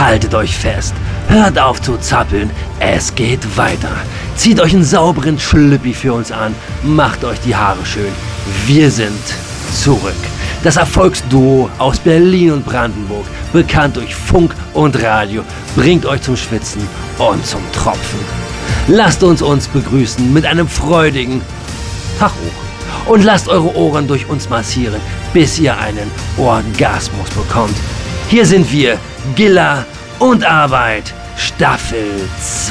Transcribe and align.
Haltet 0.00 0.34
euch 0.34 0.56
fest, 0.56 0.94
hört 1.28 1.58
auf 1.58 1.82
zu 1.82 1.98
zappeln, 1.98 2.48
es 2.78 3.14
geht 3.14 3.58
weiter. 3.58 3.92
Zieht 4.34 4.58
euch 4.58 4.72
einen 4.72 4.82
sauberen 4.82 5.38
Schlüppi 5.38 5.92
für 5.92 6.14
uns 6.14 6.32
an, 6.32 6.54
macht 6.82 7.22
euch 7.22 7.38
die 7.40 7.54
Haare 7.54 7.84
schön. 7.84 8.10
Wir 8.66 8.90
sind 8.90 9.20
zurück. 9.74 10.14
Das 10.64 10.76
Erfolgsduo 10.76 11.68
aus 11.76 11.98
Berlin 11.98 12.52
und 12.52 12.64
Brandenburg, 12.64 13.26
bekannt 13.52 13.96
durch 13.96 14.14
Funk 14.14 14.54
und 14.72 15.02
Radio, 15.02 15.42
bringt 15.76 16.06
euch 16.06 16.22
zum 16.22 16.34
Schwitzen 16.34 16.80
und 17.18 17.44
zum 17.44 17.60
Tropfen. 17.72 18.20
Lasst 18.88 19.22
uns 19.22 19.42
uns 19.42 19.68
begrüßen 19.68 20.32
mit 20.32 20.46
einem 20.46 20.66
freudigen 20.66 21.42
Tag 22.18 22.32
hoch 22.32 23.12
und 23.12 23.22
lasst 23.22 23.48
eure 23.48 23.76
Ohren 23.76 24.08
durch 24.08 24.26
uns 24.30 24.48
massieren, 24.48 25.00
bis 25.34 25.58
ihr 25.58 25.76
einen 25.76 26.10
Orgasmus 26.38 27.28
bekommt. 27.36 27.76
Hier 28.30 28.46
sind 28.46 28.70
wir, 28.70 28.96
Gilla 29.34 29.84
und 30.20 30.44
Arbeit, 30.44 31.12
Staffel 31.36 32.28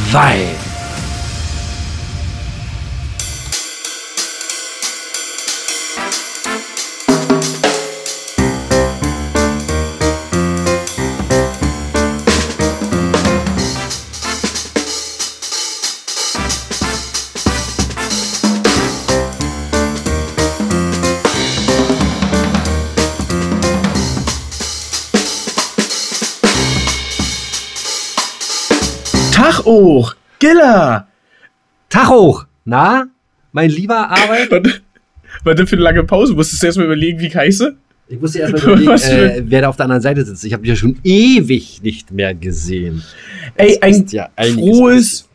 2. 0.09 0.68
hoch, 29.69 30.15
Gilla! 30.39 31.07
Tag 31.89 32.09
hoch! 32.09 32.45
Na, 32.65 33.07
mein 33.51 33.69
lieber 33.69 34.09
Arbeit? 34.09 34.51
Was, 34.51 34.81
was 35.43 35.55
denn 35.55 35.67
für 35.67 35.75
eine 35.75 35.83
lange 35.83 36.03
Pause? 36.03 36.33
Musstest 36.33 36.61
du 36.61 36.67
erst 36.67 36.77
mal 36.77 36.85
überlegen, 36.85 37.19
wie 37.19 37.27
ich 37.27 37.35
heiße? 37.35 37.75
Ich 38.07 38.19
muss 38.19 38.31
dir 38.31 38.41
erstmal 38.41 38.63
überlegen, 38.63 38.91
äh, 38.91 39.43
wer 39.45 39.61
da 39.61 39.69
auf 39.69 39.75
der 39.75 39.85
anderen 39.85 40.01
Seite 40.01 40.25
sitzt. 40.25 40.43
Ich 40.43 40.53
habe 40.53 40.63
dich 40.63 40.71
ja 40.71 40.75
schon 40.75 40.97
ewig 41.03 41.81
nicht 41.83 42.11
mehr 42.11 42.33
gesehen. 42.33 43.03
Ey, 43.55 43.77
ein 43.81 44.05
ja 44.09 44.29
frohes, 44.35 45.29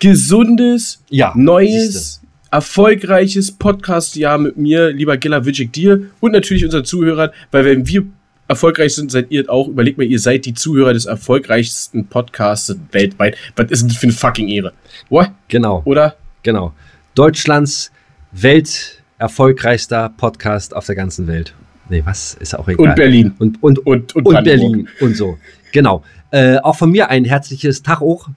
gesundes, 0.00 1.02
Ja, 1.08 1.32
neues, 1.36 2.20
erfolgreiches 2.50 3.52
Podcast-Jahr 3.52 4.38
mit 4.38 4.56
mir, 4.56 4.90
lieber 4.90 5.16
Gilla 5.16 5.44
Widget, 5.44 5.76
dir 5.76 6.06
und 6.20 6.32
natürlich 6.32 6.64
unseren 6.64 6.84
Zuhörern, 6.84 7.30
weil 7.52 7.64
wenn 7.64 7.86
wir 7.86 8.04
erfolgreich 8.48 8.94
sind, 8.94 9.10
seid 9.10 9.30
ihr 9.30 9.48
auch. 9.50 9.68
Überlegt 9.68 9.98
mal, 9.98 10.04
ihr 10.04 10.18
seid 10.18 10.44
die 10.44 10.54
Zuhörer 10.54 10.92
des 10.92 11.06
erfolgreichsten 11.06 12.06
Podcasts 12.06 12.74
weltweit. 12.92 13.36
Was 13.56 13.70
ist 13.70 13.80
denn 13.82 13.88
das 13.88 13.98
für 13.98 14.06
eine 14.06 14.12
fucking 14.12 14.48
Ehre? 14.48 14.72
What? 15.08 15.30
Genau, 15.48 15.82
Oder? 15.84 16.16
genau. 16.42 16.72
Deutschlands 17.14 17.90
welterfolgreichster 18.32 20.10
Podcast 20.16 20.74
auf 20.74 20.86
der 20.86 20.94
ganzen 20.94 21.26
Welt. 21.26 21.54
Nee, 21.88 22.02
was? 22.04 22.34
Ist 22.34 22.56
auch 22.58 22.68
egal. 22.68 22.88
Und 22.88 22.96
Berlin. 22.96 23.34
Und, 23.38 23.62
und, 23.62 23.86
Und, 23.86 24.14
und, 24.16 24.26
und. 24.26 24.44
Berlin 24.44 24.88
und 25.00 25.16
so. 25.16 25.38
Genau. 25.72 26.02
Äh, 26.30 26.58
auch 26.58 26.76
von 26.76 26.90
mir 26.90 27.10
ein 27.10 27.24
herzliches 27.24 27.82
Tag 27.82 28.00
hoch. 28.00 28.28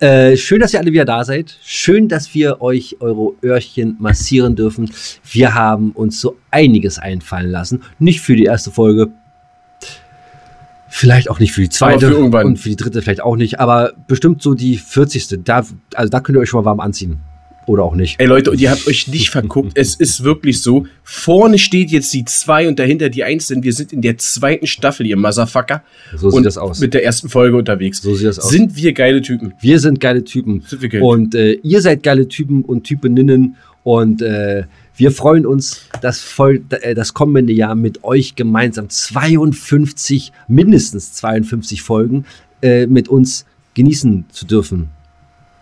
Äh, 0.00 0.36
schön, 0.36 0.60
dass 0.60 0.74
ihr 0.74 0.80
alle 0.80 0.92
wieder 0.92 1.04
da 1.04 1.24
seid. 1.24 1.58
Schön, 1.62 2.08
dass 2.08 2.32
wir 2.32 2.60
euch 2.60 2.96
eure 3.00 3.34
Öhrchen 3.42 3.96
massieren 3.98 4.54
dürfen. 4.54 4.90
Wir 5.24 5.54
haben 5.54 5.90
uns 5.90 6.20
so 6.20 6.36
einiges 6.52 6.98
einfallen 6.98 7.50
lassen. 7.50 7.82
Nicht 7.98 8.20
für 8.20 8.36
die 8.36 8.44
erste 8.44 8.70
Folge. 8.70 9.10
Vielleicht 10.90 11.30
auch 11.30 11.38
nicht 11.38 11.52
für 11.52 11.62
die 11.62 11.68
zweite. 11.68 12.08
Für. 12.08 12.18
Und 12.18 12.58
für 12.58 12.68
die 12.68 12.76
dritte 12.76 13.02
vielleicht 13.02 13.22
auch 13.22 13.36
nicht. 13.36 13.60
Aber 13.60 13.92
bestimmt 14.06 14.42
so 14.42 14.54
die 14.54 14.76
40. 14.76 15.44
Da, 15.44 15.64
also 15.94 16.10
da 16.10 16.20
könnt 16.20 16.36
ihr 16.36 16.40
euch 16.40 16.48
schon 16.48 16.62
mal 16.62 16.70
warm 16.70 16.80
anziehen. 16.80 17.20
Oder 17.66 17.84
auch 17.84 17.94
nicht. 17.94 18.18
Ey 18.18 18.26
Leute, 18.26 18.50
und 18.50 18.60
ihr 18.60 18.70
habt 18.70 18.86
euch 18.86 19.08
nicht 19.08 19.28
verguckt. 19.30 19.72
Es 19.74 19.94
ist 19.94 20.24
wirklich 20.24 20.62
so. 20.62 20.86
Vorne 21.04 21.58
steht 21.58 21.90
jetzt 21.90 22.14
die 22.14 22.24
2 22.24 22.66
und 22.68 22.78
dahinter 22.78 23.10
die 23.10 23.24
1, 23.24 23.48
denn 23.48 23.62
wir 23.62 23.74
sind 23.74 23.92
in 23.92 24.00
der 24.00 24.16
zweiten 24.16 24.66
Staffel, 24.66 25.06
ihr 25.06 25.18
Motherfucker. 25.18 25.82
So 26.16 26.28
und 26.28 26.36
sieht 26.36 26.46
das 26.46 26.56
aus. 26.56 26.80
Mit 26.80 26.94
der 26.94 27.04
ersten 27.04 27.28
Folge 27.28 27.56
unterwegs. 27.58 28.00
So 28.00 28.14
sieht 28.14 28.26
das 28.26 28.38
aus. 28.38 28.48
Sind 28.48 28.74
wir 28.76 28.94
geile 28.94 29.20
Typen? 29.20 29.52
Wir 29.60 29.80
sind 29.80 30.00
geile 30.00 30.24
Typen. 30.24 30.62
Sind 30.66 30.80
wir 30.80 30.88
geile 30.88 31.04
Und 31.04 31.34
äh, 31.34 31.52
ihr 31.62 31.82
seid 31.82 32.02
geile 32.02 32.26
Typen 32.26 32.64
und 32.64 32.84
Typeninnen. 32.84 33.56
Und 33.84 34.22
äh, 34.22 34.64
wir 34.98 35.12
freuen 35.12 35.46
uns, 35.46 35.88
das, 36.02 36.20
voll, 36.20 36.62
äh, 36.70 36.94
das 36.94 37.14
kommende 37.14 37.52
Jahr 37.52 37.74
mit 37.74 38.04
euch 38.04 38.34
gemeinsam 38.34 38.88
52, 38.88 40.32
mindestens 40.48 41.12
52 41.14 41.82
Folgen 41.82 42.26
äh, 42.62 42.86
mit 42.86 43.08
uns 43.08 43.46
genießen 43.74 44.26
zu 44.30 44.44
dürfen. 44.44 44.90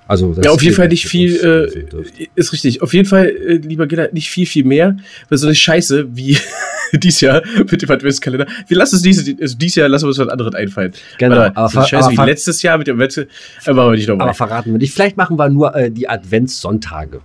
Also, 0.08 0.32
dass 0.32 0.44
Ja, 0.44 0.52
auf 0.52 0.62
jeden 0.62 0.74
Fall 0.74 0.88
nicht 0.88 1.06
viel, 1.06 1.36
äh, 1.36 2.26
ist 2.34 2.52
richtig. 2.52 2.80
Auf 2.80 2.94
jeden 2.94 3.08
Fall, 3.08 3.26
äh, 3.26 3.56
lieber 3.56 3.86
Gilla, 3.86 4.08
nicht 4.12 4.30
viel, 4.30 4.46
viel 4.46 4.64
mehr. 4.64 4.96
Weil 5.28 5.38
so 5.38 5.46
eine 5.46 5.54
Scheiße 5.54 6.16
wie 6.16 6.38
dies 6.92 7.20
Jahr 7.20 7.42
mit 7.58 7.82
dem 7.82 7.90
Adventskalender. 7.90 8.46
Wir 8.68 8.76
lassen 8.76 8.94
uns 8.94 9.02
dieses, 9.02 9.28
also 9.40 9.56
dieses 9.58 9.74
Jahr 9.74 9.88
lassen 9.88 10.04
wir 10.04 10.08
uns 10.08 10.18
was 10.18 10.28
anderes 10.28 10.54
einfallen. 10.54 10.92
Genau, 11.18 11.36
Warte, 11.36 11.56
aber 11.56 11.68
so 11.68 11.78
eine 11.78 11.88
Scheiße 11.88 12.06
aber 12.06 12.22
wie 12.22 12.30
letztes 12.30 12.62
Jahr 12.62 12.78
mit 12.78 12.86
dem 12.86 13.00
Advents, 13.00 13.16
äh, 13.18 13.26
machen 13.66 13.90
wir 13.90 13.96
nicht 13.96 14.08
nochmal. 14.08 14.28
Aber 14.28 14.34
verraten 14.34 14.70
wir 14.70 14.78
nicht. 14.78 14.94
Vielleicht 14.94 15.16
machen 15.16 15.38
wir 15.38 15.48
nur 15.48 15.74
äh, 15.74 15.90
die 15.90 16.08
Adventssonntage. 16.08 17.20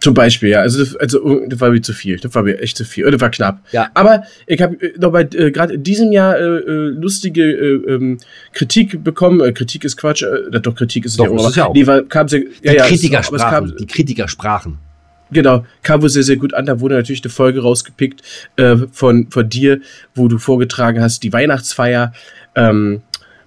Zum 0.00 0.14
Beispiel, 0.14 0.48
ja. 0.48 0.60
Also 0.60 0.82
das, 0.82 0.96
also, 0.96 1.40
das 1.46 1.60
war 1.60 1.70
mir 1.70 1.82
zu 1.82 1.92
viel. 1.92 2.16
Das 2.18 2.34
war 2.34 2.42
mir 2.42 2.58
echt 2.60 2.76
zu 2.76 2.84
viel. 2.84 3.04
Oder 3.04 3.12
das 3.12 3.20
war 3.20 3.30
knapp. 3.30 3.60
Ja. 3.70 3.90
Aber 3.94 4.22
ich 4.46 4.60
habe 4.62 4.74
äh, 4.80 4.98
noch 4.98 5.12
bei 5.12 5.22
äh, 5.22 5.50
gerade 5.50 5.74
in 5.74 5.82
diesem 5.82 6.10
Jahr 6.10 6.38
äh, 6.38 6.42
äh, 6.42 6.88
lustige 6.88 7.42
äh, 7.42 7.92
ähm, 7.94 8.18
Kritik 8.54 9.04
bekommen. 9.04 9.40
Äh, 9.40 9.52
Kritik 9.52 9.84
ist 9.84 9.96
Quatsch. 9.98 10.22
Äh, 10.22 10.58
doch, 10.60 10.74
Kritik 10.74 11.04
ist 11.04 11.18
Doch, 11.18 11.26
ja 11.26 11.48
ist 11.48 11.56
ja 11.56 11.66
auch. 11.66 11.74
Nee, 11.74 11.86
war, 11.86 12.02
kam 12.02 12.28
sehr, 12.28 12.40
Die 12.40 12.48
ja, 12.62 12.72
ja, 12.72 12.86
Kritiker 12.86 13.20
es- 13.20 13.28
aber 13.28 13.36
es 13.36 13.42
sprachen. 13.42 13.68
kam, 13.68 13.76
Die 13.76 13.86
Kritiker 13.86 14.26
sprachen. 14.28 14.78
Genau, 15.32 15.64
kam 15.82 16.02
wohl 16.02 16.08
sehr, 16.08 16.22
sehr 16.24 16.36
gut 16.36 16.54
an. 16.54 16.66
Da 16.66 16.80
wurde 16.80 16.96
natürlich 16.96 17.22
eine 17.22 17.30
Folge 17.30 17.60
rausgepickt 17.62 18.22
äh, 18.56 18.76
von, 18.90 19.28
von 19.30 19.48
dir, 19.48 19.80
wo 20.14 20.26
du 20.28 20.38
vorgetragen 20.38 21.00
hast, 21.00 21.22
die 21.22 21.32
Weihnachtsfeier, 21.32 22.12
ähm, 22.56 23.02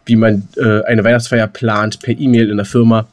wie 0.06 0.16
man 0.16 0.48
äh, 0.56 0.82
eine 0.84 1.04
Weihnachtsfeier 1.04 1.48
plant 1.48 2.00
per 2.00 2.18
E-Mail 2.18 2.50
in 2.52 2.58
der 2.58 2.66
Firma. 2.66 3.08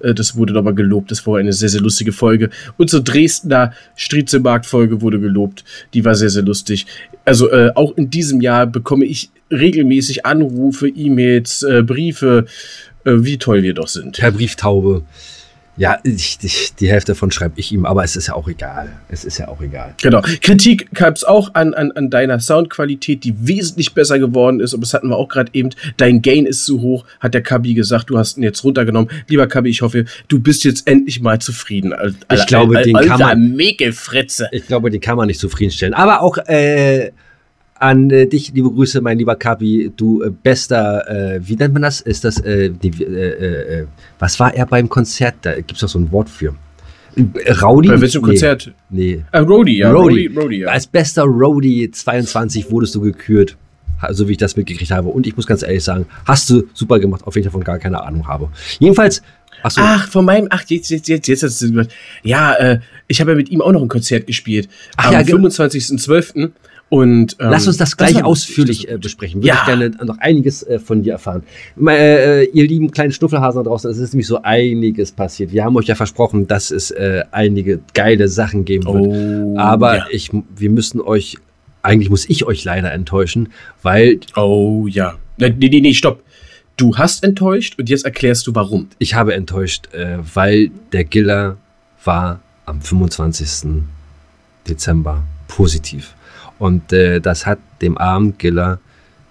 Äh, 0.00 0.14
das 0.14 0.36
wurde 0.36 0.52
nochmal 0.52 0.74
gelobt. 0.74 1.10
Das 1.10 1.26
war 1.26 1.38
eine 1.38 1.52
sehr, 1.52 1.68
sehr 1.68 1.80
lustige 1.80 2.12
Folge. 2.12 2.50
Zur 2.86 3.00
Dresdner 3.02 3.72
Striezelmarkt-Folge 3.96 5.00
wurde 5.02 5.20
gelobt. 5.20 5.64
Die 5.94 6.04
war 6.04 6.14
sehr, 6.14 6.30
sehr 6.30 6.42
lustig. 6.42 6.86
Also 7.24 7.50
äh, 7.50 7.70
auch 7.74 7.96
in 7.96 8.10
diesem 8.10 8.40
Jahr 8.40 8.66
bekomme 8.66 9.04
ich 9.04 9.30
regelmäßig 9.50 10.26
Anrufe, 10.26 10.88
E-Mails, 10.88 11.62
äh, 11.62 11.82
Briefe, 11.82 12.46
äh, 13.04 13.12
wie 13.16 13.38
toll 13.38 13.62
wir 13.62 13.74
doch 13.74 13.88
sind. 13.88 14.18
Per 14.18 14.32
Brieftaube. 14.32 15.02
Ja, 15.78 15.98
ich, 16.04 16.38
ich, 16.42 16.74
die 16.74 16.88
Hälfte 16.88 17.12
davon 17.12 17.30
schreibe 17.30 17.60
ich 17.60 17.70
ihm, 17.70 17.84
aber 17.84 18.02
es 18.02 18.16
ist 18.16 18.28
ja 18.28 18.34
auch 18.34 18.48
egal. 18.48 18.88
Es 19.10 19.24
ist 19.24 19.36
ja 19.38 19.48
auch 19.48 19.60
egal. 19.60 19.94
Genau. 20.02 20.22
Kritik 20.40 20.88
gab 20.94 21.16
es 21.16 21.24
auch 21.24 21.54
an, 21.54 21.74
an, 21.74 21.92
an 21.92 22.08
deiner 22.08 22.40
Soundqualität, 22.40 23.24
die 23.24 23.34
wesentlich 23.46 23.92
besser 23.92 24.18
geworden 24.18 24.60
ist. 24.60 24.72
Aber 24.72 24.80
das 24.82 24.94
hatten 24.94 25.08
wir 25.08 25.16
auch 25.16 25.28
gerade 25.28 25.50
eben. 25.52 25.70
Dein 25.98 26.22
Gain 26.22 26.46
ist 26.46 26.64
zu 26.64 26.80
hoch, 26.80 27.04
hat 27.20 27.34
der 27.34 27.42
Kabi 27.42 27.74
gesagt. 27.74 28.08
Du 28.08 28.16
hast 28.16 28.38
ihn 28.38 28.42
jetzt 28.42 28.64
runtergenommen. 28.64 29.10
Lieber 29.28 29.46
Kabi, 29.46 29.68
ich 29.68 29.82
hoffe, 29.82 30.06
du 30.28 30.40
bist 30.40 30.64
jetzt 30.64 30.88
endlich 30.88 31.20
mal 31.20 31.38
zufrieden. 31.40 31.92
Al- 31.92 32.14
Ich 32.32 32.46
glaube, 32.46 32.80
den 32.82 32.94
kann 33.08 33.18
man-. 33.20 33.56
Ich 34.52 34.66
glaube, 34.66 34.90
den 34.90 35.00
kann 35.00 35.16
man 35.18 35.26
nicht 35.26 35.40
zufriedenstellen. 35.40 35.92
Aber 35.94 36.22
auch 36.22 36.38
äh, 36.46 37.10
an 37.78 38.10
äh, 38.10 38.26
dich, 38.26 38.52
liebe 38.52 38.70
Grüße, 38.70 39.00
mein 39.00 39.18
lieber 39.18 39.36
Kapi, 39.36 39.92
du 39.96 40.22
äh, 40.22 40.30
bester, 40.30 41.08
äh, 41.08 41.40
wie 41.46 41.56
nennt 41.56 41.74
man 41.74 41.82
das? 41.82 42.00
Ist 42.00 42.24
das, 42.24 42.40
äh, 42.40 42.70
die, 42.70 43.02
äh, 43.02 43.80
äh, 43.80 43.86
was 44.18 44.38
war 44.40 44.54
er 44.54 44.66
beim 44.66 44.88
Konzert? 44.88 45.36
Da 45.42 45.54
gibt 45.56 45.72
es 45.72 45.80
doch 45.80 45.88
so 45.88 45.98
ein 45.98 46.10
Wort 46.12 46.28
für. 46.28 46.54
Äh, 47.16 47.52
Rowdy? 47.52 47.88
Bei 47.88 48.00
welchem 48.00 48.22
Konzert? 48.22 48.72
Nee. 48.90 49.24
Ah, 49.32 49.40
Rody, 49.40 49.78
ja. 49.78 49.90
Rody, 49.90 50.26
Rody 50.26 50.60
ja. 50.60 50.68
Als 50.68 50.86
bester 50.86 51.22
Roadie 51.24 51.90
22 51.90 52.70
wurdest 52.70 52.94
du 52.94 53.00
gekürt. 53.00 53.56
So 54.10 54.28
wie 54.28 54.32
ich 54.32 54.38
das 54.38 54.56
mitgekriegt 54.56 54.90
habe. 54.90 55.08
Und 55.08 55.26
ich 55.26 55.36
muss 55.36 55.46
ganz 55.46 55.62
ehrlich 55.62 55.82
sagen, 55.82 56.04
hast 56.26 56.50
du 56.50 56.64
super 56.74 56.98
gemacht, 56.98 57.26
auch 57.26 57.34
wenn 57.34 57.40
ich 57.40 57.46
davon 57.46 57.64
gar 57.64 57.78
keine 57.78 58.02
Ahnung 58.02 58.28
habe. 58.28 58.50
Jedenfalls, 58.78 59.22
achso, 59.62 59.80
Ach, 59.82 60.06
von 60.08 60.26
meinem, 60.26 60.48
ach, 60.50 60.64
jetzt, 60.68 60.90
jetzt, 60.90 61.08
jetzt, 61.08 61.26
jetzt 61.26 61.42
hast 61.42 61.62
du 61.62 61.70
gesagt. 61.70 61.94
Ja, 62.22 62.52
äh, 62.56 62.80
ich 63.08 63.22
habe 63.22 63.30
ja 63.30 63.36
mit 63.38 63.48
ihm 63.48 63.62
auch 63.62 63.72
noch 63.72 63.80
ein 63.80 63.88
Konzert 63.88 64.26
gespielt. 64.26 64.68
Ach 64.98 65.06
am 65.06 65.12
ja, 65.14 65.22
genau. 65.22 65.48
25.12. 65.48 66.50
Und, 66.88 67.36
ähm, 67.40 67.48
Lass 67.50 67.66
uns 67.66 67.78
das 67.78 67.96
gleich 67.96 68.10
lustig, 68.12 68.24
ausführlich 68.24 68.82
das- 68.86 68.94
äh, 68.94 68.98
besprechen. 68.98 69.40
Würde 69.40 69.48
Ja. 69.48 69.58
ich 69.60 69.66
gerne 69.66 69.90
noch 70.04 70.18
einiges 70.18 70.62
äh, 70.62 70.78
von 70.78 71.02
dir 71.02 71.14
erfahren. 71.14 71.42
Mal, 71.74 71.96
Äh, 71.96 72.44
ihr 72.44 72.66
lieben 72.68 72.92
kleinen 72.92 73.10
Schnuffelhasen 73.10 73.64
da 73.64 73.68
draußen, 73.68 73.90
es 73.90 73.98
ist 73.98 74.12
nämlich 74.14 74.28
so 74.28 74.40
einiges 74.42 75.10
passiert. 75.10 75.50
Wir 75.52 75.64
haben 75.64 75.74
euch 75.76 75.86
ja 75.86 75.96
versprochen, 75.96 76.46
dass 76.46 76.70
es 76.70 76.92
äh, 76.92 77.24
einige 77.32 77.80
geile 77.94 78.28
Sachen 78.28 78.64
geben 78.64 78.84
wird. 78.84 79.04
Oh, 79.04 79.58
Aber 79.58 79.96
ja. 79.96 80.06
ich, 80.12 80.30
wir 80.56 80.70
müssen 80.70 81.00
euch, 81.00 81.36
eigentlich 81.82 82.08
muss 82.08 82.28
ich 82.30 82.44
euch 82.46 82.62
leider 82.64 82.92
enttäuschen, 82.92 83.48
weil 83.82 84.20
Oh 84.36 84.86
ja. 84.88 85.14
Nee, 85.38 85.54
nee, 85.58 85.80
nee, 85.80 85.92
stopp. 85.92 86.22
Du 86.76 86.96
hast 86.96 87.24
enttäuscht 87.24 87.78
und 87.80 87.88
jetzt 87.88 88.04
erklärst 88.04 88.46
du 88.46 88.54
warum. 88.54 88.88
ich 88.98 89.14
habe 89.14 89.34
enttäuscht, 89.34 89.92
äh, 89.92 90.18
weil 90.34 90.70
der 90.92 91.02
Giller 91.04 91.56
war 92.04 92.38
am 92.64 92.80
25. 92.80 93.82
Dezember 94.68 95.24
positiv. 95.48 96.14
Und 96.58 96.92
äh, 96.92 97.20
das 97.20 97.46
hat 97.46 97.58
dem 97.82 97.98
armen 97.98 98.38
Giller 98.38 98.78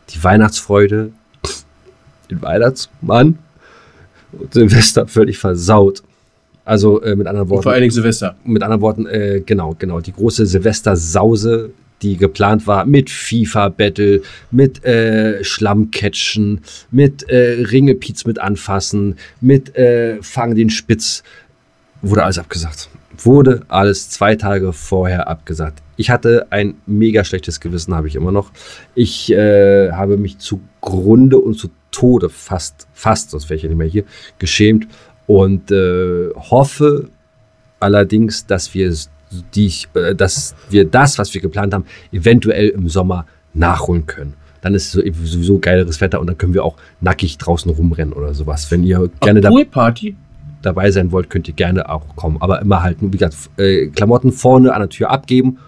die 0.10 0.24
Weihnachtsfreude 0.24 1.12
den 2.30 2.42
Weihnachtsmann 2.42 3.40
und 4.32 4.54
Silvester 4.54 5.08
völlig 5.08 5.38
versaut. 5.38 6.04
Also 6.64 7.02
äh, 7.02 7.16
mit 7.16 7.28
anderen 7.28 7.50
Worten. 7.50 7.58
Und 7.60 7.64
vor 7.64 7.72
allen 7.74 7.82
Dingen 7.82 7.92
Silvester. 7.92 8.36
Mit 8.44 8.64
anderen 8.64 8.82
Worten, 8.82 9.06
äh, 9.06 9.42
genau, 9.46 9.76
genau. 9.78 10.00
Die 10.00 10.12
große 10.12 10.48
Silvester-Sause, 10.48 11.72
die 12.02 12.18
geplant 12.18 12.66
war 12.66 12.86
mit 12.86 13.12
FIFA-Battle, 13.12 14.24
mit 14.50 14.84
äh, 14.84 15.44
Schlammcatchen, 15.44 16.62
mit 16.90 17.30
äh, 17.30 17.64
Ringepiez 17.72 18.26
mit 18.26 18.40
anfassen, 18.40 19.16
mit 19.42 19.76
äh, 19.76 20.18
Fang 20.24 20.56
den 20.56 20.72
Spitz, 20.72 21.24
wurde 22.02 22.24
alles 22.24 22.40
abgesagt. 22.40 22.90
Wurde 23.20 23.62
alles 23.68 24.10
zwei 24.10 24.36
Tage 24.36 24.74
vorher 24.74 25.28
abgesagt. 25.28 25.82
Ich 25.98 26.10
hatte 26.10 26.48
ein 26.50 26.76
mega 26.86 27.24
schlechtes 27.24 27.60
Gewissen, 27.60 27.94
habe 27.94 28.08
ich 28.08 28.16
immer 28.16 28.32
noch. 28.32 28.52
Ich 28.94 29.32
äh, 29.32 29.92
habe 29.92 30.18
mich 30.18 30.40
zugrunde 30.40 31.38
und 31.38 31.56
zu 31.56 31.70
Tode 31.92 32.30
fast, 32.30 32.88
fast, 32.94 33.32
sonst 33.32 33.50
wäre 33.50 33.56
ich 33.56 33.64
ja 33.64 33.70
nicht 33.70 33.78
mehr 33.78 33.88
hier, 33.88 34.04
geschämt 34.38 34.88
und 35.28 35.72
äh, 35.72 36.30
hoffe 36.36 37.10
allerdings, 37.80 38.46
dass 38.46 38.74
wir, 38.74 38.94
die, 39.54 39.72
äh, 39.94 40.14
dass 40.14 40.56
wir 40.70 40.86
das, 40.86 41.18
was 41.18 41.34
wir 41.34 41.40
geplant 41.40 41.74
haben, 41.74 41.86
eventuell 42.12 42.70
im 42.70 42.90
Sommer 42.90 43.26
nachholen 43.54 44.06
können. 44.06 44.34
Dann 44.60 44.74
ist 44.74 44.96
es 44.96 45.32
sowieso 45.32 45.60
geileres 45.60 46.02
Wetter 46.02 46.20
und 46.20 46.28
dann 46.28 46.38
können 46.38 46.54
wir 46.54 46.64
auch 46.64 46.76
nackig 47.00 47.38
draußen 47.38 47.72
rumrennen 47.72 48.14
oder 48.14 48.34
sowas. 48.34 48.70
Wenn 48.72 48.84
ihr 48.84 49.10
gerne 49.22 49.40
da 49.40 49.52
Party? 49.70 50.16
Dabei 50.66 50.92
sein 50.92 51.12
wollt, 51.12 51.30
könnt 51.30 51.48
ihr 51.48 51.54
gerne 51.54 51.90
auch 51.90 52.16
kommen. 52.16 52.38
Aber 52.40 52.62
immer 52.62 52.84
halt, 52.84 52.98
wie 53.02 53.10
gesagt, 53.10 53.36
äh, 53.58 53.88
Klamotten 53.88 54.32
vorne 54.32 54.74
an 54.74 54.82
der 54.82 54.90
Tür 54.90 55.10
abgeben. 55.12 55.60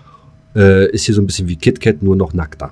Äh, 0.56 0.90
ist 0.92 1.06
hier 1.06 1.16
so 1.16 1.22
ein 1.22 1.28
bisschen 1.28 1.48
wie 1.48 1.56
KitKat, 1.56 2.02
nur 2.02 2.16
noch 2.16 2.34
nackter. 2.34 2.72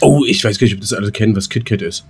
Oh, 0.00 0.24
ich 0.26 0.44
weiß 0.44 0.58
gar 0.58 0.66
nicht, 0.66 0.74
ob 0.74 0.80
das 0.80 0.92
alle 0.92 1.10
kennen, 1.10 1.34
was 1.34 1.48
KitKat 1.48 1.82
ist. 1.82 2.04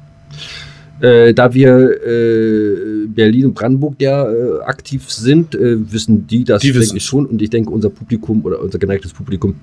Äh, 1.01 1.35
da 1.35 1.53
wir 1.53 1.91
äh, 2.07 3.07
Berlin 3.07 3.47
und 3.47 3.55
Brandenburg 3.55 3.97
ja 4.01 4.31
äh, 4.31 4.61
aktiv 4.65 5.11
sind, 5.11 5.55
äh, 5.55 5.77
wissen 5.93 6.27
die 6.27 6.45
das 6.45 6.63
die 6.63 6.73
denke 6.73 6.97
ich 6.97 7.05
schon. 7.05 7.27
Und 7.27 7.43
ich 7.43 7.51
denke, 7.51 7.71
unser 7.71 7.91
Publikum 7.91 8.45
oder 8.45 8.61
unser 8.61 8.79
geneigtes 8.79 9.13
Publikum 9.13 9.57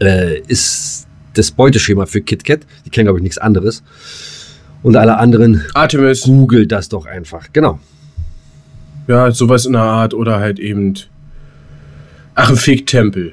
äh, 0.00 0.40
ist 0.40 1.06
das 1.34 1.50
Beuteschema 1.50 2.06
für 2.06 2.20
KitKat. 2.20 2.60
Die 2.84 2.90
kennen, 2.90 3.06
glaube 3.06 3.18
ich, 3.18 3.22
nichts 3.22 3.38
anderes. 3.38 3.82
Und 4.82 4.96
alle 4.96 5.18
anderen, 5.18 5.62
Artemis. 5.74 6.22
Google 6.22 6.66
das 6.66 6.88
doch 6.88 7.06
einfach. 7.06 7.48
Genau. 7.52 7.78
Ja, 9.06 9.30
sowas 9.30 9.66
in 9.66 9.72
der 9.72 9.82
Art 9.82 10.14
oder 10.14 10.40
halt 10.40 10.58
eben. 10.58 10.94
Ach, 12.34 12.50
ein 12.50 12.56
Fake-Tempel. 12.56 13.32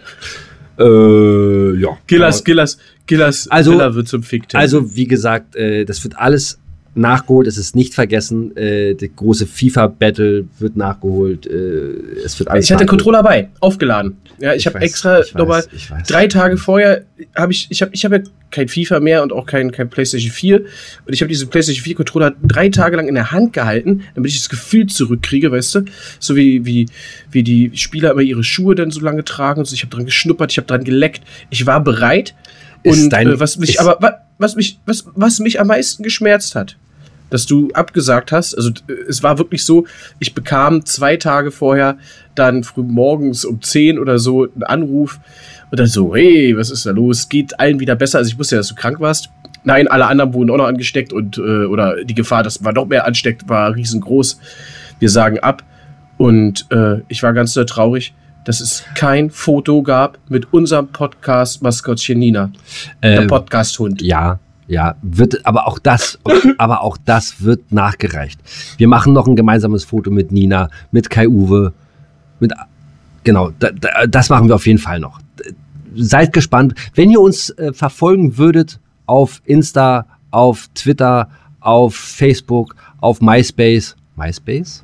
Äh, 0.80 1.80
ja. 1.80 1.98
Gillas, 2.08 2.44
Gillas, 2.44 2.78
Gillas 3.06 3.48
also, 3.48 3.72
Villa 3.72 3.96
wird 3.96 4.08
zum 4.08 4.24
Fick-Tempel. 4.24 4.60
Also, 4.60 4.96
wie 4.96 5.08
gesagt, 5.08 5.56
äh, 5.56 5.86
das 5.86 6.04
wird 6.04 6.18
alles 6.18 6.60
nachgeholt, 6.98 7.48
es 7.48 7.58
ist 7.58 7.76
nicht 7.76 7.94
vergessen. 7.94 8.56
Äh, 8.58 8.96
die 8.96 9.12
große 9.14 9.48
FIFA-Battle 9.48 10.46
wird 10.60 10.76
nachgeholt. 10.76 11.46
Äh, 11.46 12.22
es 12.24 12.38
wird 12.40 12.50
alles 12.50 12.66
ich 12.66 12.72
hatte 12.72 12.84
den 12.84 12.90
Controller 12.90 13.24
bei, 13.24 13.50
aufgeladen. 13.60 14.18
Ja, 14.40 14.54
ich, 14.54 14.60
ich 14.60 14.68
habe 14.68 14.80
extra 14.80 15.22
nochmal 15.34 15.64
drei 16.08 16.28
Tage 16.28 16.58
vorher 16.58 17.06
habe 17.36 17.52
ich, 17.52 17.68
ich 17.70 17.82
habe 17.82 17.92
ich 17.94 18.06
hab 18.06 18.12
ja 18.12 18.20
kein 18.52 18.68
FIFA 18.68 19.00
mehr 19.00 19.24
und 19.24 19.34
auch 19.34 19.46
kein, 19.46 19.72
kein 19.72 19.90
PlayStation 19.90 20.32
4. 20.32 20.60
Und 20.60 21.14
ich 21.14 21.22
habe 21.22 21.30
diese 21.30 21.48
PlayStation 21.48 21.84
4 21.84 21.96
Controller 21.96 22.36
drei 22.44 22.70
Tage 22.70 22.96
lang 22.96 23.08
in 23.08 23.16
der 23.16 23.32
Hand 23.32 23.54
gehalten, 23.54 24.04
damit 24.16 24.32
ich 24.32 24.38
das 24.38 24.50
Gefühl 24.50 24.88
zurückkriege, 24.88 25.52
weißt 25.52 25.76
du? 25.76 25.82
So 26.20 26.36
wie, 26.36 26.66
wie, 26.66 26.88
wie 27.32 27.44
die 27.44 27.72
Spieler 27.76 28.12
immer 28.12 28.22
ihre 28.22 28.44
Schuhe 28.44 28.76
dann 28.76 28.92
so 28.92 29.02
lange 29.02 29.24
tragen 29.24 29.60
und 29.60 29.66
so. 29.66 29.74
Ich 29.74 29.84
habe 29.84 29.94
dran 29.94 30.06
geschnuppert, 30.06 30.52
ich 30.52 30.58
habe 30.58 30.68
dran 30.68 30.84
geleckt. 30.84 31.24
Ich 31.50 31.66
war 31.66 31.84
bereit. 31.84 32.36
Ist 32.84 33.04
und 33.04 33.10
dein, 33.10 33.28
äh, 33.28 33.40
was 33.40 33.58
mich 33.58 33.82
aber 33.82 33.98
was 34.38 34.56
mich, 34.56 34.80
was, 34.86 35.06
was 35.16 35.40
mich 35.40 35.60
am 35.60 35.68
meisten 35.68 36.04
geschmerzt 36.04 36.56
hat, 36.56 36.78
dass 37.30 37.46
du 37.46 37.70
abgesagt 37.74 38.32
hast. 38.32 38.56
Also 38.56 38.72
es 39.08 39.24
war 39.24 39.38
wirklich 39.38 39.64
so, 39.64 39.86
ich 40.20 40.34
bekam 40.34 40.86
zwei 40.86 41.18
Tage 41.18 41.52
vorher 41.52 41.98
dann 42.36 42.64
früh 42.64 42.84
morgens 42.84 43.46
um 43.46 43.62
10 43.62 44.00
oder 44.00 44.20
so 44.20 44.44
einen 44.44 44.64
Anruf 44.64 45.20
und 45.72 45.80
dann 45.80 45.88
so, 45.88 46.16
hey, 46.16 46.56
was 46.56 46.70
ist 46.70 46.86
da 46.86 46.92
los? 46.92 47.30
Geht 47.30 47.60
allen 47.60 47.80
wieder 47.80 47.96
besser? 47.96 48.20
Also 48.20 48.30
ich 48.32 48.40
wusste 48.40 48.56
ja, 48.56 48.60
dass 48.60 48.70
du 48.70 48.76
krank 48.76 49.00
warst. 49.00 49.30
Nein, 49.64 49.88
alle 49.88 50.06
anderen 50.08 50.34
wurden 50.34 50.50
auch 50.52 50.58
noch 50.58 50.68
angesteckt 50.68 51.12
und 51.12 51.38
äh, 51.38 51.66
oder 51.66 52.04
die 52.04 52.16
Gefahr, 52.16 52.44
dass 52.44 52.62
man 52.62 52.74
noch 52.74 52.86
mehr 52.86 53.06
ansteckt, 53.06 53.50
war 53.50 53.76
riesengroß. 53.76 54.40
Wir 55.00 55.10
sagen 55.10 55.40
ab. 55.40 55.64
Und 56.18 56.66
äh, 56.72 57.02
ich 57.10 57.22
war 57.22 57.34
ganz 57.34 57.54
traurig, 57.54 58.14
dass 58.46 58.62
es 58.62 58.86
kein 58.96 59.30
Foto 59.30 59.84
gab 59.84 60.18
mit 60.30 60.54
unserem 60.54 60.88
Podcast-Maskottchen 60.88 62.18
Nina. 62.18 62.52
Ähm, 63.02 63.22
der 63.22 63.28
Podcast-Hund. 63.28 64.02
Ja, 64.02 64.40
ja, 64.68 64.96
wird, 65.02 65.46
aber 65.46 65.68
auch 65.68 65.80
das, 65.80 66.20
aber 66.58 66.82
auch 66.82 66.98
das 66.98 67.42
wird 67.42 67.72
nachgereicht. 67.72 68.40
Wir 68.78 68.88
machen 68.88 69.14
noch 69.14 69.28
ein 69.28 69.36
gemeinsames 69.36 69.86
Foto 69.86 70.12
mit 70.12 70.32
Nina, 70.32 70.70
mit 70.92 71.10
Kai 71.10 71.28
Uwe, 71.28 71.74
mit, 72.40 72.54
genau, 73.24 73.52
da, 73.60 73.72
da, 73.72 74.08
das 74.08 74.30
machen 74.30 74.48
wir 74.48 74.56
auf 74.56 74.68
jeden 74.68 74.80
Fall 74.80 75.00
noch. 75.00 75.20
Seid 75.96 76.34
gespannt. 76.34 76.76
Wenn 76.94 77.10
ihr 77.10 77.22
uns 77.22 77.50
äh, 77.52 77.74
verfolgen 77.74 78.38
würdet 78.38 78.80
auf 79.06 79.42
Insta, 79.46 80.06
auf 80.32 80.68
Twitter, 80.76 81.30
auf 81.60 81.96
Facebook, 81.96 82.76
auf 83.00 83.22
MySpace, 83.22 83.96
MySpace? 84.16 84.84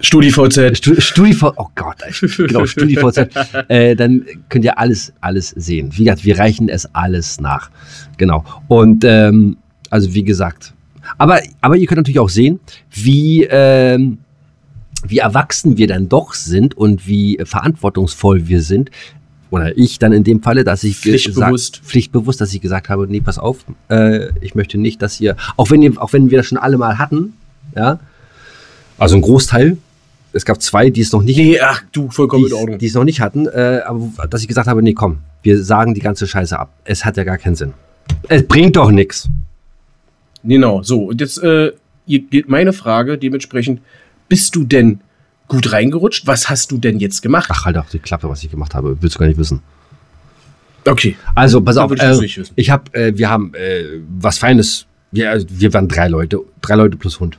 StudiVZ. 0.00 0.76
StudiVZ, 0.76 1.54
oh 1.56 1.68
Gott, 1.74 1.96
genau, 2.36 2.66
StudiVZ. 2.66 3.28
äh, 3.68 3.94
dann 3.94 4.24
könnt 4.48 4.64
ihr 4.64 4.78
alles, 4.78 5.12
alles 5.20 5.50
sehen. 5.50 5.90
Wie 5.92 6.04
gesagt, 6.04 6.24
wir 6.24 6.38
reichen 6.38 6.68
es 6.68 6.86
alles 6.94 7.40
nach. 7.40 7.70
Genau. 8.16 8.44
Und 8.68 9.04
ähm, 9.04 9.56
also 9.90 10.14
wie 10.14 10.24
gesagt. 10.24 10.72
Aber, 11.18 11.40
aber 11.60 11.76
ihr 11.76 11.86
könnt 11.86 11.98
natürlich 11.98 12.18
auch 12.18 12.28
sehen, 12.28 12.60
wie, 12.90 13.44
ähm, 13.44 14.18
wie 15.06 15.18
erwachsen 15.18 15.76
wir 15.76 15.86
dann 15.86 16.08
doch 16.08 16.34
sind 16.34 16.76
und 16.76 17.06
wie 17.06 17.38
verantwortungsvoll 17.44 18.48
wir 18.48 18.62
sind. 18.62 18.90
Oder 19.50 19.78
ich 19.78 19.98
dann 19.98 20.12
in 20.12 20.24
dem 20.24 20.42
Falle, 20.42 20.64
dass 20.64 20.82
ich 20.82 20.96
pflichtbewusst, 20.96 21.74
gesagt, 21.74 21.88
pflichtbewusst 21.88 22.40
dass 22.40 22.52
ich 22.52 22.60
gesagt 22.60 22.88
habe, 22.88 23.06
nee, 23.06 23.20
pass 23.20 23.38
auf, 23.38 23.64
äh, 23.88 24.28
ich 24.40 24.54
möchte 24.54 24.76
nicht, 24.76 25.00
dass 25.00 25.20
ihr, 25.20 25.36
auch 25.56 25.70
wenn 25.70 25.82
ihr, 25.82 26.00
auch 26.02 26.12
wenn 26.12 26.30
wir 26.30 26.38
das 26.38 26.46
schon 26.46 26.58
alle 26.58 26.76
mal 26.76 26.98
hatten, 26.98 27.34
ja, 27.74 28.00
also 28.98 29.16
ein 29.16 29.22
Großteil. 29.22 29.76
Es 30.32 30.44
gab 30.44 30.60
zwei, 30.60 30.90
die 30.90 31.00
es 31.00 31.12
noch 31.12 31.22
nicht. 31.22 31.38
Nee, 31.38 31.58
ach 31.60 31.82
du, 31.92 32.10
vollkommen 32.10 32.46
in 32.46 32.52
Ordnung. 32.52 32.78
Die 32.78 32.86
es 32.86 32.94
noch 32.94 33.04
nicht 33.04 33.20
hatten, 33.20 33.46
äh, 33.46 33.80
aber 33.86 34.26
dass 34.28 34.42
ich 34.42 34.48
gesagt 34.48 34.68
habe, 34.68 34.82
nee, 34.82 34.92
komm, 34.92 35.18
wir 35.42 35.62
sagen 35.62 35.94
die 35.94 36.00
ganze 36.00 36.26
Scheiße 36.26 36.58
ab. 36.58 36.72
Es 36.84 37.04
hat 37.04 37.16
ja 37.16 37.24
gar 37.24 37.38
keinen 37.38 37.54
Sinn. 37.54 37.72
Es 38.28 38.46
bringt 38.46 38.76
doch 38.76 38.90
nichts. 38.90 39.28
Genau, 40.44 40.82
so. 40.82 41.04
Und 41.06 41.20
jetzt 41.20 41.42
äh, 41.42 41.72
geht 42.06 42.48
meine 42.48 42.72
Frage 42.72 43.18
dementsprechend: 43.18 43.80
Bist 44.28 44.54
du 44.54 44.64
denn 44.64 45.00
gut 45.48 45.72
reingerutscht? 45.72 46.26
Was 46.26 46.48
hast 46.48 46.70
du 46.70 46.78
denn 46.78 46.98
jetzt 46.98 47.22
gemacht? 47.22 47.48
Ach, 47.50 47.64
halt 47.64 47.78
auch 47.78 47.88
die 47.88 47.98
Klappe, 47.98 48.28
was 48.28 48.42
ich 48.44 48.50
gemacht 48.50 48.74
habe. 48.74 49.00
Willst 49.00 49.16
du 49.16 49.20
gar 49.20 49.26
nicht 49.26 49.38
wissen. 49.38 49.60
Okay. 50.86 51.16
Also, 51.34 51.60
pass 51.60 51.76
auf. 51.76 51.92
Äh, 51.92 52.44
ich 52.54 52.70
habe, 52.70 52.92
äh, 52.94 53.16
wir 53.16 53.28
haben 53.28 53.54
äh, 53.54 54.00
was 54.18 54.38
Feines. 54.38 54.86
Wir, 55.10 55.44
wir 55.48 55.72
waren 55.72 55.88
drei 55.88 56.08
Leute, 56.08 56.40
drei 56.60 56.74
Leute 56.74 56.96
plus 56.96 57.20
Hund. 57.20 57.38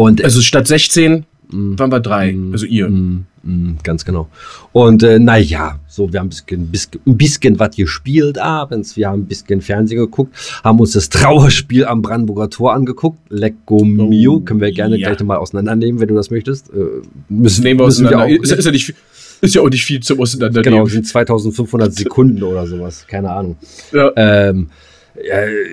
Und, 0.00 0.24
also 0.24 0.40
statt 0.40 0.66
16 0.66 1.26
mm, 1.50 1.78
waren 1.78 1.92
wir 1.92 2.00
drei, 2.00 2.32
mm, 2.32 2.52
also 2.52 2.64
ihr. 2.64 2.88
Mm, 2.88 3.26
mm 3.42 3.76
ganz 3.82 4.06
genau. 4.06 4.30
Und 4.72 5.02
äh, 5.02 5.18
naja, 5.18 5.78
so, 5.88 6.10
wir 6.10 6.20
haben 6.20 6.28
ein 6.28 6.30
bisschen, 6.30 6.68
bisschen, 6.68 7.00
ein 7.06 7.18
bisschen 7.18 7.58
was 7.58 7.76
gespielt 7.76 8.38
abends. 8.38 8.96
Wir 8.96 9.08
haben 9.08 9.22
ein 9.22 9.26
bisschen 9.26 9.60
Fernsehen 9.60 9.98
geguckt, 9.98 10.34
haben 10.64 10.80
uns 10.80 10.92
das 10.92 11.10
Trauerspiel 11.10 11.84
am 11.84 12.00
Brandenburger 12.00 12.48
Tor 12.48 12.72
angeguckt. 12.72 13.18
Lecco 13.28 13.84
Mio, 13.84 14.36
oh, 14.36 14.40
können 14.40 14.62
wir 14.62 14.72
gerne 14.72 14.96
ja. 14.96 15.08
gleich 15.10 15.22
mal 15.22 15.36
auseinandernehmen, 15.36 16.00
wenn 16.00 16.08
du 16.08 16.14
das 16.14 16.30
möchtest. 16.30 16.70
Äh, 16.70 17.02
müssen, 17.28 17.62
Nehmen 17.64 17.80
wir 17.80 17.86
müssen 17.86 18.08
wir 18.08 18.20
auch, 18.20 18.26
ist, 18.26 18.52
ist, 18.52 18.64
ja 18.64 18.72
nicht, 18.72 18.94
ist 19.42 19.54
ja 19.54 19.60
auch 19.60 19.68
nicht 19.68 19.84
viel 19.84 20.00
zum 20.00 20.18
Auseinandernehmen. 20.18 20.78
Genau, 20.78 20.86
sind 20.86 21.06
2500 21.06 21.92
Sekunden 21.92 22.42
oder 22.42 22.66
sowas, 22.66 23.04
keine 23.06 23.32
Ahnung. 23.32 23.56
Ja. 23.92 24.12
Ähm, 24.16 24.70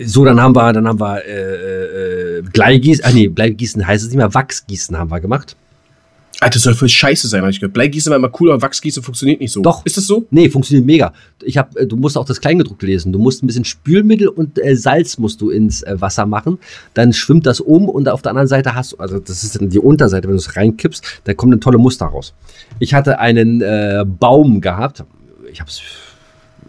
so, 0.06 0.26
dann 0.26 0.42
haben 0.42 0.56
wir, 0.56 0.74
dann 0.74 0.88
haben 0.88 1.00
wir 1.00 1.26
äh, 1.26 2.38
äh, 2.38 2.42
Bleigießen, 2.42 3.06
ah 3.06 3.12
nee, 3.12 3.28
Bleigießen 3.28 3.86
heißt 3.86 4.04
es 4.04 4.10
nicht 4.10 4.18
mehr, 4.18 4.34
Wachsgießen 4.34 4.98
haben 4.98 5.12
wir 5.12 5.20
gemacht. 5.20 5.56
Alter, 6.40 6.56
das 6.56 6.64
soll 6.64 6.76
voll 6.76 6.90
scheiße 6.90 7.28
sein, 7.28 7.42
habe 7.42 7.50
ich 7.50 7.60
gehört. 7.60 7.74
Bleigießen 7.74 8.12
war 8.12 8.18
immer 8.18 8.32
cool, 8.40 8.52
aber 8.52 8.62
Wachsgießen 8.62 9.02
funktioniert 9.02 9.40
nicht 9.40 9.52
so. 9.52 9.62
Doch. 9.62 9.84
Ist 9.86 9.98
das 9.98 10.06
so? 10.06 10.28
Nee, 10.30 10.50
funktioniert 10.50 10.86
mega. 10.86 11.14
Ich 11.42 11.58
hab, 11.58 11.76
äh, 11.76 11.88
du 11.88 11.96
musst 11.96 12.16
auch 12.16 12.26
das 12.26 12.40
Kleingedruckte 12.40 12.86
lesen. 12.86 13.12
Du 13.12 13.18
musst 13.18 13.42
ein 13.42 13.48
bisschen 13.48 13.66
Spülmittel 13.66 14.28
und 14.28 14.64
äh, 14.64 14.76
Salz 14.76 15.18
musst 15.18 15.42
du 15.42 15.50
ins 15.50 15.82
äh, 15.82 16.00
Wasser 16.00 16.28
machen. 16.28 16.60
Dann 16.94 17.12
schwimmt 17.12 17.48
das 17.48 17.60
um 17.60 17.90
und 17.90 18.08
auf 18.08 18.22
der 18.22 18.32
anderen 18.32 18.48
Seite 18.48 18.76
hast 18.76 18.92
du, 18.92 18.98
also 18.98 19.18
das 19.18 19.44
ist 19.44 19.60
dann 19.60 19.70
die 19.70 19.80
Unterseite, 19.80 20.28
wenn 20.28 20.36
du 20.36 20.40
es 20.40 20.56
reinkippst, 20.56 21.22
da 21.24 21.34
kommt 21.34 21.54
ein 21.54 21.62
tolle 21.62 21.80
Muster 21.80 22.06
raus. 22.06 22.36
Ich 22.78 22.94
hatte 22.94 23.18
einen 23.18 23.62
äh, 23.62 24.06
Baum 24.06 24.62
gehabt. 24.62 25.06
Ich 25.52 25.60
hab's, 25.60 25.82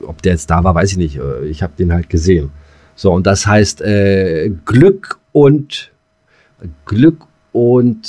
ob 0.02 0.22
der 0.22 0.32
jetzt 0.32 0.50
da 0.50 0.64
war, 0.64 0.74
weiß 0.74 0.92
ich 0.92 0.98
nicht. 0.98 1.16
Äh, 1.16 1.46
ich 1.46 1.62
habe 1.62 1.72
den 1.78 1.92
halt 1.92 2.08
gesehen. 2.10 2.50
So, 2.94 3.12
und 3.12 3.26
das 3.26 3.46
heißt 3.46 3.80
äh, 3.82 4.50
Glück 4.64 5.18
und 5.32 5.92
Glück 6.84 7.26
und 7.52 8.08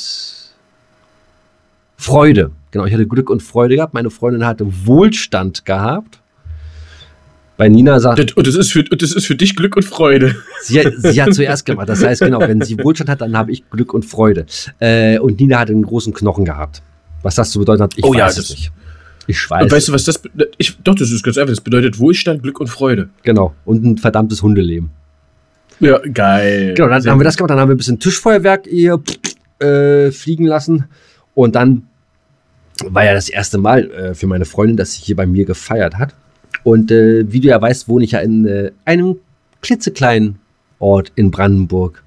Freude. 1.97 2.51
Genau, 2.71 2.85
ich 2.85 2.93
hatte 2.93 3.07
Glück 3.07 3.29
und 3.29 3.43
Freude 3.43 3.75
gehabt. 3.75 3.93
Meine 3.93 4.09
Freundin 4.09 4.45
hatte 4.45 4.65
Wohlstand 4.85 5.65
gehabt. 5.65 6.21
Bei 7.57 7.67
Nina 7.67 7.99
sagt. 7.99 8.19
Das, 8.19 8.31
und, 8.37 8.47
das 8.47 8.55
ist 8.55 8.71
für, 8.71 8.83
das 8.83 9.11
ist 9.11 9.25
für 9.25 9.35
dich 9.35 9.55
Glück 9.55 9.75
und 9.75 9.83
Freude. 9.83 10.35
Sie, 10.61 10.81
sie 10.97 11.21
hat 11.21 11.33
zuerst 11.33 11.65
gemacht. 11.65 11.89
Das 11.89 12.03
heißt, 12.03 12.21
genau, 12.21 12.39
wenn 12.39 12.61
sie 12.61 12.81
Wohlstand 12.81 13.09
hat, 13.09 13.21
dann 13.21 13.35
habe 13.37 13.51
ich 13.51 13.69
Glück 13.69 13.93
und 13.93 14.05
Freude. 14.05 14.45
Äh, 14.79 15.19
und 15.19 15.39
Nina 15.39 15.59
hat 15.59 15.69
einen 15.69 15.83
großen 15.83 16.13
Knochen 16.13 16.45
gehabt. 16.45 16.81
Was 17.21 17.35
das 17.35 17.51
zu 17.51 17.59
bedeuten 17.59 17.83
hat, 17.83 17.97
ich 17.97 18.03
Oh 18.03 18.13
weiß 18.13 18.17
ja, 18.37 18.41
es 18.41 18.49
nicht. 18.49 18.71
Ich 19.29 19.47
weiß. 19.47 19.63
Und 19.63 19.71
weißt 19.71 19.87
du, 19.89 19.93
was 19.93 20.05
das 20.05 20.17
be- 20.17 20.49
ich, 20.57 20.75
Doch, 20.83 20.95
das 20.95 21.11
ist 21.11 21.21
ganz 21.21 21.37
einfach. 21.37 21.51
Das 21.51 21.61
bedeutet 21.61 21.99
Wohlstand, 21.99 22.41
Glück 22.41 22.59
und 22.59 22.65
Freude. 22.67 23.09
Genau. 23.21 23.53
Und 23.63 23.85
ein 23.85 23.97
verdammtes 23.99 24.41
Hundeleben. 24.41 24.89
Ja, 25.79 25.99
geil. 25.99 26.73
Genau, 26.75 26.89
dann 26.89 27.01
Sehr 27.03 27.11
haben 27.11 27.19
wir 27.19 27.25
das 27.25 27.37
gemacht. 27.37 27.51
Dann 27.51 27.59
haben 27.59 27.69
wir 27.69 27.75
ein 27.75 27.77
bisschen 27.77 27.99
Tischfeuerwerk 27.99 28.65
hier 28.67 28.99
äh, 29.59 30.09
fliegen 30.09 30.47
lassen. 30.47 30.85
Und 31.35 31.53
dann 31.55 31.83
war 32.85 33.05
ja 33.05 33.13
das 33.13 33.29
erste 33.29 33.59
Mal 33.59 33.91
äh, 33.91 34.13
für 34.15 34.25
meine 34.25 34.45
Freundin, 34.45 34.77
dass 34.77 34.93
sie 34.93 35.01
hier 35.03 35.15
bei 35.15 35.27
mir 35.27 35.45
gefeiert 35.45 35.99
hat. 35.99 36.15
Und 36.63 36.89
äh, 36.91 37.31
wie 37.31 37.39
du 37.39 37.49
ja 37.49 37.61
weißt, 37.61 37.87
wohne 37.87 38.05
ich 38.05 38.11
ja 38.13 38.19
in 38.21 38.47
äh, 38.47 38.71
einem 38.83 39.17
klitzekleinen 39.61 40.39
Ort 40.79 41.11
in 41.15 41.29
Brandenburg. 41.29 42.03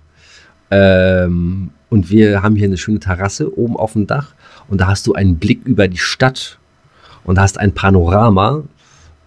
Ähm, 0.73 1.71
und 1.89 2.11
wir 2.11 2.43
haben 2.43 2.57
hier 2.57 2.67
eine 2.67 2.79
schöne 2.79 2.99
Terrasse 2.99 3.57
oben 3.57 3.77
auf 3.77 3.93
dem 3.93 4.09
Dach. 4.09 4.35
Und 4.69 4.81
da 4.81 4.89
hast 4.89 5.07
du 5.07 5.13
einen 5.13 5.37
Blick 5.37 5.65
über 5.65 5.87
die 5.87 5.99
Stadt 5.99 6.59
und 7.25 7.39
hast 7.39 7.59
ein 7.59 7.73
Panorama, 7.73 8.63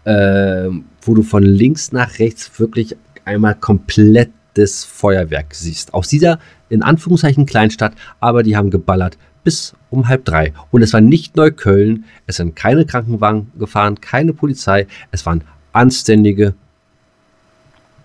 ähm, 0.05 0.85
wo 1.01 1.13
du 1.13 1.23
von 1.23 1.43
links 1.43 1.91
nach 1.91 2.19
rechts 2.19 2.59
wirklich 2.59 2.95
einmal 3.25 3.55
komplettes 3.55 4.85
Feuerwerk 4.85 5.53
siehst. 5.53 5.93
Aus 5.93 6.07
dieser, 6.07 6.39
in 6.69 6.83
Anführungszeichen, 6.83 7.45
Kleinstadt, 7.45 7.93
aber 8.19 8.43
die 8.43 8.55
haben 8.55 8.69
geballert 8.69 9.17
bis 9.45 9.73
um 9.91 10.09
halb 10.09 10.25
drei. 10.25 10.53
Und 10.71 10.81
es 10.81 10.91
war 10.91 10.99
nicht 10.99 11.37
Neukölln, 11.37 12.03
es 12.27 12.37
sind 12.37 12.55
keine 12.55 12.85
Krankenwagen 12.85 13.51
gefahren, 13.57 14.01
keine 14.01 14.33
Polizei, 14.33 14.87
es 15.11 15.25
waren 15.25 15.43
anständige 15.71 16.55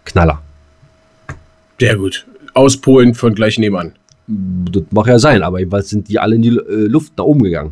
Knaller. 0.05 0.43
Sehr 1.81 1.97
gut. 1.97 2.27
Aus 2.53 2.77
Polen 2.77 3.15
von 3.15 3.35
gleich 3.35 3.59
nebenan. 3.59 3.95
Das 4.27 4.83
mag 4.91 5.07
ja 5.07 5.19
sein, 5.19 5.43
aber 5.43 5.59
jedenfalls 5.59 5.89
sind 5.89 6.09
die 6.09 6.19
alle 6.19 6.37
in 6.37 6.43
die 6.43 6.49
äh, 6.51 6.87
Luft 6.87 7.17
nach 7.17 7.25
oben 7.25 7.43
gegangen. 7.43 7.71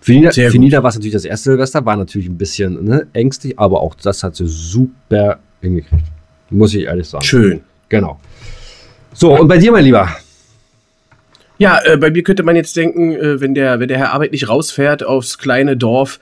Für 0.00 0.32
Sehr 0.32 0.50
für. 0.50 0.58
Nina 0.58 0.82
war 0.82 0.90
es 0.90 0.94
natürlich 0.94 1.14
das 1.14 1.24
erste 1.24 1.50
Silvester, 1.50 1.84
war 1.84 1.96
natürlich 1.96 2.28
ein 2.28 2.38
bisschen 2.38 2.84
ne, 2.84 3.06
ängstlich, 3.12 3.58
aber 3.58 3.80
auch 3.80 3.94
das 3.94 4.22
hat 4.22 4.36
sie 4.36 4.46
super 4.46 5.38
hingekriegt. 5.60 6.04
Muss 6.50 6.74
ich 6.74 6.84
ehrlich 6.84 7.08
sagen. 7.08 7.24
Schön. 7.24 7.60
Genau. 7.88 8.20
So, 9.12 9.38
und 9.38 9.48
bei 9.48 9.58
dir, 9.58 9.72
mein 9.72 9.84
Lieber? 9.84 10.08
Ja, 11.58 11.80
äh, 11.84 11.96
bei 11.96 12.10
mir 12.10 12.22
könnte 12.22 12.42
man 12.42 12.56
jetzt 12.56 12.76
denken, 12.76 13.12
äh, 13.12 13.40
wenn, 13.40 13.54
der, 13.54 13.78
wenn 13.78 13.88
der 13.88 13.98
Herr 13.98 14.12
Arbeit 14.12 14.32
nicht 14.32 14.48
rausfährt 14.48 15.04
aufs 15.04 15.38
kleine 15.38 15.76
Dorf, 15.76 16.18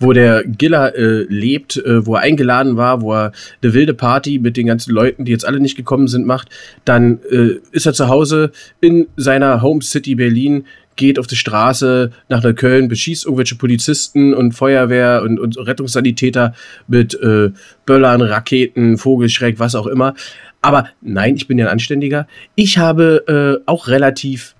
wo 0.00 0.12
der 0.12 0.42
Giller 0.44 0.96
äh, 0.96 1.22
lebt, 1.28 1.76
äh, 1.76 2.04
wo 2.04 2.16
er 2.16 2.22
eingeladen 2.22 2.76
war, 2.76 3.00
wo 3.00 3.14
er 3.14 3.32
eine 3.62 3.74
wilde 3.74 3.94
Party 3.94 4.40
mit 4.40 4.56
den 4.56 4.66
ganzen 4.66 4.92
Leuten, 4.92 5.24
die 5.24 5.30
jetzt 5.30 5.46
alle 5.46 5.60
nicht 5.60 5.76
gekommen 5.76 6.08
sind, 6.08 6.26
macht, 6.26 6.48
dann 6.84 7.20
äh, 7.30 7.60
ist 7.70 7.86
er 7.86 7.92
zu 7.92 8.08
Hause 8.08 8.50
in 8.80 9.06
seiner 9.16 9.62
Home 9.62 9.82
City 9.82 10.16
Berlin, 10.16 10.66
geht 10.96 11.18
auf 11.18 11.26
die 11.26 11.36
Straße 11.36 12.10
nach 12.28 12.42
Neukölln, 12.42 12.88
beschießt 12.88 13.24
irgendwelche 13.24 13.56
Polizisten 13.56 14.34
und 14.34 14.52
Feuerwehr 14.52 15.22
und, 15.22 15.38
und 15.38 15.58
Rettungssanitäter 15.58 16.54
mit 16.86 17.14
äh, 17.14 17.50
Böllern, 17.86 18.22
Raketen, 18.22 18.98
Vogelschreck, 18.98 19.58
was 19.58 19.74
auch 19.74 19.86
immer. 19.86 20.14
Aber 20.60 20.88
nein, 21.00 21.36
ich 21.36 21.48
bin 21.48 21.58
ja 21.58 21.66
ein 21.66 21.72
Anständiger. 21.72 22.26
Ich 22.54 22.78
habe 22.78 23.60
äh, 23.64 23.64
auch 23.66 23.88
relativ 23.88 24.54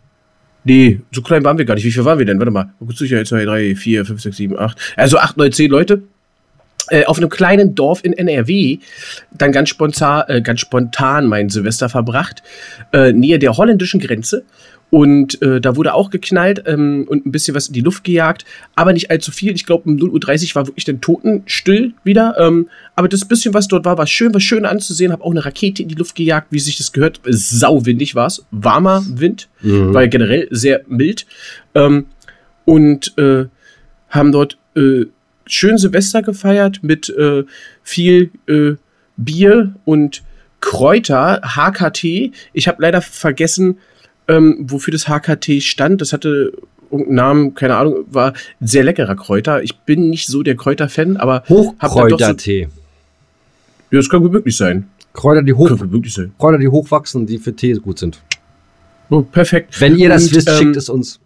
Nee, 0.64 1.00
so 1.10 1.22
klein 1.22 1.44
waren 1.44 1.58
wir 1.58 1.64
gar 1.64 1.74
nicht. 1.74 1.84
Wie 1.84 1.90
viel 1.90 2.04
waren 2.04 2.20
wir 2.20 2.26
denn? 2.26 2.38
Warte 2.38 2.52
mal. 2.52 2.72
1, 2.80 3.28
2, 3.28 3.44
3, 3.44 3.74
4, 3.74 4.04
5, 4.06 4.22
6, 4.22 4.36
7, 4.36 4.58
8. 4.58 4.94
Also 4.96 5.18
8, 5.18 5.36
9, 5.36 5.50
10 5.50 5.70
Leute. 5.70 6.02
Äh, 6.88 7.04
auf 7.04 7.18
einem 7.18 7.28
kleinen 7.28 7.74
Dorf 7.74 8.04
in 8.04 8.12
NRW 8.12 8.78
dann 9.30 9.52
ganz 9.52 9.68
spontan, 9.68 10.24
äh, 10.28 10.42
ganz 10.42 10.60
spontan 10.60 11.26
mein 11.26 11.48
Silvester 11.48 11.88
verbracht, 11.88 12.42
äh, 12.92 13.12
nähe 13.12 13.38
der 13.38 13.56
holländischen 13.56 14.00
Grenze. 14.00 14.44
Und 14.92 15.40
äh, 15.40 15.58
da 15.58 15.74
wurde 15.76 15.94
auch 15.94 16.10
geknallt 16.10 16.64
ähm, 16.66 17.06
und 17.08 17.24
ein 17.24 17.32
bisschen 17.32 17.54
was 17.54 17.68
in 17.68 17.72
die 17.72 17.80
Luft 17.80 18.04
gejagt, 18.04 18.44
aber 18.74 18.92
nicht 18.92 19.10
allzu 19.10 19.32
viel. 19.32 19.54
Ich 19.54 19.64
glaube, 19.64 19.88
um 19.88 19.96
0.30 19.96 20.50
Uhr 20.50 20.54
war 20.56 20.66
wirklich 20.66 20.84
dann 20.84 21.00
totenstill 21.00 21.94
wieder. 22.04 22.36
Ähm, 22.38 22.68
aber 22.94 23.08
das 23.08 23.24
bisschen, 23.24 23.54
was 23.54 23.68
dort 23.68 23.86
war, 23.86 23.96
war 23.96 24.06
schön, 24.06 24.34
war 24.34 24.40
schön 24.42 24.66
anzusehen. 24.66 25.10
Habe 25.10 25.24
auch 25.24 25.30
eine 25.30 25.46
Rakete 25.46 25.82
in 25.82 25.88
die 25.88 25.94
Luft 25.94 26.14
gejagt, 26.14 26.48
wie 26.50 26.58
sich 26.58 26.76
das 26.76 26.92
gehört. 26.92 27.22
Sauwindig 27.24 28.14
war 28.14 28.26
es. 28.26 28.44
Warmer 28.50 29.02
Wind 29.08 29.48
Mhm. 29.62 29.94
war 29.94 30.02
ja 30.02 30.08
generell 30.08 30.46
sehr 30.50 30.82
mild. 30.88 31.24
Ähm, 31.74 32.04
und 32.66 33.16
äh, 33.16 33.46
haben 34.10 34.30
dort 34.30 34.58
äh, 34.76 35.06
schön 35.46 35.78
Silvester 35.78 36.20
gefeiert 36.20 36.80
mit 36.82 37.08
äh, 37.08 37.44
viel 37.82 38.30
äh, 38.46 38.72
Bier 39.16 39.74
und 39.86 40.22
Kräuter, 40.60 41.40
HKT. 41.42 42.32
Ich 42.52 42.68
habe 42.68 42.82
leider 42.82 43.00
vergessen, 43.00 43.78
ähm, 44.32 44.58
wofür 44.60 44.92
das 44.92 45.08
HKT 45.08 45.62
stand. 45.62 46.00
Das 46.00 46.12
hatte 46.12 46.52
irgendeinen 46.90 47.16
Namen, 47.16 47.54
keine 47.54 47.76
Ahnung, 47.76 48.04
war 48.10 48.32
ein 48.60 48.66
sehr 48.66 48.84
leckerer 48.84 49.16
Kräuter. 49.16 49.62
Ich 49.62 49.76
bin 49.78 50.10
nicht 50.10 50.26
so 50.26 50.42
der 50.42 50.56
Kräuterfan, 50.56 51.16
aber 51.16 51.40
doch 51.40 51.48
so, 51.48 51.64
Hochkräutertee. 51.78 52.62
ja, 52.62 52.68
das 53.90 54.08
kann 54.08 54.20
gut 54.22 54.32
möglich 54.32 54.56
sein. 54.56 54.88
Kräuter, 55.14 55.42
die 55.42 55.52
hoch. 55.52 55.70
Kräuter, 56.38 56.58
die 56.58 56.68
hochwachsen, 56.68 57.26
die 57.26 57.38
für 57.38 57.54
Tee 57.54 57.74
gut 57.74 57.98
sind. 57.98 58.20
Oh, 59.10 59.22
perfekt. 59.22 59.78
Wenn 59.80 59.96
ihr 59.96 60.08
das 60.08 60.28
Und, 60.28 60.36
wisst, 60.36 60.48
ähm, 60.48 60.56
schickt 60.56 60.76
es 60.76 60.88
uns. 60.88 61.20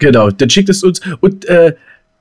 Genau, 0.00 0.30
dann 0.30 0.50
schickt 0.50 0.68
es 0.68 0.82
uns. 0.82 1.00
Und 1.20 1.44
äh, 1.44 1.74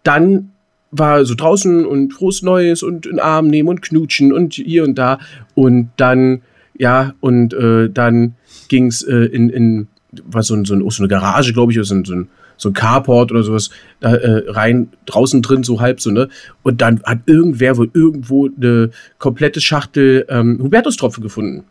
dann 0.04 0.52
war 0.92 1.26
so 1.26 1.34
draußen 1.34 1.86
und 1.86 2.14
frohes 2.14 2.44
Neues 2.44 2.84
und 2.84 3.08
in 3.08 3.20
Arm 3.20 3.48
nehmen 3.48 3.70
und 3.70 3.82
knutschen 3.82 4.32
und 4.32 4.54
hier 4.54 4.84
und 4.84 4.96
da. 4.96 5.20
Und 5.56 5.90
dann, 5.98 6.44
ja, 6.78 7.16
und 7.20 7.54
äh, 7.56 7.90
dann 7.90 8.36
ging 8.74 8.88
es 8.88 9.04
äh, 9.04 9.14
in, 9.14 9.52
in, 9.52 9.88
war 10.26 10.42
so, 10.42 10.56
ein, 10.56 10.66
so, 10.66 10.74
ein, 10.74 10.90
so 10.90 11.04
eine 11.04 11.08
Garage, 11.08 11.54
glaube 11.54 11.72
ich, 11.72 11.78
oder 11.78 11.86
so 11.86 11.94
ein, 11.94 12.06
so 12.06 12.16
ein, 12.16 12.28
so 12.58 12.70
ein 12.70 12.74
Carport 12.74 13.32
oder 13.32 13.44
sowas, 13.44 13.70
da 14.00 14.16
äh, 14.16 14.50
rein, 14.50 14.90
draußen 15.06 15.44
drin, 15.44 15.64
so 15.64 15.80
halb 15.80 16.02
so, 16.02 16.10
ne? 16.10 16.28
Und 16.64 16.82
dann 16.82 17.04
hat 17.04 17.20
irgendwer 17.28 17.78
wohl 17.78 17.92
irgendwo 17.94 18.48
eine 18.48 18.90
komplette 19.20 19.62
Schachtel 19.62 20.26
ähm, 20.28 20.60
Hubertus-Tropfen 20.60 21.22
gefunden. 21.22 21.66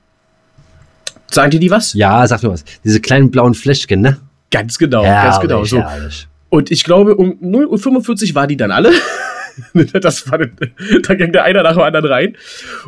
Sagen 1.29 1.51
dir 1.51 1.59
die 1.59 1.73
was? 1.73 1.93
Ja, 1.95 2.25
sag 2.29 2.45
mir 2.45 2.51
was. 2.51 2.65
Diese 2.85 3.01
kleinen 3.01 3.33
blauen 3.33 3.55
Fläschchen, 3.55 4.01
ne? 4.01 4.19
Ganz 4.53 4.79
genau, 4.79 5.03
ganz 5.03 5.41
genau. 5.41 5.65
So. 5.65 5.79
herrlich. 5.79 6.29
Und 6.51 6.71
ich 6.71 6.85
glaube, 6.85 7.17
um 7.17 7.33
0.45 7.43 8.29
Uhr 8.29 8.35
waren 8.37 8.49
die 8.49 8.57
dann 8.57 8.71
alle. 8.71 8.93
das 9.75 10.31
war, 10.31 10.39
da 10.39 11.15
ging 11.15 11.33
der 11.33 11.45
einer 11.45 11.65
nach 11.65 11.73
dem 11.73 11.83
anderen 11.83 12.07
rein. 12.07 12.37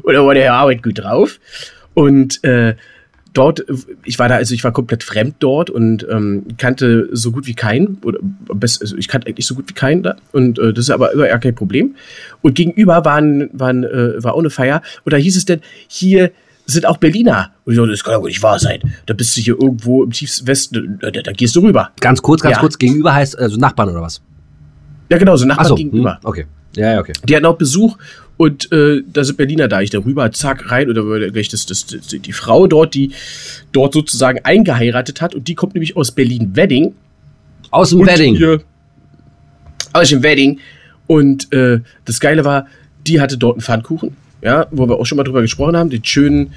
Und 0.02 0.14
da 0.14 0.24
war 0.24 0.34
der 0.34 0.52
Arbeit 0.52 0.84
gut 0.84 0.98
drauf. 0.98 1.40
Und 1.94 2.44
äh, 2.44 2.76
dort, 3.34 3.64
ich 4.04 4.18
war 4.18 4.28
da, 4.28 4.36
also 4.36 4.54
ich 4.54 4.64
war 4.64 4.72
komplett 4.72 5.02
fremd 5.04 5.36
dort 5.40 5.68
und 5.68 6.06
ähm, 6.10 6.44
kannte 6.56 7.08
so 7.12 7.32
gut 7.32 7.46
wie 7.46 7.54
keinen. 7.54 7.98
Oder 8.02 8.18
also 8.48 8.96
ich 8.96 9.08
kannte 9.08 9.26
eigentlich 9.28 9.46
so 9.46 9.54
gut 9.54 9.68
wie 9.68 9.74
keinen 9.74 10.02
da. 10.02 10.16
Und 10.32 10.58
äh, 10.58 10.72
das 10.72 10.86
ist 10.86 10.90
aber 10.90 11.12
immer 11.12 11.26
kein 11.38 11.54
Problem. 11.54 11.96
Und 12.42 12.54
gegenüber 12.54 13.04
waren, 13.04 13.50
waren, 13.52 13.84
äh, 13.84 14.22
war 14.22 14.34
auch 14.34 14.38
eine 14.38 14.50
Feier. 14.50 14.80
Und 15.04 15.12
da 15.12 15.16
hieß 15.16 15.36
es 15.36 15.44
denn, 15.44 15.60
hier 15.88 16.30
sind 16.66 16.86
auch 16.86 16.96
Berliner. 16.96 17.50
Und 17.64 17.74
ich 17.74 17.78
dachte, 17.78 17.90
das 17.90 18.04
kann 18.04 18.14
doch 18.14 18.24
nicht 18.24 18.42
wahr 18.42 18.58
sein. 18.58 18.80
Da 19.06 19.14
bist 19.14 19.36
du 19.36 19.40
hier 19.40 19.54
irgendwo 19.60 20.02
im 20.04 20.10
tiefsten 20.10 20.46
Westen, 20.46 20.98
da, 21.02 21.10
da 21.10 21.32
gehst 21.32 21.54
du 21.56 21.60
rüber. 21.60 21.90
Ganz 22.00 22.22
kurz, 22.22 22.40
ganz 22.40 22.54
Ja. 22.56 22.60
kurz, 22.60 22.78
gegenüber 22.78 23.14
heißt, 23.14 23.38
also 23.38 23.58
Nachbarn 23.58 23.90
oder 23.90 24.00
was? 24.02 24.22
Ja, 25.10 25.18
genau, 25.18 25.36
so 25.36 25.44
Nachbarn 25.44 25.66
Achso, 25.66 25.74
gegenüber. 25.74 26.14
hm, 26.22 26.28
okay. 26.28 26.46
Ja, 26.76 26.92
ja, 26.94 27.00
okay. 27.00 27.12
Die 27.28 27.36
hatten 27.36 27.46
auch 27.46 27.56
Besuch 27.56 27.96
und 28.36 28.70
äh, 28.72 29.02
da 29.12 29.22
sind 29.24 29.36
Berliner 29.36 29.68
da. 29.68 29.80
Ich 29.80 29.90
da 29.90 29.98
rüber, 29.98 30.30
zack, 30.32 30.70
rein 30.70 30.88
oder 30.90 31.06
war 31.06 31.18
gleich 31.20 31.48
das, 31.48 31.66
das, 31.66 31.86
die 31.86 32.32
Frau 32.32 32.66
dort, 32.66 32.94
die 32.94 33.12
dort 33.72 33.94
sozusagen 33.94 34.40
eingeheiratet 34.44 35.20
hat 35.20 35.34
und 35.34 35.46
die 35.48 35.54
kommt 35.54 35.74
nämlich 35.74 35.96
aus 35.96 36.10
Berlin-Wedding. 36.12 36.94
Aus 37.70 37.90
dem 37.90 38.06
Wedding. 38.06 38.34
Ihr, 38.36 38.60
aus 39.92 40.08
dem 40.08 40.22
Wedding. 40.22 40.58
Und 41.06 41.52
äh, 41.52 41.80
das 42.04 42.18
Geile 42.20 42.44
war, 42.44 42.66
die 43.06 43.20
hatte 43.20 43.36
dort 43.38 43.54
einen 43.56 43.62
Pfannkuchen, 43.62 44.16
ja, 44.42 44.66
wo 44.70 44.88
wir 44.88 44.96
auch 44.98 45.04
schon 45.06 45.16
mal 45.16 45.24
drüber 45.24 45.42
gesprochen 45.42 45.76
haben, 45.76 45.90
den 45.90 46.04
schönen 46.04 46.52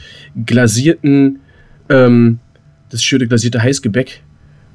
glasierten, 0.45 1.39
ähm, 1.89 2.39
das 2.89 3.03
schöne 3.03 3.27
glasierte 3.27 3.61
Heißgebäck. 3.61 4.21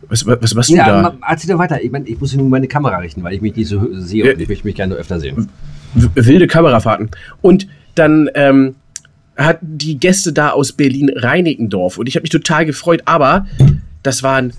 Was, 0.09 0.27
was, 0.27 0.39
was 0.43 0.55
machst 0.55 0.71
du 0.71 0.75
Ja, 0.77 0.87
da? 0.87 1.03
ma- 1.03 1.19
erzähl 1.29 1.51
doch 1.51 1.59
weiter. 1.59 1.83
Ich, 1.83 1.91
mein, 1.91 2.07
ich 2.07 2.21
muss 2.21 2.35
nur 2.35 2.49
meine 2.49 2.69
Kamera 2.69 2.99
richten, 2.99 3.23
weil 3.23 3.35
ich 3.35 3.41
mich 3.41 3.57
nicht 3.57 3.69
so 3.69 3.89
sehe 3.95 4.27
Ja. 4.27 4.33
und 4.35 4.41
ich 4.41 4.49
möchte 4.49 4.67
mich 4.67 4.75
gerne 4.77 4.95
öfter 4.95 5.19
sehen. 5.19 5.49
Wilde 5.95 6.47
Kamerafahrten. 6.47 7.11
Und 7.41 7.67
dann 7.95 8.29
ähm, 8.35 8.75
hat 9.37 9.59
die 9.61 9.99
Gäste 9.99 10.33
da 10.33 10.51
aus 10.51 10.73
Berlin-Reinickendorf 10.73 11.99
und 11.99 12.07
ich 12.09 12.17
habe 12.17 12.23
mich 12.23 12.31
total 12.31 12.65
gefreut, 12.67 13.03
aber 13.05 13.47
das 14.03 14.23
waren. 14.23 14.53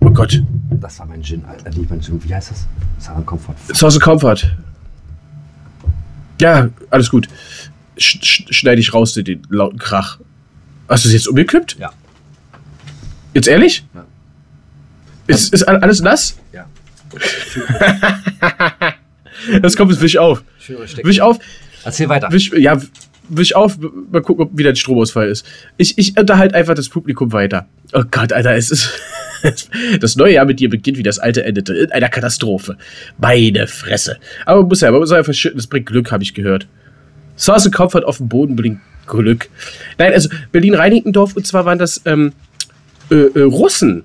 Oh 0.00 0.10
Gott, 0.10 0.42
Das 0.70 0.98
war 1.00 1.06
mein 1.06 1.22
Gin, 1.22 1.44
Alter. 1.44 1.70
Nicht 1.70 1.90
mein 1.90 2.00
Gin. 2.00 2.22
Wie 2.22 2.32
heißt 2.34 2.50
das? 2.52 2.66
Southern 3.00 3.26
Comfort. 3.26 3.54
Sauce 3.74 3.98
Comfort. 4.00 4.56
Ja, 6.40 6.68
alles 6.90 7.10
gut. 7.10 7.28
Sch 7.98 8.18
sch 8.22 8.44
schneide 8.50 8.80
ich 8.80 8.92
raus 8.94 9.14
den, 9.14 9.42
lauten 9.48 9.78
Krach. 9.78 10.18
Hast 10.88 11.04
du 11.04 11.08
es 11.08 11.14
jetzt 11.14 11.28
umgekippt? 11.28 11.76
Ja. 11.80 11.92
Jetzt 13.34 13.48
ehrlich? 13.48 13.84
Ja. 13.94 14.04
Ist, 15.26 15.52
ist 15.52 15.64
all- 15.64 15.78
alles 15.78 16.00
nass? 16.02 16.36
Ja. 16.52 16.66
Das 19.62 19.76
kommt 19.76 19.92
jetzt 19.92 20.00
wisch 20.02 20.16
auf. 20.16 20.42
Wisch 21.02 21.20
auf. 21.20 21.38
Erzähl 21.84 22.08
weiter. 22.08 22.32
Wisch, 22.32 22.50
ja, 22.52 22.80
wisch 23.28 23.54
auf. 23.54 23.78
Mal 23.78 24.22
gucken, 24.22 24.44
ob 24.46 24.58
wieder 24.58 24.70
ein 24.70 24.76
Stromausfall 24.76 25.28
ist. 25.28 25.46
Ich, 25.76 25.96
ich 25.98 26.18
unterhalte 26.18 26.54
einfach 26.54 26.74
das 26.74 26.88
Publikum 26.88 27.32
weiter. 27.32 27.68
Oh 27.92 28.04
Gott, 28.10 28.32
Alter, 28.32 28.54
es 28.54 28.70
ist. 28.70 28.90
Das 30.00 30.16
neue 30.16 30.32
Jahr 30.32 30.46
mit 30.46 30.58
dir 30.58 30.70
beginnt, 30.70 30.96
wie 30.96 31.02
das 31.02 31.18
alte 31.18 31.44
endete. 31.44 31.74
In 31.74 31.92
einer 31.92 32.08
Katastrophe. 32.08 32.78
Meine 33.18 33.66
Fresse. 33.66 34.16
Aber 34.44 34.60
man 34.60 34.68
muss 34.68 34.80
ja, 34.80 34.90
man 34.90 35.00
muss 35.00 35.12
einfach 35.12 35.34
schütten, 35.34 35.58
das 35.58 35.66
bringt 35.66 35.86
Glück, 35.86 36.10
habe 36.10 36.24
ich 36.24 36.34
gehört. 36.34 36.66
Sauce 37.36 37.70
Kopf 37.70 37.94
hat 37.94 38.02
auf 38.02 38.16
dem 38.16 38.28
Boden 38.28 38.56
bringt 38.56 38.80
Glück. 39.06 39.48
Nein, 39.98 40.12
also 40.14 40.30
Berlin-Reinickendorf, 40.52 41.36
und 41.36 41.46
zwar 41.46 41.64
waren 41.64 41.78
das 41.78 42.00
ähm, 42.06 42.32
äh, 43.10 43.14
äh, 43.14 43.42
Russen. 43.42 44.04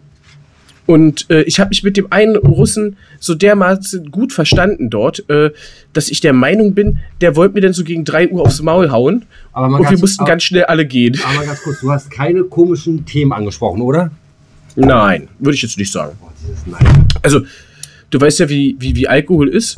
Und 0.92 1.30
äh, 1.30 1.44
ich 1.44 1.62
habe 1.62 1.70
mich 1.70 1.84
mit 1.84 1.96
dem 1.96 2.08
einen 2.10 2.36
Russen 2.36 2.98
so 3.18 3.34
dermaßen 3.34 4.12
gut 4.12 4.34
verstanden 4.34 4.90
dort, 4.90 5.24
äh, 5.30 5.52
dass 5.94 6.10
ich 6.10 6.20
der 6.20 6.34
Meinung 6.34 6.74
bin, 6.74 7.00
der 7.22 7.38
wollte 7.38 7.54
mir 7.54 7.62
dann 7.62 7.72
so 7.72 7.86
gegen 7.86 8.04
3 8.04 8.28
Uhr 8.28 8.42
aufs 8.42 8.62
Maul 8.62 8.92
hauen. 8.92 9.24
Und 9.54 9.90
wir 9.90 9.98
mussten 9.98 10.24
aber- 10.24 10.32
ganz 10.32 10.44
schnell 10.44 10.66
alle 10.66 10.86
gehen. 10.86 11.18
Aber 11.24 11.36
mal 11.36 11.46
ganz 11.46 11.62
kurz, 11.62 11.80
du 11.80 11.90
hast 11.90 12.12
keine 12.12 12.44
komischen 12.44 13.06
Themen 13.06 13.32
angesprochen, 13.32 13.80
oder? 13.82 14.12
Nein, 14.76 15.30
würde 15.40 15.56
ich 15.56 15.62
jetzt 15.62 15.78
nicht 15.78 15.94
sagen. 15.94 16.18
Oh. 16.22 16.76
Also, 17.22 17.40
du 18.10 18.20
weißt 18.20 18.40
ja, 18.40 18.50
wie, 18.50 18.76
wie, 18.80 18.94
wie 18.94 19.08
Alkohol 19.08 19.48
ist. 19.48 19.78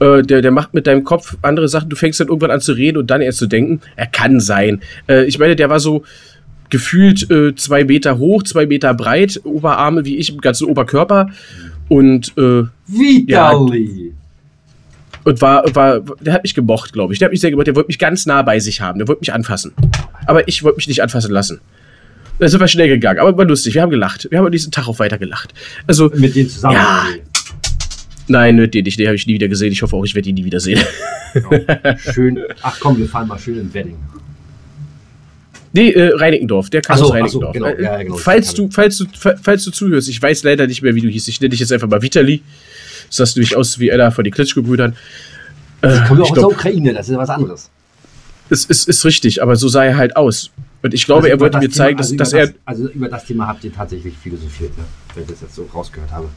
Äh, 0.00 0.22
der, 0.22 0.40
der 0.40 0.50
macht 0.50 0.72
mit 0.72 0.86
deinem 0.86 1.04
Kopf 1.04 1.36
andere 1.42 1.68
Sachen. 1.68 1.90
Du 1.90 1.96
fängst 1.96 2.20
dann 2.20 2.28
irgendwann 2.28 2.52
an 2.52 2.62
zu 2.62 2.72
reden 2.72 2.96
und 2.96 3.10
dann 3.10 3.20
erst 3.20 3.36
zu 3.36 3.46
denken. 3.46 3.82
Er 3.96 4.06
kann 4.06 4.40
sein. 4.40 4.80
Äh, 5.10 5.26
ich 5.26 5.38
meine, 5.38 5.56
der 5.56 5.68
war 5.68 5.78
so 5.78 6.04
gefühlt 6.72 7.30
äh, 7.30 7.54
zwei 7.54 7.84
Meter 7.84 8.16
hoch, 8.16 8.42
zwei 8.42 8.64
Meter 8.64 8.94
breit, 8.94 9.38
Oberarme 9.44 10.06
wie 10.06 10.16
ich 10.16 10.30
im 10.30 10.40
ganzen 10.40 10.66
Oberkörper. 10.66 11.28
Und, 11.88 12.32
äh, 12.38 12.64
Vitali! 12.86 14.14
und 15.24 15.40
war, 15.42 15.62
war, 15.74 16.00
der 16.20 16.32
hat 16.32 16.42
mich 16.42 16.54
gemocht, 16.54 16.94
glaube 16.94 17.12
ich. 17.12 17.18
Der 17.18 17.26
hat 17.26 17.32
mich 17.32 17.42
sehr 17.42 17.50
gemocht. 17.50 17.66
Der 17.66 17.76
wollte 17.76 17.88
mich 17.88 17.98
ganz 17.98 18.24
nah 18.24 18.40
bei 18.40 18.58
sich 18.58 18.80
haben. 18.80 18.98
Der 18.98 19.06
wollte 19.06 19.20
mich 19.20 19.32
anfassen. 19.34 19.72
Aber 20.26 20.48
ich 20.48 20.64
wollte 20.64 20.76
mich 20.76 20.88
nicht 20.88 21.02
anfassen 21.02 21.30
lassen. 21.30 21.60
Da 22.38 22.48
sind 22.48 22.58
wir 22.58 22.68
schnell 22.68 22.88
gegangen. 22.88 23.20
Aber 23.20 23.36
war 23.36 23.44
lustig. 23.44 23.74
Wir 23.74 23.82
haben 23.82 23.90
gelacht. 23.90 24.26
Wir 24.30 24.38
haben 24.38 24.46
an 24.46 24.52
diesem 24.52 24.72
Tag 24.72 24.88
auch 24.88 24.98
weiter 24.98 25.18
gelacht. 25.18 25.52
Also, 25.86 26.10
Mit 26.14 26.34
denen 26.34 26.48
zusammen. 26.48 26.76
Ja. 26.76 27.06
Nein, 28.28 28.56
mit 28.56 28.72
dir 28.72 28.82
nicht. 28.82 28.98
Den 28.98 29.08
habe 29.08 29.16
ich 29.16 29.26
nie 29.26 29.34
wieder 29.34 29.48
gesehen. 29.48 29.72
Ich 29.72 29.82
hoffe 29.82 29.94
auch, 29.94 30.04
ich 30.04 30.14
werde 30.14 30.30
ihn 30.30 30.36
nie 30.36 30.44
wieder 30.44 30.58
sehen. 30.58 30.80
Ja. 31.34 31.98
Schön. 32.12 32.40
Ach 32.62 32.78
komm, 32.80 32.96
wir 32.96 33.06
fahren 33.06 33.28
mal 33.28 33.38
schön 33.38 33.58
in 33.58 33.74
Wedding. 33.74 33.96
Nee, 35.74 35.90
äh, 35.90 36.14
Reinickendorf. 36.14 36.68
Der 36.70 36.82
kam 36.82 36.98
so, 36.98 37.04
aus 37.04 37.10
ach 37.10 37.28
so, 37.28 37.38
Reinickendorf. 37.40 37.52
genau. 37.54 37.66
Äh, 37.66 37.82
Ja, 37.82 37.92
ja, 37.98 38.02
genau. 38.02 38.16
falls, 38.16 38.52
du, 38.54 38.68
falls, 38.70 38.98
du, 38.98 39.06
fa- 39.18 39.36
falls 39.42 39.64
du 39.64 39.70
zuhörst, 39.70 40.08
ich 40.08 40.20
weiß 40.20 40.42
leider 40.44 40.66
nicht 40.66 40.82
mehr, 40.82 40.94
wie 40.94 41.00
du 41.00 41.08
hieß. 41.08 41.28
Ich 41.28 41.40
nenne 41.40 41.50
dich 41.50 41.60
jetzt 41.60 41.72
einfach 41.72 41.88
mal 41.88 42.02
Vitali. 42.02 42.38
Du 42.38 42.42
sahst 43.10 43.36
nämlich 43.36 43.56
aus 43.56 43.78
wie 43.78 43.90
einer 43.92 44.10
von 44.12 44.24
den 44.24 44.32
Klitschko-Brüdern. 44.32 44.94
Äh, 45.82 45.98
Kommen 46.06 46.18
wir 46.20 46.24
auch 46.24 46.30
aus 46.30 46.34
der 46.38 46.46
Ukraine, 46.48 46.92
das 46.94 47.08
ist 47.08 47.16
was 47.16 47.28
anderes. 47.30 47.70
es 48.50 48.64
ist, 48.66 48.88
ist 48.88 49.04
richtig, 49.04 49.42
aber 49.42 49.56
so 49.56 49.68
sah 49.68 49.84
er 49.84 49.96
halt 49.96 50.14
aus. 50.16 50.50
Und 50.82 50.94
ich 50.94 51.06
glaube, 51.06 51.22
Also 51.24 51.28
er 51.34 51.40
wollte 51.40 51.58
das 51.58 51.62
mir 51.64 51.70
zeigen, 51.70 51.96
Thema, 51.98 51.98
dass, 51.98 52.06
also 52.10 52.16
dass 52.16 52.32
er. 52.32 52.46
das, 52.48 52.54
Also 52.64 52.88
über 52.88 53.08
das 53.08 53.24
Thema 53.24 53.46
habt 53.48 53.64
ihr 53.64 53.72
tatsächlich 53.72 54.14
philosophiert, 54.16 54.76
ne? 54.76 54.84
wenn 55.14 55.24
ich 55.24 55.30
das 55.30 55.40
jetzt 55.42 55.54
so 55.54 55.68
rausgehört 55.72 56.10
habe. 56.10 56.28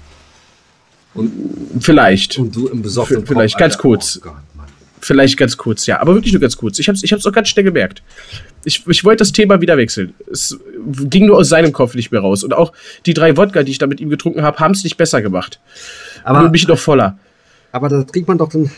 Und, 1.13 1.31
Vielleicht. 1.79 2.37
und 2.37 2.55
du 2.55 2.67
im 2.67 2.81
besoffenen 2.81 3.25
vielleicht 3.25 3.55
Kopf, 3.55 3.59
ganz 3.59 3.77
kurz. 3.77 4.17
Oh 4.21 4.25
Gott, 4.25 4.33
Mann. 4.55 4.65
Vielleicht 4.99 5.37
ganz 5.37 5.55
kurz, 5.55 5.85
ja. 5.85 5.99
Aber 6.01 6.13
wirklich 6.15 6.33
nur 6.33 6.41
ganz 6.41 6.57
kurz. 6.57 6.77
Ich 6.79 6.87
habe 6.87 6.95
es 6.97 7.03
ich 7.03 7.13
hab's 7.13 7.25
auch 7.25 7.31
ganz 7.31 7.47
schnell 7.49 7.63
gemerkt. 7.63 8.01
Ich, 8.65 8.85
ich 8.87 9.03
wollte 9.03 9.19
das 9.19 9.31
Thema 9.31 9.61
wieder 9.61 9.77
wechseln. 9.77 10.13
Es 10.31 10.59
ging 10.87 11.27
nur 11.27 11.37
aus 11.37 11.49
seinem 11.49 11.71
Kopf 11.71 11.95
nicht 11.95 12.11
mehr 12.11 12.21
raus. 12.21 12.43
Und 12.43 12.53
auch 12.53 12.73
die 13.05 13.13
drei 13.13 13.37
Wodka, 13.37 13.63
die 13.63 13.71
ich 13.71 13.77
da 13.77 13.87
mit 13.87 13.99
ihm 14.01 14.09
getrunken 14.09 14.41
habe, 14.41 14.57
haben 14.59 14.73
es 14.73 14.83
nicht 14.83 14.97
besser 14.97 15.21
gemacht. 15.21 15.59
Aber, 16.23 16.41
nur 16.41 16.49
mich 16.49 16.67
noch 16.67 16.79
voller. 16.79 17.17
aber 17.71 17.89
da 17.89 18.03
trinkt 18.03 18.27
man 18.27 18.37
doch 18.37 18.49
dann. 18.49 18.69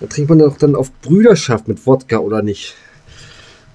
Da 0.00 0.06
trinkt 0.06 0.30
man 0.30 0.38
doch 0.38 0.56
dann 0.56 0.74
auf 0.74 0.90
Brüderschaft 1.02 1.68
mit 1.68 1.86
Wodka, 1.86 2.18
oder 2.18 2.40
nicht? 2.42 2.74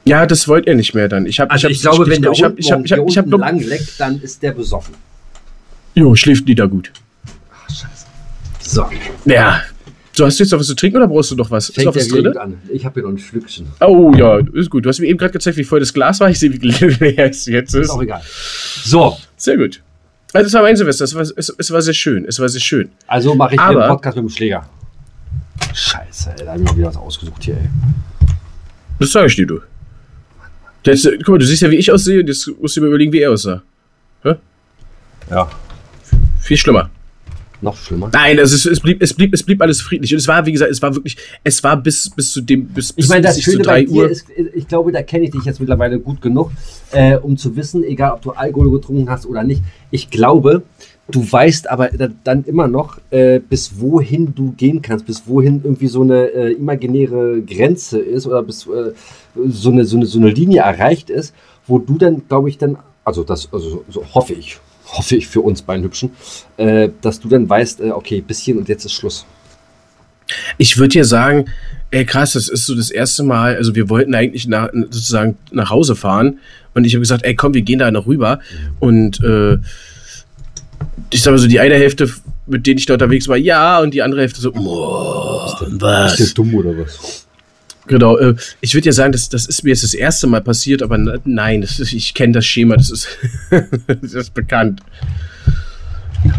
Ja, 0.06 0.26
das 0.26 0.48
wollte 0.48 0.70
er 0.70 0.76
nicht 0.76 0.94
mehr 0.96 1.08
dann. 1.08 1.26
Ich, 1.28 1.40
hab, 1.40 1.52
Also 1.52 1.68
ich, 1.68 1.86
hab's- 1.86 1.96
glaube, 1.98 2.10
wenn 2.12 2.22
der 2.24 2.32
ich 2.32 2.44
hab, 2.44 2.58
ich 2.60 2.72
hab, 2.72 2.84
ich 2.84 2.92
hab, 2.92 3.08
ich 3.08 3.18
hab, 3.18 3.26
unten 3.26 3.30
noch- 3.32 3.40
lang 3.40 3.60
leckt, 3.60 4.00
dann 4.00 4.20
ist 4.22 4.42
der 4.42 4.52
besoffen. 4.52 4.96
Jo, 5.94 6.16
schläft 6.16 6.48
nieder 6.48 6.68
gut. 6.68 6.92
Ach, 7.54 7.70
scheiße. 7.70 8.06
So, 8.60 8.86
Ja. 9.26 9.62
So, 10.16 10.26
hast 10.26 10.40
du 10.40 10.44
jetzt 10.44 10.52
noch 10.52 10.60
was 10.60 10.68
zu 10.68 10.76
trinken 10.76 10.98
oder 10.98 11.08
brauchst 11.08 11.32
du 11.32 11.36
noch 11.36 11.52
was? 11.52 11.68
Ist 11.70 11.76
fängt 11.76 11.86
noch 11.88 11.94
der 11.94 12.02
was 12.04 12.08
drin? 12.10 12.38
an. 12.38 12.58
Ich 12.72 12.86
habe 12.86 12.94
hier 12.94 13.04
noch 13.04 13.10
ein 13.10 13.18
Schlückchen. 13.18 13.68
Oh 13.82 14.14
ja, 14.16 14.40
ist 14.54 14.70
gut. 14.70 14.86
Du 14.86 14.90
hast 14.90 15.00
mir 15.00 15.08
eben 15.08 15.18
gerade 15.18 15.34
gezeigt, 15.34 15.58
wie 15.58 15.64
voll 15.66 15.82
das 15.82 15.94
Glas 15.94 16.20
war. 16.22 16.30
Ich 16.30 16.40
sehe, 16.40 16.54
wie 16.54 16.58
leer 16.60 17.30
es 17.30 17.46
jetzt 17.48 17.74
Ist 17.76 17.82
ist. 17.86 17.90
auch 17.90 18.02
egal. 18.02 18.22
So, 18.84 19.18
Sehr 19.36 19.58
gut. 19.58 19.82
Also, 20.34 20.46
das 20.46 20.54
war 20.54 20.62
mein 20.64 20.76
Silvester. 20.76 21.04
Es 21.06 21.16
war, 21.16 21.22
es, 21.22 21.50
es 21.58 21.72
war 21.72 21.82
sehr 21.82 21.94
schön. 21.94 22.26
Es 22.26 22.40
war 22.40 22.48
sehr 22.50 22.62
schön. 22.62 22.90
also 23.08 23.36
mache 23.36 23.56
ich 23.56 23.60
Aber- 23.60 23.82
einen 23.86 23.90
Podcast 23.90 24.16
mit 24.18 24.26
dem 24.26 24.30
Schläger. 24.30 24.70
Scheiße, 25.74 26.32
ey, 26.38 26.46
da 26.46 26.52
habe 26.52 26.62
ich 26.62 26.66
mal 26.70 26.78
wieder 26.78 26.88
was 26.88 26.98
ausgesucht 26.98 27.44
hier, 27.44 27.56
ey. 27.56 27.70
Das 29.00 29.12
sage 29.12 29.28
ich 29.28 29.36
dir, 29.36 29.48
du. 29.48 29.60
Jetzt, 30.86 31.10
guck 31.20 31.30
mal, 31.30 31.38
du 31.40 31.46
siehst 31.46 31.62
ja, 31.62 31.70
wie 31.72 31.76
ich 31.76 31.92
aussehe. 31.92 32.20
und 32.22 32.28
Jetzt 32.28 32.50
musst 32.62 32.78
du 32.78 32.82
mir 32.82 32.88
überlegen, 32.88 33.12
wie 33.12 33.20
er 33.22 33.32
aussah. 33.32 33.62
Ja, 35.30 35.50
Viel 36.42 36.58
schlimmer. 36.58 36.90
Noch 37.66 37.76
schlimmer. 37.78 38.10
Nein, 38.14 38.40
also 38.40 38.56
es, 38.56 38.66
es, 38.66 38.80
blieb, 38.80 39.02
es, 39.02 39.14
blieb, 39.14 39.34
es 39.34 39.44
blieb 39.44 39.62
alles 39.62 39.82
friedlich. 39.82 40.14
Und 40.14 40.20
es 40.20 40.28
war, 40.28 40.46
wie 40.46 40.54
gesagt, 40.54 40.72
es 40.72 40.82
war 40.82 40.96
wirklich, 40.96 41.18
es 41.44 41.62
war 41.64 41.76
bis, 41.76 42.10
bis 42.10 42.32
zu 42.32 42.40
dem, 42.42 42.66
bis, 42.68 42.94
bis, 42.94 43.06
Ich 43.06 43.10
meine, 43.10 43.24
das 43.24 43.42
Schöne 43.42 43.64
bei 43.64 43.84
3 43.84 43.86
dir 43.86 43.92
Uhr. 44.04 44.10
ist, 44.10 44.26
ich 44.56 44.68
glaube, 44.68 44.92
da 44.94 45.02
kenne 45.04 45.26
ich 45.26 45.32
dich 45.32 45.44
jetzt 45.44 45.60
mittlerweile 45.60 46.00
gut 46.00 46.22
genug, 46.22 46.52
äh, 46.92 47.18
um 47.18 47.36
zu 47.36 47.56
wissen, 47.58 47.84
egal 47.84 48.14
ob 48.14 48.22
du 48.22 48.32
Alkohol 48.32 48.72
getrunken 48.72 49.10
hast 49.10 49.26
oder 49.26 49.44
nicht. 49.44 49.62
Ich 49.92 50.10
glaube, 50.10 50.64
du 51.12 51.30
weißt 51.30 51.70
aber 51.70 51.90
da- 51.90 52.10
dann 52.24 52.44
immer 52.46 52.68
noch, 52.68 53.00
äh, 53.12 53.40
bis 53.40 53.80
wohin 53.80 54.34
du 54.34 54.54
gehen 54.54 54.82
kannst, 54.82 55.06
bis 55.06 55.24
wohin 55.28 55.62
irgendwie 55.64 55.88
so 55.88 56.02
eine 56.02 56.28
äh, 56.32 56.52
imaginäre 56.54 57.42
Grenze 57.42 58.00
ist 58.00 58.26
oder 58.26 58.42
bis 58.44 58.66
äh, 58.68 58.94
so, 59.50 59.70
eine, 59.72 59.86
so, 59.86 59.98
eine, 59.98 60.06
so 60.06 60.18
eine 60.20 60.30
Linie 60.30 60.62
erreicht 60.62 61.10
ist, 61.10 61.34
wo 61.68 61.80
du 61.80 61.98
dann, 61.98 62.22
glaube 62.28 62.50
ich, 62.50 62.58
dann, 62.58 62.78
also 63.04 63.24
das, 63.24 63.50
also 63.52 63.84
so 63.90 64.04
hoffe 64.14 64.34
ich, 64.34 64.60
hoffe 64.98 65.16
ich 65.16 65.28
für 65.28 65.42
uns 65.42 65.62
beiden 65.62 65.84
Hübschen, 65.84 66.12
äh, 66.58 66.90
dass 67.02 67.20
du 67.20 67.28
dann 67.28 67.50
weißt, 67.50 67.82
äh, 67.82 67.92
okay, 67.92 68.22
bis 68.22 68.40
hierhin 68.40 68.62
und 68.62 68.70
jetzt 68.70 68.86
ist 68.86 68.94
Schluss. 68.94 69.26
Ich 70.58 70.78
würde 70.78 70.90
dir 70.90 71.06
sagen, 71.06 71.46
ey 71.92 72.06
krass, 72.06 72.34
das 72.34 72.50
ist 72.50 72.66
so 72.66 72.76
das 72.76 72.90
erste 72.90 73.24
Mal, 73.24 73.56
also 73.56 73.76
wir 73.76 73.90
wollten 73.90 74.16
eigentlich 74.16 74.48
nach, 74.48 74.70
sozusagen 74.74 75.38
nach 75.52 75.70
Hause 75.70 75.96
fahren 75.96 76.40
und 76.74 76.86
ich 76.86 76.94
habe 76.94 77.02
gesagt, 77.02 77.24
ey 77.24 77.36
komm, 77.36 77.54
wir 77.54 77.62
gehen 77.62 77.80
da 77.80 77.92
noch 77.92 78.08
rüber 78.08 78.40
und 78.80 79.24
äh, 79.24 79.58
ich 81.12 81.22
sag 81.22 81.32
mal 81.32 81.38
so, 81.38 81.48
die 81.48 81.60
eine 81.60 81.76
Hälfte, 81.76 82.10
mit 82.48 82.66
denen 82.66 82.80
ich 82.80 82.86
da 82.86 82.94
unterwegs 82.94 83.28
war, 83.28 83.38
ja, 83.38 83.80
und 83.80 83.94
die 83.94 84.02
andere 84.02 84.22
Hälfte 84.22 84.42
so, 84.42 84.52
boah, 84.52 85.58
was? 85.80 86.34
dumm 86.34 86.56
oder 86.56 86.78
was? 86.78 87.25
Genau, 87.88 88.18
äh, 88.18 88.36
ich 88.62 88.74
würde 88.74 88.88
ja 88.88 88.92
sagen, 88.94 89.12
das, 89.12 89.30
das 89.30 89.46
ist 89.46 89.64
mir 89.64 89.70
jetzt 89.70 89.84
das 89.84 89.94
erste 89.94 90.26
Mal 90.28 90.42
passiert, 90.42 90.82
aber 90.82 90.96
n- 90.96 91.20
nein, 91.26 91.62
ist, 91.62 91.80
ich 91.80 92.14
kenne 92.14 92.34
das 92.34 92.46
Schema, 92.46 92.78
das 92.78 92.90
ist, 92.90 93.08
das 94.02 94.14
ist 94.14 94.34
bekannt. 94.34 94.82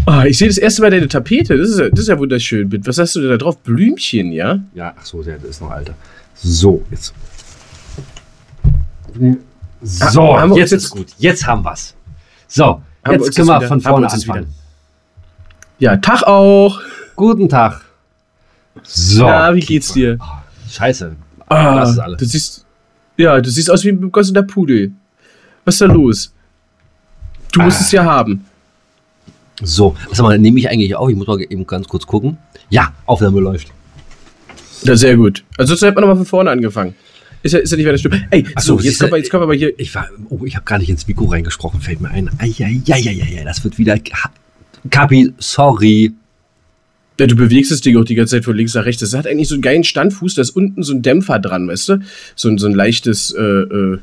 Ah, 0.07 0.25
ich 0.25 0.39
sehe 0.39 0.49
das 0.49 0.59
erste 0.59 0.83
Mal 0.83 0.91
deine 0.91 1.07
Tapete, 1.07 1.57
das 1.57 1.71
ist, 1.71 1.79
ja- 1.79 1.89
das 1.91 2.01
ist 2.01 2.09
ja 2.09 2.19
wunderschön. 2.19 2.69
Was 2.87 2.99
hast 2.99 3.15
du 3.15 3.21
denn 3.21 3.31
da 3.31 3.37
drauf? 3.37 3.59
Blümchen, 3.59 4.33
ja? 4.33 4.59
Ja, 4.75 4.93
ach 4.99 5.07
so, 5.07 5.23
der, 5.23 5.37
ist 5.45 5.61
noch 5.61 5.71
alter. 5.71 5.95
So, 6.35 6.85
jetzt. 6.91 7.15
So, 9.83 10.39
haben 10.39 10.51
wir 10.51 10.59
jetzt 10.59 10.73
ist 10.73 10.91
gut. 10.91 11.09
Jetzt 11.19 11.47
haben 11.47 11.65
wir's. 11.65 11.95
So, 12.49 12.65
Haben 12.65 12.83
wir 13.05 13.13
jetzt 13.13 13.27
uns 13.29 13.37
können 13.37 13.49
wir 13.49 13.57
wieder- 13.59 13.69
von 13.69 13.85
wir 13.85 13.89
vorne 13.91 14.07
jetzt 14.07 14.15
anfangen. 14.15 14.55
Ja, 15.79 15.97
Tag 15.97 16.23
auch. 16.25 16.81
Guten 17.15 17.49
Tag. 17.49 17.83
So. 18.83 19.27
Ja, 19.27 19.55
wie 19.55 19.61
geht's 19.61 19.93
dir? 19.93 20.17
Ah, 20.21 20.43
Scheiße. 20.69 21.15
Ah, 21.49 21.81
das 21.81 21.91
ist 21.93 21.99
alles. 21.99 22.19
Du 22.19 22.25
siehst, 22.25 22.67
ja, 23.17 23.41
du 23.41 23.51
siehst 23.51 23.71
aus 23.71 23.85
wie 23.85 23.91
ein 23.91 24.01
begossener 24.01 24.43
Pudel. 24.43 24.93
Was 25.65 25.77
ist 25.77 25.81
da 25.83 25.87
los? 25.87 26.33
Du 27.53 27.63
musst 27.63 27.79
Ah. 27.79 27.85
es 27.85 27.93
ja 27.93 28.05
haben. 28.05 28.45
So, 29.63 29.97
sag 30.13 30.25
mal, 30.25 30.39
nehme 30.39 30.59
ich 30.61 30.69
eigentlich 30.69 30.95
auf? 30.95 31.09
Ich 31.09 31.17
muss 31.17 31.27
mal 31.27 31.41
eben 31.41 31.67
ganz 31.67 31.89
kurz 31.89 32.07
gucken. 32.07 32.37
Ja, 32.69 32.93
Aufnahme 33.07 33.41
läuft. 33.41 33.69
Ja, 34.83 34.95
sehr 34.97 35.17
gut. 35.17 35.45
Also 35.57 35.71
sonst 35.75 35.83
hätten 35.83 35.97
wir 35.97 36.01
nochmal 36.03 36.17
von 36.17 36.27
vorne 36.27 36.51
angefangen. 36.51 36.95
Ist 37.43 37.53
ja, 37.53 37.61
ist 37.61 37.71
ja 37.71 37.77
nicht 37.77 37.87
weiter 37.87 37.97
schlimm. 37.99 38.23
Ey, 38.31 38.45
so, 38.59 38.77
so, 38.79 38.85
jetzt 38.85 38.99
kommen 38.99 39.13
wir, 39.13 39.19
jetzt 39.19 39.31
kommen 39.31 39.43
wir 39.43 39.45
aber 39.45 39.55
hier. 39.55 39.73
Ich 39.79 39.95
war, 39.95 40.09
oh, 40.29 40.41
ich 40.45 40.57
habe 40.57 40.65
gar 40.65 40.79
nicht 40.79 40.91
ins 40.91 41.07
Mikro 41.07 41.27
reingesprochen, 41.27 41.81
fällt 41.81 42.01
mir 42.01 42.11
ein. 42.11 42.29
Eieieiei, 42.39 43.45
das 43.45 43.63
wird 43.65 43.79
wieder. 43.79 43.97
Kapi, 44.91 45.33
sorry. 45.39 46.13
Ja, 47.19 47.27
du 47.27 47.35
bewegst 47.37 47.71
das 47.71 47.81
Ding 47.81 47.97
auch 47.97 48.05
die 48.05 48.15
ganze 48.15 48.37
Zeit 48.37 48.45
von 48.45 48.57
links 48.57 48.75
nach 48.75 48.85
rechts. 48.85 49.01
Das 49.01 49.15
hat 49.15 49.27
eigentlich 49.27 49.49
so 49.49 49.55
einen 49.55 49.63
geilen 49.63 49.85
Standfuß, 49.85 50.35
da 50.35 50.43
ist 50.43 50.51
unten 50.51 50.83
so 50.83 50.93
ein 50.93 51.03
Dämpfer 51.03 51.39
dran, 51.39 51.67
weißt 51.69 51.89
du? 51.91 51.99
So, 52.35 52.49
ein- 52.49 52.59
so 52.59 52.67
ein 52.67 52.75
leichtes, 52.75 53.31
äh, 53.33 53.41
äh, 53.43 53.99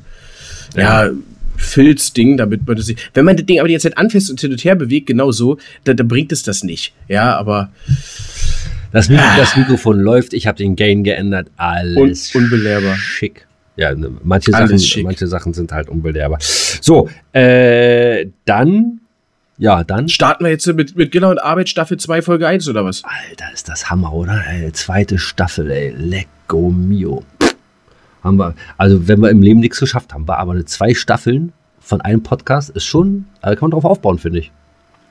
ja, 0.75 1.09
Filzding, 1.55 2.35
damit 2.37 2.65
man 2.67 2.75
das 2.75 2.87
nicht. 2.87 3.11
Wenn 3.13 3.25
man 3.25 3.37
das 3.37 3.45
Ding 3.45 3.59
aber 3.59 3.67
die 3.67 3.75
ganze 3.75 3.89
Zeit 3.89 3.97
anfasst 3.97 4.29
und 4.31 4.41
hin 4.41 4.51
und 4.51 4.63
her 4.65 4.75
bewegt, 4.75 5.05
genau 5.07 5.31
so, 5.31 5.57
dann, 5.83 5.95
dann 5.95 6.07
bringt 6.07 6.31
es 6.31 6.41
das 6.43 6.63
nicht. 6.63 6.93
Ja, 7.07 7.35
aber 7.37 7.71
Das, 8.91 9.09
Mikro, 9.09 9.23
das 9.37 9.55
Mikrofon 9.55 9.99
läuft, 9.99 10.33
ich 10.33 10.45
habe 10.47 10.57
den 10.57 10.75
Gain 10.75 11.03
geändert, 11.03 11.47
alles 11.57 12.33
Un 12.35 12.43
unbelehrbar. 12.43 12.95
schick. 12.95 13.47
Ja, 13.75 13.93
ne, 13.95 14.11
manche 14.23 14.53
Alles 14.53 14.69
Sachen, 14.69 14.79
schick. 14.79 15.03
manche 15.03 15.25
Sachen 15.27 15.53
sind 15.53 15.71
halt 15.71 15.89
unbelehrbar. 15.89 16.37
So, 16.41 17.09
äh, 17.31 18.27
dann 18.45 18.99
Ja, 19.57 19.83
dann. 19.83 20.09
Starten 20.09 20.43
wir 20.43 20.51
jetzt 20.51 20.65
mit, 20.67 20.95
mit 20.95 21.11
Giller 21.11 21.29
und 21.29 21.39
Arbeit 21.39 21.69
Staffel 21.69 21.97
2, 21.97 22.21
Folge 22.21 22.47
1 22.47 22.67
oder 22.67 22.83
was? 22.85 23.03
Alter, 23.03 23.53
ist 23.53 23.69
das 23.69 23.89
Hammer, 23.89 24.13
oder? 24.13 24.43
Ey, 24.47 24.71
zweite 24.71 25.17
Staffel, 25.17 25.69
ey. 25.69 25.93
Lecco 25.95 26.69
mio. 26.69 27.23
Haben 28.23 28.37
wir, 28.37 28.55
also 28.77 29.07
wenn 29.07 29.19
wir 29.19 29.29
im 29.29 29.41
Leben 29.41 29.59
nichts 29.59 29.79
geschafft 29.79 30.13
haben, 30.13 30.27
war 30.27 30.39
aber 30.39 30.53
eine 30.53 30.65
zwei 30.65 30.93
Staffeln 30.93 31.53
von 31.79 32.01
einem 32.01 32.23
Podcast 32.23 32.69
ist 32.69 32.85
schon, 32.85 33.25
da 33.41 33.49
kann 33.55 33.69
man 33.69 33.71
drauf 33.71 33.85
aufbauen, 33.85 34.17
finde 34.17 34.39
ich. 34.39 34.51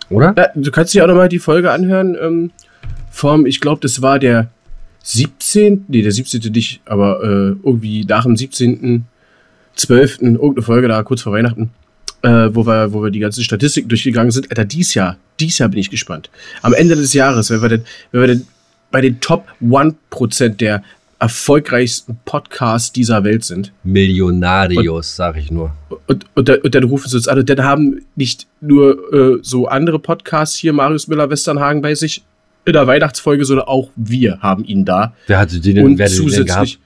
Oder? 0.08 0.34
Ja, 0.36 0.48
du 0.54 0.70
kannst 0.70 0.94
dir 0.94 1.04
auch 1.04 1.08
nochmal 1.08 1.28
die 1.28 1.38
Folge 1.38 1.70
anhören. 1.70 2.16
Ähm, 2.20 2.50
vom, 3.10 3.46
ich 3.46 3.60
glaube, 3.60 3.80
das 3.80 4.00
war 4.00 4.18
der 4.18 4.48
17. 5.02 5.84
Nee, 5.88 6.02
der 6.02 6.12
17. 6.12 6.50
nicht, 6.52 6.80
aber 6.86 7.22
äh, 7.22 7.56
irgendwie 7.62 8.04
nach 8.04 8.24
dem 8.24 8.36
17. 8.36 9.04
12. 9.74 10.20
irgendeine 10.20 10.62
Folge 10.62 10.88
da 10.88 11.02
kurz 11.02 11.22
vor 11.22 11.32
Weihnachten, 11.32 11.70
äh, 12.22 12.54
wo, 12.54 12.66
wir, 12.66 12.92
wo 12.92 13.02
wir 13.02 13.10
die 13.10 13.18
ganzen 13.18 13.42
Statistiken 13.44 13.88
durchgegangen 13.88 14.30
sind. 14.30 14.50
Alter, 14.50 14.64
dies 14.64 14.94
Jahr, 14.94 15.16
dies 15.40 15.58
Jahr 15.58 15.68
bin 15.68 15.78
ich 15.78 15.90
gespannt. 15.90 16.30
Am 16.62 16.72
Ende 16.72 16.96
des 16.96 17.12
Jahres, 17.12 17.50
wenn 17.50 17.62
wir 17.62 17.68
denn, 17.68 17.84
wenn 18.10 18.20
wir 18.20 18.28
denn 18.28 18.46
bei 18.90 19.00
den 19.00 19.20
Top 19.20 19.46
1% 19.62 20.48
der 20.56 20.82
erfolgreichsten 21.18 22.18
Podcasts 22.24 22.92
dieser 22.92 23.22
Welt 23.22 23.44
sind. 23.44 23.72
Millionarios, 23.84 25.14
sag 25.14 25.36
ich 25.36 25.52
nur. 25.52 25.72
Und, 26.08 26.26
und, 26.34 26.48
dann, 26.48 26.60
und 26.60 26.74
dann 26.74 26.82
rufen 26.82 27.08
sie 27.08 27.16
uns 27.16 27.28
an. 27.28 27.38
Und 27.38 27.48
dann 27.48 27.62
haben 27.62 28.04
nicht 28.16 28.48
nur 28.60 29.12
äh, 29.12 29.38
so 29.40 29.68
andere 29.68 30.00
Podcasts 30.00 30.56
hier, 30.56 30.72
Marius 30.72 31.06
Müller-Westernhagen 31.06 31.80
bei 31.80 31.94
sich 31.94 32.24
in 32.64 32.72
der 32.72 32.88
Weihnachtsfolge, 32.88 33.44
sondern 33.44 33.66
auch 33.66 33.90
wir 33.94 34.40
haben 34.40 34.64
ihn 34.64 34.84
da. 34.84 35.14
Wer 35.28 35.38
hatte 35.38 35.60
den 35.60 35.76
denn, 35.76 35.84
Und 35.84 35.98
wer 35.98 36.06
hat 36.06 36.12
den 36.12 36.18
denn 36.18 36.28
zusätzlich. 36.28 36.48
gehabt? 36.48 36.78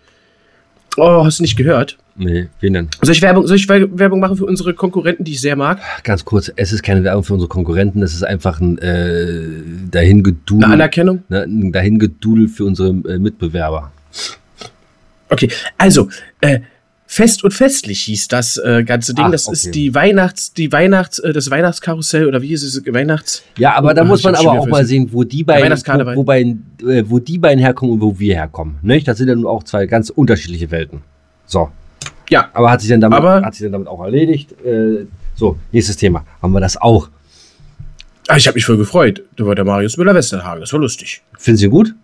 Oh, 0.99 1.25
hast 1.25 1.39
du 1.39 1.43
nicht 1.43 1.57
gehört? 1.57 1.97
Nee, 2.19 2.49
wen 2.61 2.73
denn? 2.73 2.89
Soll 3.03 3.15
ich, 3.15 3.21
Werbung, 3.21 3.47
soll 3.47 3.57
ich 3.57 3.69
We- 3.69 3.91
Werbung 3.99 4.21
machen 4.21 4.37
für 4.37 4.47
unsere 4.47 4.73
Konkurrenten, 4.73 5.25
die 5.25 5.33
ich 5.33 5.41
sehr 5.41 5.55
mag? 5.57 5.81
Ganz 6.03 6.25
kurz, 6.25 6.51
es 6.57 6.73
ist 6.73 6.83
keine 6.83 7.05
Werbung 7.05 7.25
für 7.25 7.35
unsere 7.35 7.49
Konkurrenten, 7.49 8.03
es 8.03 8.15
ist 8.15 8.23
einfach 8.25 8.59
ein 8.61 8.79
äh, 8.79 8.85
Eine 8.87 9.89
dahingedudel, 9.91 10.65
Anerkennung? 10.73 11.23
ne, 11.29 11.43
ein 11.43 11.73
dahingedudel 11.73 12.49
für 12.49 12.65
unsere 12.65 12.89
äh, 12.89 13.19
Mitbewerber. 13.19 13.93
Okay, 15.29 15.51
also, 15.77 16.09
äh, 16.41 16.61
Fest 17.09 17.45
und 17.45 17.53
festlich 17.55 18.01
hieß 18.01 18.27
das 18.29 18.57
äh, 18.57 18.83
ganze 18.83 19.15
Ding. 19.15 19.27
Ach, 19.27 19.31
das 19.31 19.47
okay. 19.47 19.55
ist 19.55 19.75
die 19.77 19.95
Weihnachts, 19.95 20.53
die 20.53 20.73
Weihnachts, 20.73 21.21
äh, 21.21 21.33
das 21.33 21.51
Weihnachtskarussell 21.51 22.27
oder 22.27 22.43
wie 22.43 22.53
ist 22.53 22.65
es? 22.65 22.83
Weihnachts. 22.93 23.45
Ja, 23.59 23.75
aber 23.75 23.95
da 23.95 24.03
Oh, 24.03 24.07
muss 24.07 24.25
man 24.25 24.35
aber 24.35 24.53
auch 24.53 24.67
mal 24.67 24.85
sehen, 24.85 25.09
wo 25.13 25.23
die 25.23 25.45
beiden, 25.45 25.71
wo, 25.71 26.17
wo, 26.17 26.25
beiden, 26.25 26.67
äh, 26.85 27.05
wo 27.07 27.21
die 27.21 27.39
beiden 27.39 27.61
herkommen 27.61 27.93
und 27.93 28.01
wo 28.01 28.19
wir 28.19 28.35
herkommen. 28.35 28.79
Nicht? 28.83 29.07
Das 29.07 29.19
sind 29.19 29.29
ja 29.29 29.37
nun 29.37 29.47
auch 29.47 29.63
zwei 29.63 29.87
ganz 29.87 30.11
unterschiedliche 30.11 30.73
Welten. 30.73 31.03
So. 31.47 31.71
Ja. 32.31 32.51
Aber 32.53 32.71
hat 32.71 32.81
sich 32.81 32.91
dann 32.91 33.01
damit, 33.01 33.19
Aber- 33.19 33.43
hat 33.43 33.55
sich 33.55 33.65
dann 33.65 33.73
damit 33.73 33.89
auch 33.89 34.03
erledigt. 34.03 34.53
Äh, 34.65 35.07
so, 35.35 35.59
nächstes 35.73 35.97
Thema. 35.97 36.25
Haben 36.43 36.53
wir 36.53 36.61
das 36.61 36.77
auch. 36.77 37.09
Ah, 38.29 38.37
ich 38.37 38.47
habe 38.49 38.57
mich 38.57 38.65
voll 38.65 38.77
gefreut. 38.77 39.23
Da 39.37 39.47
war 39.47 39.55
der 39.55 39.65
Marius 39.65 39.97
Müller-Westernhagen. 39.97 40.61
Das 40.61 40.73
war 40.73 40.81
lustig. 40.81 41.23
Finden 41.39 41.59
Sie 41.59 41.67
ihn 41.67 41.71
gut? 41.71 41.95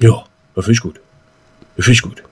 Ja, 0.00 0.24
das 0.54 0.64
finde 0.64 0.72
ich 0.74 0.80
gut. 0.80 1.00
Das 1.76 1.84
finde 1.84 1.92
ich 1.94 2.02
gut. 2.02 2.22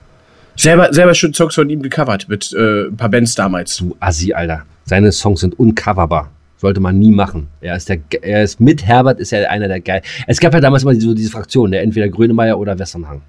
Selber, 0.57 0.93
selber 0.93 1.13
schon 1.13 1.33
Songs 1.33 1.55
von 1.55 1.69
ihm 1.69 1.81
gecovert 1.81 2.27
mit 2.27 2.51
äh, 2.53 2.87
ein 2.87 2.97
paar 2.97 3.09
Bands 3.09 3.35
damals. 3.35 3.77
Du 3.77 3.95
Assi, 3.99 4.33
Alter. 4.33 4.63
Seine 4.85 5.11
Songs 5.11 5.39
sind 5.39 5.57
uncoverbar. 5.57 6.29
Sollte 6.57 6.79
man 6.79 6.99
nie 6.99 7.11
machen. 7.11 7.47
Er 7.61 7.75
ist, 7.77 7.87
der, 7.89 7.99
er 8.21 8.43
ist 8.43 8.59
mit 8.59 8.85
Herbert 8.85 9.19
ist 9.19 9.31
er 9.33 9.49
einer 9.49 9.67
der 9.67 9.79
geil. 9.79 10.01
Es 10.27 10.39
gab 10.39 10.53
ja 10.53 10.59
damals 10.59 10.83
immer 10.83 10.93
so 10.95 11.13
diese 11.13 11.31
Fraktion, 11.31 11.71
der 11.71 11.81
entweder 11.81 12.09
Grönemeyer 12.09 12.59
oder 12.59 12.77
Westernhang. 12.77 13.21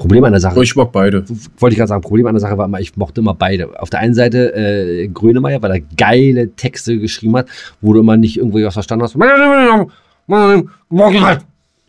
Problem 0.00 0.24
an 0.24 0.32
der 0.32 0.40
Sache. 0.40 0.62
Ich 0.62 0.74
mag 0.76 0.90
beide. 0.92 1.24
wollte 1.58 1.74
ich 1.74 1.78
gerade 1.78 1.88
sagen, 1.88 2.00
Problem 2.00 2.26
an 2.26 2.34
der 2.34 2.40
Sache 2.40 2.56
war 2.56 2.64
immer, 2.64 2.80
ich 2.80 2.96
mochte 2.96 3.20
immer 3.20 3.34
beide. 3.34 3.78
Auf 3.80 3.90
der 3.90 4.00
einen 4.00 4.14
Seite 4.14 4.54
äh, 4.54 5.08
Grönemeyer, 5.08 5.60
weil 5.62 5.70
er 5.72 5.80
geile 5.96 6.50
Texte 6.56 6.98
geschrieben 6.98 7.36
hat, 7.36 7.46
wo 7.82 7.92
du 7.92 8.00
immer 8.00 8.16
nicht 8.16 8.38
irgendwie 8.38 8.64
was 8.64 8.72
verstanden 8.74 9.04
hast. 9.04 9.14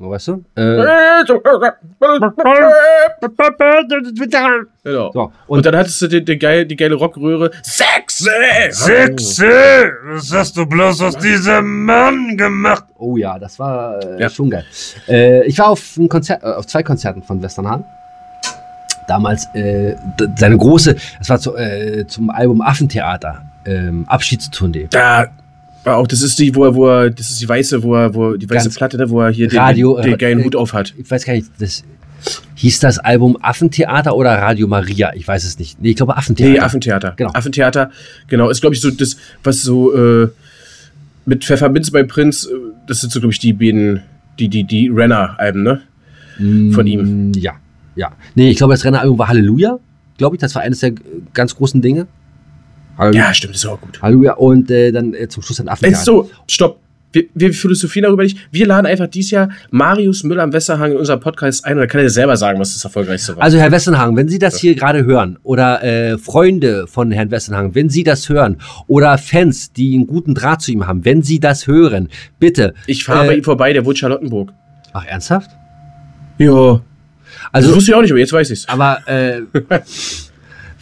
So, 0.01 0.09
weißt 0.09 0.27
du? 0.29 0.43
Äh, 0.55 0.77
Genau. 4.83 5.11
so, 5.13 5.21
Und, 5.21 5.57
und 5.57 5.65
dann 5.65 5.75
hattest 5.77 6.01
du 6.01 6.07
die, 6.07 6.25
die, 6.25 6.39
geile, 6.39 6.65
die 6.65 6.75
geile 6.75 6.95
Rockröhre. 6.95 7.51
Sechse! 7.61 8.31
Sechse! 8.71 9.93
Was 10.05 10.33
hast 10.33 10.57
du 10.57 10.65
bloß 10.65 11.01
aus 11.03 11.17
diesem 11.17 11.85
Mann 11.85 12.35
gemacht? 12.35 12.85
oh 12.97 13.15
ja, 13.15 13.37
das 13.37 13.59
war 13.59 14.03
äh, 14.03 14.21
Ja. 14.21 14.29
schon 14.29 14.49
geil. 14.49 14.65
Äh, 15.07 15.45
ich 15.45 15.59
war 15.59 15.69
auf, 15.69 15.95
ein 15.97 16.09
Konzert, 16.09 16.41
äh, 16.43 16.47
auf 16.47 16.65
zwei 16.65 16.81
Konzerten 16.83 17.21
von 17.21 17.41
Westernhahn. 17.41 17.85
Damals 19.07 19.45
äh, 19.53 19.95
seine 20.37 20.57
große, 20.57 20.95
das 21.19 21.29
war 21.29 21.39
zu, 21.39 21.55
äh, 21.55 22.05
zum 22.07 22.29
Album 22.29 22.61
Affentheater, 22.61 23.43
ähm, 23.65 24.05
Abschiedstournee. 24.07 24.87
Da 24.89 25.27
war 25.83 25.97
auch, 25.97 26.07
das 26.07 26.21
ist 26.21 26.37
die, 26.39 26.53
wo 26.55 26.65
er, 26.65 26.75
wo 26.75 26.87
er, 26.87 27.09
das 27.09 27.29
ist 27.31 27.41
die 27.41 27.49
weiße, 27.49 27.81
wo 27.83 27.95
er, 27.95 28.13
wo 28.13 28.33
die 28.35 28.49
weiße 28.49 28.65
Ganz 28.65 28.75
Platte, 28.75 28.97
ne, 28.97 29.09
wo 29.09 29.21
er 29.21 29.31
hier 29.31 29.47
den- 29.47 29.59
Radio, 29.59 29.95
den, 29.97 30.11
den, 30.11 30.17
geilen 30.17 30.39
äh, 30.39 30.43
Hut 30.43 30.55
auf 30.55 30.73
hat. 30.73 30.93
ich 30.97 31.09
weiß 31.09 31.25
gar 31.25 31.33
nicht, 31.33 31.47
das 31.59 31.83
hieß 32.55 32.79
das 32.79 32.99
Album 32.99 33.35
Affentheater 33.41 34.15
oder 34.15 34.33
Radio 34.35 34.67
Maria? 34.67 35.11
Ich 35.15 35.27
weiß 35.27 35.43
es 35.43 35.57
nicht. 35.57 35.81
Nee, 35.81 35.89
ich 35.89 35.95
glaube 35.95 36.15
Affentheater. 36.15 36.51
Nee, 36.53 36.59
Affentheater. 36.59 37.13
Genau. 37.17 37.31
Affentheater, 37.33 37.89
genau. 38.27 38.49
Ist, 38.49 38.61
glaube 38.61 38.75
ich, 38.75 38.81
so 38.81 38.91
das, 38.91 39.17
was 39.43 39.63
so 39.63 39.91
äh, 39.95 40.29
mit 41.25 41.43
Pfefferminz 41.43 41.89
bei 41.89 42.03
Prinz, 42.03 42.45
äh, 42.45 42.49
das 42.85 43.01
sind 43.01 43.11
so, 43.11 43.19
glaube 43.19 43.33
ich, 43.33 43.39
die 43.39 43.53
beiden, 43.53 44.01
die, 44.37 44.47
die, 44.49 44.63
die 44.63 44.87
Renner-Alben, 44.89 45.63
ne? 45.63 45.81
von 46.37 46.87
ihm. 46.87 47.29
Mm, 47.29 47.33
Ja, 47.37 47.53
ja. 47.95 48.11
Nee, 48.35 48.49
ich 48.51 48.57
glaube, 48.57 48.73
das 48.73 48.85
Renneralbum 48.85 49.17
war 49.17 49.27
Halleluja. 49.27 49.79
Glaube 50.17 50.35
ich, 50.35 50.39
das 50.39 50.55
war 50.55 50.61
eines 50.61 50.79
der 50.79 50.89
äh, 50.89 50.95
ganz 51.33 51.55
großen 51.55 51.81
Dinge. 51.81 52.07
Halleluja. 52.97 53.27
Ja, 53.27 53.33
stimmt, 53.33 53.55
das 53.55 53.63
ist 53.63 53.69
auch 53.69 53.81
gut. 53.81 54.01
Halleluja. 54.01 54.33
Und 54.33 54.69
äh, 54.71 54.91
dann 54.91 55.13
äh, 55.13 55.27
zum 55.27 55.43
Schluss 55.43 55.59
ein 55.59 55.69
Affentheater. 55.69 55.97
Jetzt 55.97 56.05
so, 56.05 56.29
stopp. 56.47 56.79
Wir, 57.13 57.25
wir 57.33 57.53
philosophieren 57.53 58.05
darüber 58.05 58.23
nicht. 58.23 58.37
Wir 58.51 58.65
laden 58.65 58.85
einfach 58.85 59.07
dieses 59.07 59.31
Jahr 59.31 59.49
Marius 59.69 60.23
Müller 60.23 60.43
am 60.43 60.53
Westerhang 60.53 60.91
in 60.91 60.97
unser 60.97 61.17
Podcast 61.17 61.65
ein 61.65 61.73
und 61.73 61.79
dann 61.79 61.89
kann 61.89 61.99
er 61.99 62.09
selber 62.09 62.37
sagen, 62.37 62.57
was 62.59 62.73
das 62.73 62.83
erfolgreichste 62.85 63.35
war. 63.35 63.43
Also 63.43 63.57
Herr 63.57 63.71
Wessenhagen, 63.71 64.15
wenn 64.15 64.29
Sie 64.29 64.39
das 64.39 64.57
hier 64.59 64.75
gerade 64.75 65.03
hören 65.03 65.37
oder 65.43 65.83
äh, 65.83 66.17
Freunde 66.17 66.87
von 66.87 67.11
Herrn 67.11 67.29
Wessenhagen, 67.29 67.75
wenn 67.75 67.89
Sie 67.89 68.03
das 68.03 68.29
hören 68.29 68.57
oder 68.87 69.17
Fans, 69.17 69.73
die 69.73 69.95
einen 69.95 70.07
guten 70.07 70.35
Draht 70.35 70.61
zu 70.61 70.71
ihm 70.71 70.87
haben, 70.87 71.03
wenn 71.03 71.21
Sie 71.21 71.41
das 71.41 71.67
hören, 71.67 72.07
bitte. 72.39 72.73
ich 72.87 73.03
fahre 73.03 73.27
bei 73.27 73.33
äh, 73.33 73.37
ihm 73.39 73.43
vorbei, 73.43 73.73
der 73.73 73.85
wohnt 73.85 73.97
Charlottenburg. 73.97 74.53
Ach, 74.93 75.05
ernsthaft? 75.05 75.51
Ja. 77.53 77.59
Das 77.59 77.65
Also, 77.65 77.75
wusste 77.75 77.91
ich 77.91 77.95
auch 77.95 78.01
nicht, 78.01 78.11
aber 78.11 78.19
jetzt 78.19 78.33
weiß 78.33 78.49
ich's. 78.51 78.67
aber 78.69 78.99
äh, 79.07 79.41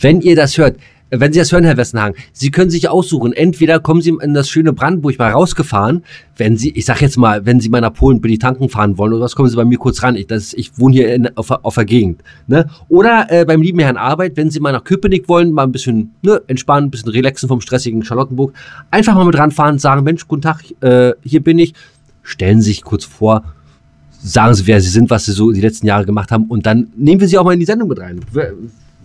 wenn 0.02 0.22
ihr 0.22 0.36
das 0.36 0.58
hört, 0.58 0.78
wenn 1.12 1.34
Sie 1.34 1.40
das 1.40 1.52
hören, 1.52 1.64
Herr 1.64 1.76
Wessenhagen, 1.76 2.16
Sie 2.34 2.52
können 2.52 2.70
sich 2.70 2.88
aussuchen. 2.88 3.34
Entweder 3.34 3.80
kommen 3.80 4.00
Sie 4.00 4.16
in 4.22 4.36
das 4.36 4.48
schöne 4.48 4.74
Brandenburg 4.74 5.18
mal 5.18 5.32
rausgefahren, 5.32 6.04
wenn 6.38 6.56
Sie, 6.56 6.70
ich 6.70 6.86
sag 6.86 7.02
jetzt 7.02 7.18
mal, 7.18 7.48
wenn 7.48 7.60
Sie 7.60 7.70
mal 7.70 7.82
nach 7.82 7.94
Polen 7.96 8.22
billig 8.22 8.38
tanken 8.38 8.70
fahren 8.70 8.96
wollen 9.00 9.14
oder 9.14 9.24
was, 9.24 9.36
kommen 9.36 9.50
Sie 9.50 9.56
bei 9.56 9.66
mir 9.66 9.80
kurz 9.80 10.04
ran. 10.04 10.16
Ich, 10.16 10.28
das, 10.28 10.54
ich 10.54 10.78
wohne 10.78 10.94
hier 10.94 11.16
in, 11.16 11.36
auf, 11.36 11.48
der- 11.48 11.66
auf 11.66 11.74
der 11.74 11.86
Gegend. 11.86 12.22
Ne? 12.46 12.70
Oder 12.90 13.26
äh, 13.30 13.44
beim 13.44 13.64
lieben 13.64 13.80
Herrn 13.80 13.98
Arbeit, 13.98 14.38
wenn 14.38 14.52
Sie 14.52 14.60
mal 14.60 14.72
nach 14.72 14.84
Köpenick 14.84 15.28
wollen, 15.28 15.52
mal 15.52 15.64
ein 15.64 15.72
bisschen 15.72 16.12
ne, 16.22 16.42
entspannen, 16.46 16.90
ein 16.90 16.92
bisschen 16.92 17.10
relaxen 17.10 17.50
vom 17.50 17.60
stressigen 17.60 18.04
Charlottenburg, 18.04 18.54
einfach 18.92 19.16
mal 19.16 19.26
mit 19.26 19.36
ranfahren, 19.36 19.80
sagen, 19.80 20.04
Mensch, 20.04 20.28
guten 20.28 20.44
Tag, 20.44 20.62
äh, 20.82 21.14
hier 21.24 21.42
bin 21.42 21.58
ich. 21.58 21.74
Stellen 22.22 22.62
Sie 22.62 22.70
sich 22.70 22.84
kurz 22.84 23.06
vor, 23.06 23.44
sagen 24.22 24.54
Sie, 24.54 24.68
wer 24.68 24.82
Sie 24.82 24.90
sind, 24.90 25.10
was 25.10 25.26
Sie 25.26 25.32
so 25.32 25.52
die 25.52 25.62
letzten 25.62 25.88
Jahre 25.88 26.06
gemacht 26.06 26.32
haben 26.32 26.46
und 26.46 26.66
dann 26.66 26.88
nehmen 26.96 27.22
wir 27.22 27.28
Sie 27.28 27.38
auch 27.38 27.44
mal 27.46 27.54
in 27.54 27.60
die 27.60 27.66
Sendung 27.66 27.90
mit 27.90 28.00
rein. 28.00 28.20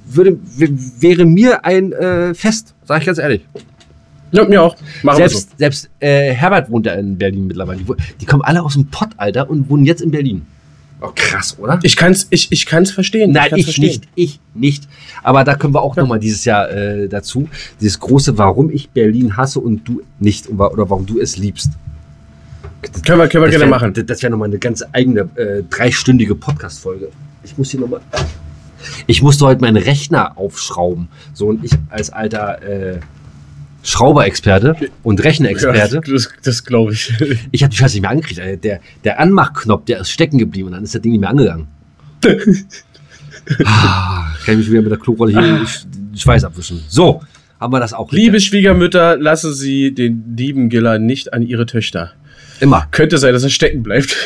Würde, 0.06 0.38
wäre 1.00 1.24
mir 1.24 1.64
ein 1.64 1.92
äh, 1.92 2.34
Fest, 2.34 2.74
sage 2.84 3.00
ich 3.00 3.06
ganz 3.06 3.18
ehrlich. 3.18 3.42
Ja, 4.32 4.44
mir 4.46 4.62
auch. 4.62 4.76
Machen 5.02 5.18
wir 5.18 5.28
so. 5.28 5.38
Selbst, 5.38 5.58
selbst 5.58 5.90
äh, 6.00 6.32
Herbert 6.32 6.68
wohnt 6.70 6.86
ja 6.86 6.94
in 6.94 7.16
Berlin 7.16 7.46
mittlerweile. 7.46 7.78
Die, 7.78 7.92
die 8.20 8.26
kommen 8.26 8.42
alle 8.42 8.62
aus 8.62 8.74
dem 8.74 8.86
Pott, 8.86 9.10
Alter, 9.16 9.48
und 9.48 9.70
wohnen 9.70 9.86
jetzt 9.86 10.02
in 10.02 10.10
Berlin. 10.10 10.42
Oh, 11.00 11.10
krass, 11.14 11.56
oder? 11.58 11.78
Ich 11.82 11.96
kann's, 11.96 12.26
ich, 12.30 12.50
ich 12.50 12.66
kann's 12.66 12.90
verstehen. 12.90 13.32
Nein, 13.32 13.50
kann's 13.50 13.60
ich 13.60 13.64
verstehen. 13.66 13.84
nicht, 13.84 14.08
ich 14.14 14.40
nicht. 14.54 14.88
Aber 15.22 15.44
da 15.44 15.54
kommen 15.54 15.74
wir 15.74 15.82
auch 15.82 15.96
Ja. 15.96 16.02
nochmal 16.02 16.18
dieses 16.18 16.44
Jahr 16.44 16.70
äh, 16.70 17.08
dazu. 17.08 17.48
Dieses 17.80 18.00
große, 18.00 18.36
warum 18.36 18.70
ich 18.70 18.90
Berlin 18.90 19.36
hasse 19.36 19.60
und 19.60 19.86
du 19.86 20.02
nicht 20.18 20.48
oder 20.48 20.90
warum 20.90 21.06
du 21.06 21.20
es 21.20 21.36
liebst. 21.36 21.70
Können 23.04 23.18
wir, 23.18 23.28
können 23.28 23.44
wir 23.44 23.50
gerne 23.50 23.66
machen. 23.66 23.92
Das 24.06 24.22
wäre 24.22 24.30
nochmal 24.30 24.48
eine 24.48 24.58
ganz 24.58 24.84
eigene 24.92 25.28
äh, 25.36 25.62
dreistündige 25.68 26.34
Podcast-Folge. 26.34 27.08
Ich 27.42 27.56
muss 27.58 27.70
hier 27.70 27.80
nochmal. 27.80 28.00
Ich 29.06 29.22
musste 29.22 29.46
heute 29.46 29.60
meinen 29.60 29.76
Rechner 29.76 30.36
aufschrauben. 30.36 31.08
So 31.32 31.46
und 31.48 31.64
ich 31.64 31.72
als 31.90 32.10
alter 32.10 32.62
äh, 32.62 33.00
Schrauberexperte 33.82 34.76
und 35.02 35.22
Rechenexperte. 35.22 35.96
Ja, 35.96 36.12
das 36.12 36.30
das 36.42 36.64
glaube 36.64 36.92
ich. 36.92 37.12
Ich 37.50 37.62
habe 37.62 37.70
die 37.70 37.76
Scheiße 37.76 37.96
nicht 37.96 38.02
mehr 38.02 38.10
angekriegt. 38.10 38.40
Alter. 38.40 38.56
Der, 38.56 38.80
der 39.04 39.20
Anmachknopf, 39.20 39.84
der 39.84 40.00
ist 40.00 40.10
stecken 40.10 40.38
geblieben 40.38 40.68
und 40.68 40.72
dann 40.72 40.84
ist 40.84 40.94
das 40.94 41.02
Ding 41.02 41.12
nicht 41.12 41.20
mehr 41.20 41.30
angegangen. 41.30 41.68
ah, 43.64 44.26
kann 44.44 44.54
ich 44.54 44.56
mich 44.56 44.70
wieder 44.70 44.82
mit 44.82 44.90
der 44.90 44.98
Klorolle 44.98 45.32
hier 45.32 45.42
den 45.42 46.16
Schweiß 46.16 46.44
abwischen. 46.44 46.82
So, 46.88 47.20
haben 47.60 47.72
wir 47.72 47.80
das 47.80 47.92
auch. 47.92 48.10
Liebe 48.12 48.40
Schwiegermütter, 48.40 49.16
lassen 49.16 49.52
Sie 49.52 49.94
den 49.94 50.34
lieben 50.36 50.68
Giller 50.68 50.98
nicht 50.98 51.32
an 51.32 51.42
Ihre 51.42 51.66
Töchter. 51.66 52.12
Immer. 52.60 52.86
Könnte 52.90 53.18
sein, 53.18 53.32
dass 53.32 53.42
er 53.42 53.50
stecken 53.50 53.82
bleibt. 53.82 54.16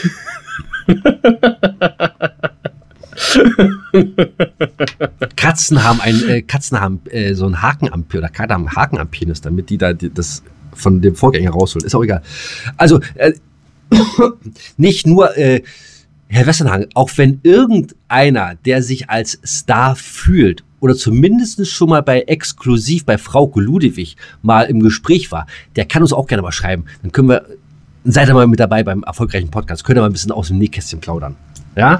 Katzen 5.36 5.82
haben 5.84 6.00
ein, 6.00 6.28
äh, 6.28 6.42
Katzen 6.42 6.80
haben 6.80 7.00
äh, 7.10 7.34
so 7.34 7.46
einen 7.46 7.62
Haken 7.62 7.92
am 7.92 8.04
oder 8.12 8.28
Kater 8.28 8.54
haben 8.54 8.68
einen 8.68 8.76
Haken 8.76 8.98
am 8.98 9.08
Penis, 9.08 9.40
damit 9.40 9.70
die 9.70 9.78
da 9.78 9.92
die, 9.92 10.12
das 10.12 10.42
von 10.72 11.00
dem 11.00 11.14
Vorgänger 11.14 11.50
rausholen. 11.50 11.86
Ist 11.86 11.94
auch 11.94 12.04
egal. 12.04 12.22
Also, 12.76 13.00
äh, 13.14 13.32
nicht 14.76 15.06
nur, 15.06 15.36
äh, 15.36 15.62
Herr 16.28 16.46
Westernhagen, 16.46 16.88
auch 16.94 17.10
wenn 17.16 17.40
irgendeiner, 17.42 18.54
der 18.66 18.82
sich 18.82 19.08
als 19.08 19.38
Star 19.44 19.96
fühlt 19.96 20.62
oder 20.80 20.94
zumindest 20.94 21.66
schon 21.66 21.88
mal 21.88 22.02
bei 22.02 22.20
exklusiv 22.20 23.04
bei 23.06 23.16
Frau 23.16 23.50
Ludewig 23.54 24.16
mal 24.42 24.64
im 24.64 24.80
Gespräch 24.80 25.32
war, 25.32 25.46
der 25.76 25.86
kann 25.86 26.02
uns 26.02 26.12
auch 26.12 26.26
gerne 26.26 26.42
mal 26.42 26.52
schreiben. 26.52 26.84
Dann 27.02 27.12
können 27.12 27.30
wir, 27.30 27.46
seid 28.12 28.28
ihr 28.28 28.34
mal 28.34 28.46
mit 28.46 28.60
dabei 28.60 28.82
beim 28.82 29.02
erfolgreichen 29.02 29.50
Podcast, 29.50 29.84
könnt 29.84 29.98
ihr 29.98 30.02
mal 30.02 30.06
ein 30.08 30.12
bisschen 30.12 30.32
aus 30.32 30.48
dem 30.48 30.58
Nähkästchen 30.58 31.00
plaudern. 31.00 31.36
Ja? 31.76 31.98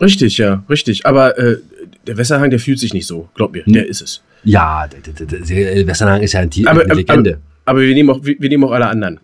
Richtig, 0.00 0.38
ja, 0.38 0.62
richtig. 0.68 1.06
Aber 1.06 1.38
äh, 1.38 1.58
der 2.06 2.16
Westernhagen, 2.16 2.50
der 2.50 2.60
fühlt 2.60 2.78
sich 2.78 2.92
nicht 2.92 3.06
so, 3.06 3.28
glaub 3.34 3.52
mir, 3.52 3.64
Hm. 3.64 3.72
der 3.72 3.86
ist 3.88 4.02
es. 4.02 4.22
Ja, 4.44 4.88
der, 4.88 5.12
der, 5.12 5.26
der, 5.38 5.86
Westernhagen 5.86 6.24
ist 6.24 6.32
ja 6.32 6.40
ein, 6.40 6.50
Ti- 6.50 6.66
Aber, 6.66 6.80
eine 6.80 6.90
aber, 6.90 6.94
Legende. 6.96 7.38
aber 7.64 7.80
wir, 7.80 7.94
nehmen 7.94 8.10
auch, 8.10 8.24
wir, 8.24 8.34
wir 8.38 8.48
nehmen 8.48 8.64
auch 8.64 8.72
alle 8.72 8.86
anderen. 8.88 9.20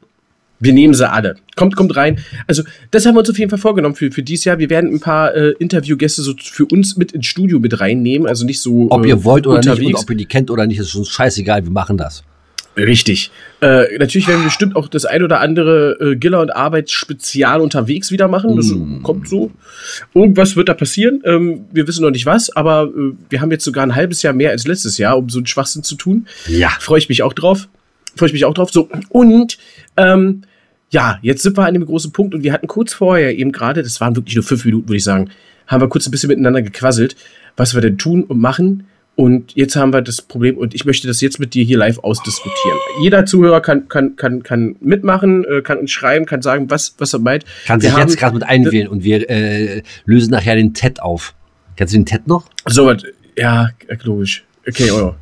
Wir 0.61 0.73
nehmen 0.73 0.92
sie 0.92 1.09
alle. 1.09 1.37
Kommt, 1.55 1.77
kommt 1.77 1.94
rein. 1.97 2.18
Also, 2.49 2.64
das 2.90 3.07
haben 3.07 3.14
wir 3.14 3.21
uns 3.21 3.31
auf 3.31 3.38
jeden 3.38 3.49
Fall 3.49 3.61
vorgenommen 3.61 3.94
für, 3.94 4.11
für 4.11 4.25
dieses 4.25 4.44
Jahr. 4.44 4.59
Wir 4.59 4.68
werden 4.71 4.92
ein 4.92 4.99
paar 4.99 5.33
äh, 5.33 5.51
Interviewgäste 5.61 6.21
so 6.23 6.35
für 6.37 6.66
uns 6.66 6.97
mit 6.97 7.12
ins 7.12 7.27
Studio 7.27 7.61
mit 7.61 7.79
reinnehmen. 7.81 8.27
Also 8.27 8.44
nicht 8.44 8.61
so. 8.61 8.88
ob 8.90 9.05
äh, 9.05 9.09
ihr 9.11 9.23
wollt 9.23 9.47
oder 9.47 9.59
nicht 9.59 9.68
und 9.68 9.73
unterwegs. 9.77 10.01
ob 10.03 10.11
ihr 10.11 10.16
die 10.16 10.27
kennt 10.27 10.51
oder 10.51 10.66
nicht, 10.66 10.79
ist 10.81 10.92
uns 10.97 11.11
scheißegal, 11.11 11.62
wir 11.62 11.71
machen 11.71 11.97
das. 11.97 12.25
Richtig. 12.78 13.30
Äh, 13.60 13.98
natürlich 13.98 14.28
werden 14.28 14.40
wir 14.40 14.44
bestimmt 14.46 14.76
auch 14.76 14.88
das 14.88 15.04
ein 15.04 15.22
oder 15.22 15.40
andere 15.40 15.98
äh, 16.00 16.16
Giller 16.16 16.40
und 16.40 16.54
Arbeitsspezial 16.54 17.60
unterwegs 17.60 18.10
wieder 18.12 18.28
machen. 18.28 18.56
Das 18.56 18.66
Mm. 18.70 19.02
kommt 19.02 19.28
so. 19.28 19.50
Irgendwas 20.14 20.54
wird 20.56 20.68
da 20.68 20.74
passieren. 20.74 21.20
Ähm, 21.24 21.64
wir 21.72 21.86
wissen 21.88 22.02
noch 22.02 22.10
nicht 22.10 22.24
was, 22.26 22.54
aber 22.54 22.84
äh, 22.96 23.12
wir 23.28 23.40
haben 23.40 23.50
jetzt 23.50 23.64
sogar 23.64 23.84
ein 23.84 23.94
halbes 23.96 24.22
Jahr 24.22 24.32
mehr 24.32 24.50
als 24.50 24.66
letztes 24.66 24.96
Jahr, 24.96 25.18
um 25.18 25.28
so 25.28 25.38
einen 25.38 25.46
Schwachsinn 25.46 25.82
zu 25.82 25.96
tun. 25.96 26.26
Ja. 26.46 26.70
Freue 26.80 26.98
ich 26.98 27.08
mich 27.08 27.22
auch 27.22 27.32
drauf. 27.32 27.68
Freue 28.16 28.28
ich 28.28 28.32
mich 28.32 28.44
auch 28.44 28.54
drauf. 28.54 28.70
So, 28.72 28.88
und 29.08 29.58
ähm, 29.96 30.42
ja, 30.90 31.18
jetzt 31.22 31.42
sind 31.42 31.56
wir 31.58 31.66
an 31.66 31.74
dem 31.74 31.84
großen 31.84 32.12
Punkt 32.12 32.34
und 32.34 32.42
wir 32.44 32.52
hatten 32.52 32.66
kurz 32.66 32.94
vorher 32.94 33.36
eben 33.36 33.52
gerade, 33.52 33.82
das 33.82 34.00
waren 34.00 34.16
wirklich 34.16 34.36
nur 34.36 34.44
fünf 34.44 34.64
Minuten, 34.64 34.88
würde 34.88 34.96
ich 34.96 35.04
sagen, 35.04 35.30
haben 35.66 35.82
wir 35.82 35.88
kurz 35.88 36.06
ein 36.06 36.10
bisschen 36.10 36.28
miteinander 36.28 36.62
gequasselt, 36.62 37.16
was 37.56 37.74
wir 37.74 37.80
denn 37.82 37.98
tun 37.98 38.22
und 38.24 38.38
machen. 38.40 38.86
Und 39.18 39.57
jetzt 39.57 39.74
haben 39.74 39.92
wir 39.92 40.00
das 40.00 40.22
Problem, 40.22 40.57
und 40.57 40.76
ich 40.76 40.85
möchte 40.85 41.09
das 41.09 41.20
jetzt 41.20 41.40
mit 41.40 41.52
dir 41.52 41.64
hier 41.64 41.76
live 41.76 41.98
ausdiskutieren. 41.98 42.78
Jeder 43.02 43.26
Zuhörer 43.26 43.61
kann, 43.61 43.88
kann, 43.88 44.14
kann, 44.14 44.44
kann 44.44 44.76
mitmachen, 44.78 45.44
äh, 45.44 45.61
kann 45.61 45.78
uns 45.78 45.90
schreiben, 45.90 46.24
kann 46.24 46.40
sagen, 46.40 46.70
was, 46.70 46.94
was 46.98 47.14
er 47.14 47.18
meint. 47.18 47.44
Kann 47.66 47.83
Wir 47.83 47.90
sich 47.90 47.98
jetzt 47.98 48.16
gerade 48.16 48.35
mit 48.35 48.44
einwählen 48.44 48.87
und 48.87 49.02
wir 49.02 49.28
äh, 49.28 49.83
lösen 50.04 50.31
nachher 50.31 50.54
den 50.54 50.72
TED 50.72 51.02
auf. 51.02 51.35
Kennst 51.74 51.94
du 51.94 51.98
den 51.98 52.07
TED 52.07 52.28
noch? 52.28 52.44
So 52.66 52.87
was, 52.87 53.02
ja, 53.37 53.70
logisch. 54.04 54.44
Okay, 54.68 54.88
oh. 54.92 55.16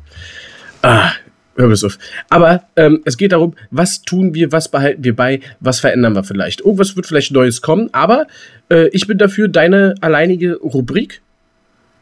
Ah, 0.83 1.13
hör 1.55 1.65
bloß 1.65 1.85
auf. 1.85 1.97
Aber 2.29 2.65
ähm, 2.75 3.01
es 3.03 3.17
geht 3.17 3.31
darum, 3.31 3.55
was 3.71 4.03
tun 4.03 4.35
wir, 4.35 4.51
was 4.51 4.69
behalten 4.69 5.03
wir 5.03 5.15
bei, 5.15 5.39
was 5.59 5.79
verändern 5.79 6.13
wir 6.13 6.23
vielleicht. 6.23 6.61
Irgendwas 6.61 6.95
wird 6.95 7.07
vielleicht 7.07 7.31
Neues 7.31 7.63
kommen, 7.63 7.89
aber 7.93 8.27
äh, 8.69 8.89
ich 8.89 9.07
bin 9.07 9.17
dafür, 9.17 9.47
deine 9.47 9.95
alleinige 10.01 10.57
Rubrik, 10.57 11.23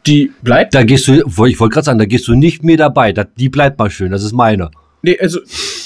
die 0.07 0.31
bleibt. 0.41 0.73
Da 0.75 0.83
gehst 0.83 1.07
du, 1.07 1.13
ich 1.13 1.37
wollte 1.37 1.73
gerade 1.73 1.85
sagen, 1.85 1.99
da 1.99 2.05
gehst 2.05 2.27
du 2.27 2.35
nicht 2.35 2.63
mehr 2.63 2.77
dabei. 2.77 3.11
Da, 3.11 3.23
die 3.23 3.49
bleibt 3.49 3.79
mal 3.79 3.89
schön, 3.89 4.11
das 4.11 4.23
ist 4.23 4.33
meine. 4.33 4.71
Nee, 5.01 5.17
also, 5.19 5.39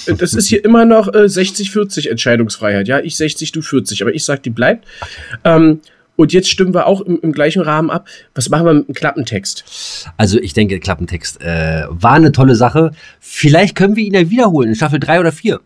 äh, 0.07 0.13
das 0.15 0.33
ist 0.33 0.47
hier 0.47 0.63
immer 0.63 0.85
noch 0.85 1.07
äh, 1.09 1.25
60-40 1.25 2.09
Entscheidungsfreiheit. 2.09 2.87
Ja, 2.87 2.99
ich 2.99 3.17
60, 3.17 3.51
du 3.51 3.61
40. 3.61 4.01
Aber 4.01 4.13
ich 4.13 4.23
sag, 4.23 4.43
die 4.43 4.49
bleibt. 4.49 4.85
Ähm, 5.43 5.81
und 6.15 6.33
jetzt 6.33 6.49
stimmen 6.49 6.73
wir 6.73 6.85
auch 6.85 7.01
im, 7.01 7.19
im 7.21 7.31
gleichen 7.31 7.61
Rahmen 7.61 7.89
ab. 7.89 8.07
Was 8.35 8.49
machen 8.49 8.65
wir 8.65 8.73
mit 8.73 8.87
dem 8.89 8.95
Klappentext? 8.95 10.05
Also 10.17 10.37
ich 10.39 10.53
denke, 10.53 10.79
Klappentext 10.79 11.41
äh, 11.41 11.83
war 11.89 12.13
eine 12.13 12.31
tolle 12.31 12.55
Sache. 12.55 12.91
Vielleicht 13.19 13.75
können 13.75 13.95
wir 13.95 14.03
ihn 14.03 14.13
ja 14.13 14.29
wiederholen 14.29 14.69
in 14.69 14.75
Staffel 14.75 14.99
3 14.99 15.21
oder 15.21 15.31
4. 15.31 15.59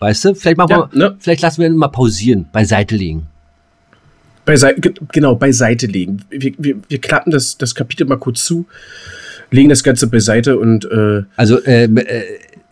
Weißt 0.00 0.24
du? 0.24 0.34
Vielleicht 0.34 0.56
machen 0.56 0.70
Ja, 0.70 0.88
wir, 0.90 0.98
ne? 0.98 1.16
vielleicht 1.20 1.42
lassen 1.42 1.60
wir 1.60 1.68
ihn 1.68 1.76
mal 1.76 1.88
pausieren, 1.88 2.48
beiseite 2.52 2.96
legen. 2.96 3.28
Beiseite, 4.50 4.80
ge- 4.80 4.94
genau, 5.12 5.34
beiseite 5.36 5.86
legen. 5.86 6.24
Wir, 6.30 6.52
wir, 6.58 6.76
wir 6.88 6.98
klappen 7.00 7.30
das, 7.30 7.56
das 7.58 7.74
Kapitel 7.74 8.06
mal 8.06 8.16
kurz 8.18 8.44
zu, 8.44 8.66
legen 9.50 9.68
das 9.68 9.82
Ganze 9.84 10.06
beiseite 10.08 10.58
und 10.58 10.84
äh, 10.90 11.22
Also 11.36 11.64
ähm, 11.66 11.96
äh, 11.98 12.22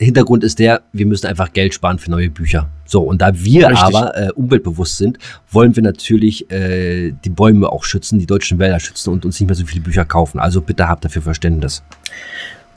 Hintergrund 0.00 0.44
ist 0.44 0.58
der, 0.60 0.82
wir 0.92 1.06
müssen 1.06 1.26
einfach 1.26 1.52
Geld 1.52 1.74
sparen 1.74 1.98
für 1.98 2.10
neue 2.10 2.30
Bücher. 2.30 2.68
So, 2.84 3.02
und 3.02 3.20
da 3.20 3.32
wir 3.34 3.68
Richtig. 3.68 3.82
aber 3.96 4.16
äh, 4.16 4.30
umweltbewusst 4.32 4.96
sind, 4.96 5.18
wollen 5.50 5.74
wir 5.74 5.82
natürlich 5.82 6.50
äh, 6.52 7.12
die 7.24 7.30
Bäume 7.30 7.68
auch 7.70 7.84
schützen, 7.84 8.18
die 8.18 8.26
deutschen 8.26 8.58
Wälder 8.60 8.78
schützen 8.80 9.10
und 9.12 9.24
uns 9.24 9.38
nicht 9.40 9.48
mehr 9.48 9.56
so 9.56 9.66
viele 9.66 9.82
Bücher 9.82 10.04
kaufen. 10.04 10.38
Also 10.38 10.60
bitte 10.60 10.88
habt 10.88 11.04
dafür 11.04 11.22
Verständnis. 11.22 11.82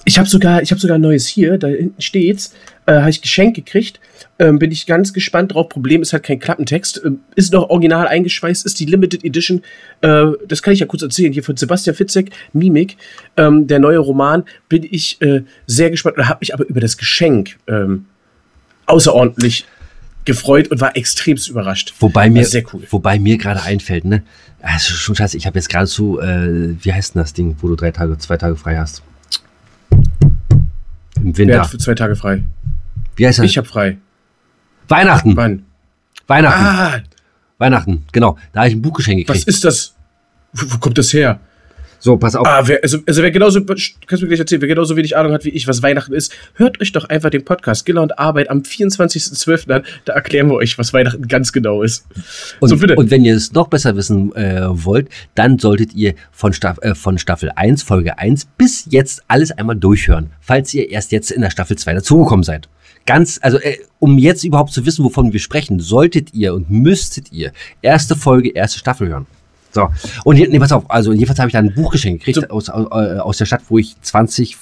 ich 0.06 0.18
habe 0.18 0.28
sogar, 0.28 0.62
ich 0.64 0.72
habe 0.72 0.82
sogar 0.82 0.98
ein 0.98 1.02
neues 1.02 1.28
hier, 1.28 1.58
da 1.60 1.68
hinten 1.68 2.02
steht's, 2.02 2.54
äh, 2.88 2.94
habe 2.94 3.10
ich 3.12 3.22
geschenkt 3.22 3.56
gekriegt. 3.56 4.00
Ähm, 4.42 4.58
bin 4.58 4.72
ich 4.72 4.88
ganz 4.88 5.14
gespannt 5.14 5.54
drauf. 5.54 5.70
Problem 5.70 6.02
ist 6.02 6.14
halt 6.14 6.24
kein 6.24 6.40
Klappentext. 6.40 7.00
Ähm, 7.06 7.20
ist 7.36 7.54
noch 7.54 7.70
original 7.70 8.08
eingeschweißt, 8.08 8.66
ist 8.66 8.80
die 8.80 8.86
Limited 8.86 9.24
Edition. 9.24 9.62
Äh, 10.02 10.32
das 10.48 10.64
kann 10.64 10.74
ich 10.74 10.80
ja 10.80 10.88
kurz 10.88 11.04
erzählen. 11.04 11.32
Hier 11.32 11.44
von 11.44 11.58
Sebastian 11.58 11.96
Fitzek, 11.96 12.32
Mimik, 12.52 12.98
ähm, 13.38 13.68
der 13.68 13.78
neue 13.78 14.00
Roman. 14.00 14.44
Bin 14.68 14.84
ich 14.90 15.22
äh, 15.22 15.44
sehr 15.68 15.92
gespannt 15.92 16.18
und 16.18 16.28
habe 16.28 16.40
mich 16.40 16.56
aber 16.56 16.66
über 16.66 16.80
das 16.80 16.98
Geschenk 16.98 17.60
ähm, 17.68 18.08
außerordentlich 18.88 19.68
gefreut 20.26 20.70
und 20.70 20.82
war 20.82 20.98
extremst 20.98 21.48
überrascht. 21.48 21.94
Wobei 22.00 22.28
mir, 22.32 22.48
cool. 22.74 22.82
wobei 22.90 23.20
mir 23.20 23.38
gerade 23.38 23.62
einfällt, 23.62 24.06
ne? 24.06 24.24
Also 24.60 24.94
schon 24.96 25.16
scheiße, 25.16 25.38
ich 25.38 25.46
habe 25.46 25.60
jetzt 25.60 25.70
gerade 25.70 25.86
so, 25.86 26.20
äh, 26.20 26.76
wie 26.84 26.92
heißt 26.92 27.14
denn 27.14 27.22
das 27.22 27.34
Ding, 27.34 27.58
wo 27.60 27.68
du 27.68 27.76
drei 27.76 27.92
Tage, 27.92 28.18
zwei 28.18 28.38
Tage 28.38 28.56
frei 28.56 28.78
hast? 28.78 29.04
Im 29.92 31.26
Wer 31.26 31.38
Winter. 31.38 31.62
hat 31.62 31.70
für 31.70 31.78
zwei 31.78 31.94
Tage 31.94 32.16
frei? 32.16 32.44
Wie 33.16 33.28
heißt 33.28 33.38
das? 33.38 33.46
Ich 33.46 33.58
habe 33.60 33.68
frei. 33.68 33.98
Weihnachten. 34.92 35.36
Wann? 35.36 35.66
Weihnachten. 36.28 36.64
Ah, 36.64 37.02
Weihnachten, 37.58 38.04
genau. 38.12 38.38
Da 38.54 38.62
habe 38.62 38.70
ich 38.70 38.76
ein 38.76 38.82
Buchgeschenk 38.82 39.28
was 39.28 39.38
gekriegt. 39.38 39.48
ist 39.48 39.64
das? 39.64 39.96
Wo, 40.54 40.74
wo 40.74 40.78
kommt 40.78 40.98
das 40.98 41.14
her? 41.14 41.40
So, 42.04 42.18
pass 42.18 42.36
auf. 42.36 42.48
Ah, 42.48 42.64
wer, 42.66 42.80
also, 42.82 42.98
also 43.06 43.22
wer 43.22 43.30
genauso, 43.30 43.64
kannst 43.64 43.94
du 44.10 44.22
mir 44.22 44.28
gleich 44.28 44.40
erzählen, 44.40 44.60
wer 44.62 44.68
genauso 44.68 44.96
wenig 44.98 45.16
Ahnung 45.16 45.34
hat 45.34 45.46
wie 45.46 45.50
ich, 45.50 45.68
was 45.68 45.84
Weihnachten 45.84 46.14
ist, 46.14 46.34
hört 46.56 46.82
euch 46.82 46.92
doch 46.92 47.08
einfach 47.08 47.30
den 47.30 47.46
Podcast 47.46 47.86
Giller 47.86 48.02
und 48.02 48.18
Arbeit 48.18 48.50
am 48.50 48.62
24.12. 48.62 49.72
an. 49.72 49.84
Da 50.06 50.14
erklären 50.14 50.48
wir 50.48 50.56
euch, 50.56 50.80
was 50.80 50.94
Weihnachten 50.94 51.28
ganz 51.28 51.54
genau 51.54 51.84
ist. 51.84 52.08
Und, 52.60 52.70
so, 52.70 52.78
bitte. 52.78 52.96
und 52.96 53.12
wenn 53.12 53.24
ihr 53.24 53.36
es 53.36 53.54
noch 53.54 53.68
besser 53.68 53.96
wissen 53.96 54.36
äh, 54.36 54.64
wollt, 54.68 55.10
dann 55.36 55.60
solltet 55.60 55.94
ihr 55.94 56.16
von, 56.32 56.54
Staff, 56.54 56.80
äh, 56.82 56.96
von 56.96 57.20
Staffel 57.20 57.52
1, 57.56 57.84
Folge 57.84 58.18
1 58.18 58.46
bis 58.58 58.88
jetzt 58.90 59.22
alles 59.28 59.52
einmal 59.52 59.76
durchhören, 59.76 60.32
falls 60.40 60.74
ihr 60.74 60.90
erst 60.90 61.12
jetzt 61.12 61.30
in 61.30 61.42
der 61.42 61.52
Staffel 61.52 61.78
2 61.78 61.94
dazugekommen 61.94 62.44
seid. 62.44 62.68
Ganz, 63.06 63.40
also 63.42 63.58
äh, 63.60 63.78
um 64.00 64.18
jetzt 64.18 64.44
überhaupt 64.44 64.72
zu 64.72 64.86
wissen, 64.86 65.04
wovon 65.04 65.34
wir 65.34 65.40
sprechen, 65.40 65.80
solltet 65.80 66.34
ihr 66.34 66.54
und 66.54 66.70
müsstet 66.70 67.32
ihr 67.32 67.52
erste 67.82 68.16
Folge, 68.16 68.50
erste 68.50 68.80
Staffel 68.80 69.10
hören. 69.10 69.26
So, 69.72 69.90
und 70.26 70.36
hier, 70.36 70.50
nee, 70.50 70.60
pass 70.60 70.72
auf, 70.72 70.90
also 70.90 71.14
jedenfalls 71.14 71.40
habe 71.40 71.48
ich 71.48 71.54
da 71.54 71.60
ein 71.60 71.74
Buchgeschenk 71.74 72.20
gekriegt 72.20 72.42
So. 72.42 72.54
aus, 72.54 72.70
aus, 72.70 72.88
äh, 72.92 73.20
aus 73.20 73.38
der 73.38 73.46
Stadt, 73.46 73.62
wo 73.70 73.78
ich 73.78 73.96
20, 74.02 74.58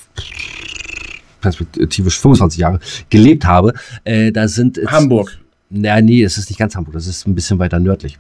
perspektivisch 1.42 2.20
25 2.20 2.60
Jahre 2.60 2.80
gelebt 3.10 3.46
habe. 3.46 3.74
Äh, 4.04 4.32
da 4.32 4.48
sind 4.48 4.80
Hamburg. 4.86 5.40
na, 5.70 6.00
nee, 6.02 6.24
das 6.24 6.38
ist 6.38 6.50
nicht 6.50 6.60
ganz 6.60 6.76
Hamburg, 6.76 6.94
das 6.94 7.08
ist 7.08 7.28
ein 7.28 7.36
bisschen 7.36 7.60
weiter 7.60 7.80
nördlich. 7.80 8.18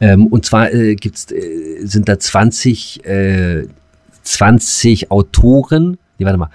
Ähm, 0.00 0.26
und 0.26 0.44
zwar 0.44 0.72
äh, 0.72 0.94
gibt's, 0.94 1.30
äh, 1.30 1.84
sind 1.84 2.08
da 2.08 2.18
20, 2.18 3.04
äh, 3.06 3.66
20 4.22 5.10
Autoren, 5.10 5.96
nee, 6.18 6.24
warte 6.26 6.38
mal, 6.38 6.50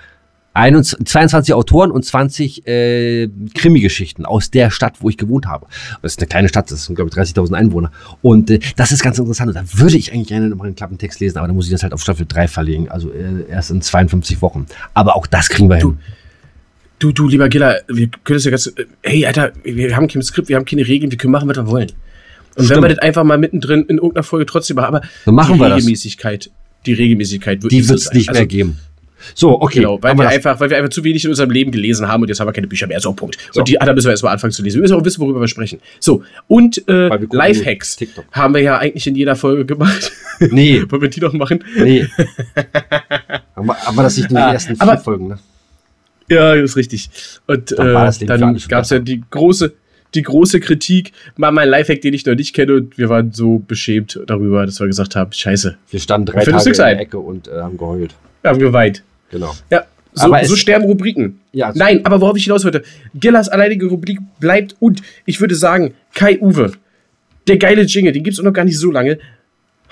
21, 0.54 1.06
22 1.08 1.54
Autoren 1.54 1.92
und 1.92 2.04
20 2.04 2.68
äh, 2.68 3.30
Krimi-Geschichten 3.56 4.26
aus 4.26 4.52
der 4.52 4.70
Stadt, 4.70 4.96
wo 5.00 5.10
ich 5.10 5.18
gewohnt 5.18 5.46
habe. 5.46 5.66
Das 6.02 6.14
ist 6.14 6.20
eine 6.20 6.28
kleine 6.28 6.50
Stadt, 6.50 6.70
das 6.72 6.86
sind, 6.86 6.96
glaube 6.96 7.10
ich, 7.10 7.16
30.000 7.16 7.54
Einwohner. 7.54 7.92
Und 8.22 8.50
äh, 8.50 8.60
das 8.76 8.92
ist 8.92 9.02
ganz 9.02 9.18
interessant. 9.18 9.50
Und 9.50 9.56
da 9.56 9.64
würde 9.80 9.96
ich 9.98 10.12
eigentlich 10.12 10.28
gerne 10.28 10.50
nochmal 10.50 10.68
einen 10.68 10.76
Klappentext 10.76 11.20
lesen, 11.22 11.38
aber 11.38 11.48
da 11.48 11.54
muss 11.54 11.66
ich 11.66 11.72
das 11.72 11.84
halt 11.84 11.94
auf 11.94 12.02
Staffel 12.02 12.26
3 12.28 12.48
verlegen, 12.50 12.90
also 12.90 13.10
äh, 13.12 13.50
erst 13.50 13.72
in 13.72 13.82
52 13.82 14.42
Wochen. 14.42 14.66
Aber 14.94 15.16
auch 15.16 15.26
das 15.26 15.48
kriegen 15.48 15.70
wir 15.70 15.78
hin. 15.78 16.00
Du, 17.00 17.12
du, 17.12 17.28
lieber 17.28 17.50
Giller, 17.50 17.80
wir 17.88 18.10
können 18.24 18.38
das 18.38 18.44
ja 18.46 18.52
ganz, 18.52 18.68
äh, 18.68 18.86
hey, 19.04 19.26
Alter, 19.26 19.54
wir 19.64 19.96
haben 19.96 20.08
kein 20.08 20.22
Skript, 20.22 20.50
wir 20.50 20.58
haben 20.58 20.66
keine 20.66 20.86
Regeln, 20.88 21.10
wir 21.12 21.18
können 21.18 21.32
machen, 21.32 21.48
was 21.50 21.58
wir 21.58 21.68
wollen. 21.68 21.90
Und 21.90 22.58
wenn 22.58 22.66
Stimmt. 22.66 22.82
wir 22.84 22.90
das 22.90 23.00
einfach 23.00 23.24
mal 23.24 23.38
mittendrin 23.38 23.84
in 23.84 23.96
irgendeiner 23.98 24.24
Folge 24.24 24.46
trotzdem 24.46 24.76
machen, 24.76 24.96
aber 24.96 25.02
So 25.26 25.32
machen 25.32 25.54
die 25.56 25.60
wir 25.62 25.70
das. 25.70 25.78
Regelmäßigkeit, 25.78 26.52
die 26.86 26.94
Regelmäßigkeit 26.94 27.64
wird 27.64 27.72
Die 27.72 27.82
so 27.82 27.90
wird 27.90 28.00
es 28.02 28.12
nicht 28.14 28.28
mehr 28.28 28.36
Also, 28.36 28.48
geben. 28.48 28.78
So, 29.36 29.62
okay. 29.62 29.80
Genau, 29.80 30.02
weil 30.02 30.18
wir, 30.18 30.28
einfach, 30.28 30.60
weil 30.60 30.70
wir 30.70 30.78
einfach 30.78 30.90
zu 30.90 31.04
wenig 31.04 31.24
in 31.24 31.30
unserem 31.30 31.50
Leben 31.52 31.72
gelesen 31.72 32.08
haben 32.08 32.22
und 32.22 32.28
jetzt 32.30 32.40
haben 32.40 32.48
wir 32.48 32.54
keine 32.54 32.68
Bücher 32.68 32.88
mehr. 32.88 33.00
So, 33.00 33.14
Punkt. 33.14 33.38
So. 33.52 33.60
Und 33.62 33.68
die 33.68 33.80
anderen 33.80 33.96
müssen 33.96 34.08
wir 34.08 34.12
erstmal 34.12 34.34
anfangen 34.34 34.52
zu 34.54 34.64
lesen. 34.64 34.76
Wir 34.78 34.82
müssen 34.84 34.96
auch 34.96 35.06
wissen, 35.06 35.22
worüber 35.22 35.40
wir 35.42 35.48
sprechen. 35.48 35.80
So, 36.00 36.24
und 36.48 36.88
äh, 36.88 37.10
Lifehacks 37.32 37.96
TikTok. 37.96 38.26
haben 38.32 38.54
wir 38.54 38.62
ja 38.62 38.78
eigentlich 38.78 39.08
in 39.08 39.16
jeder 39.16 39.36
Folge 39.36 39.66
gemacht. 39.66 40.12
Nee, 40.50 40.82
Wollen 40.90 41.04
wir 41.04 41.10
die 41.10 41.20
noch 41.20 41.34
machen? 41.34 41.64
Nee. 41.78 42.08
aber, 43.56 43.78
aber 43.86 44.04
das 44.04 44.18
nicht 44.18 44.32
nur 44.32 44.40
die 44.40 44.44
Ah, 44.46 44.54
ersten 44.54 44.76
vier 44.76 44.82
aber- 44.82 44.98
Folgen, 44.98 45.28
ne? 45.28 45.40
Ja, 46.30 46.56
das 46.56 46.72
ist 46.72 46.78
richtig. 46.78 47.10
Und 47.46 47.72
das 47.78 48.22
äh, 48.22 48.26
dann 48.26 48.58
gab 48.70 48.84
es 48.86 48.90
ja 48.90 49.00
die 49.00 49.22
große, 49.30 49.74
die 50.16 50.22
große 50.22 50.62
Kritik, 50.62 51.12
mal 51.36 51.52
mein 51.52 51.68
Lifehack, 51.70 52.02
den 52.02 52.14
ich 52.14 52.26
noch 52.26 52.36
nicht 52.36 52.56
kenne, 52.56 52.74
und 52.76 52.98
wir 52.98 53.10
waren 53.10 53.34
so 53.34 53.60
beschämt 53.60 54.18
darüber, 54.28 54.66
dass 54.66 54.80
wir 54.80 54.88
gesagt 54.88 55.16
haben, 55.16 55.32
scheiße, 55.34 55.78
Wir 55.90 56.00
standen 56.00 56.28
drei 56.28 56.44
Tage 56.46 56.70
in 56.70 56.74
der. 56.76 57.00
Ecke 57.02 57.20
und 57.20 57.48
äh, 57.50 57.62
haben 57.62 57.78
geheult. 57.78 58.16
wir 58.42 58.50
haben 58.52 58.60
geweint. 58.60 59.04
Genau. 59.32 59.56
Ja, 59.70 59.86
So, 60.14 60.26
Aber 60.26 60.42
es- 60.42 60.50
so 60.50 60.58
sterben 60.58 60.84
Rubriken. 60.86 61.40
Ja, 61.54 61.72
Nein, 61.74 62.06
aber 62.06 62.20
worauf 62.20 62.36
ich 62.36 62.44
hinaus 62.44 62.66
wollte, 62.66 62.84
Gillas 63.16 63.48
alleinige 63.48 63.86
Rubrik 63.86 64.20
bleibt 64.42 64.76
und 64.82 65.02
ich 65.26 65.40
würde 65.40 65.56
sagen, 65.56 65.94
Kai 66.14 66.38
Uwe, 66.42 66.74
der 67.48 67.56
geile 67.58 67.84
Jingle, 67.84 68.12
den 68.12 68.22
gibt's 68.24 68.38
auch 68.38 68.44
noch 68.44 68.52
gar 68.52 68.66
nicht 68.66 68.78
so 68.78 68.92
lange. 68.92 69.20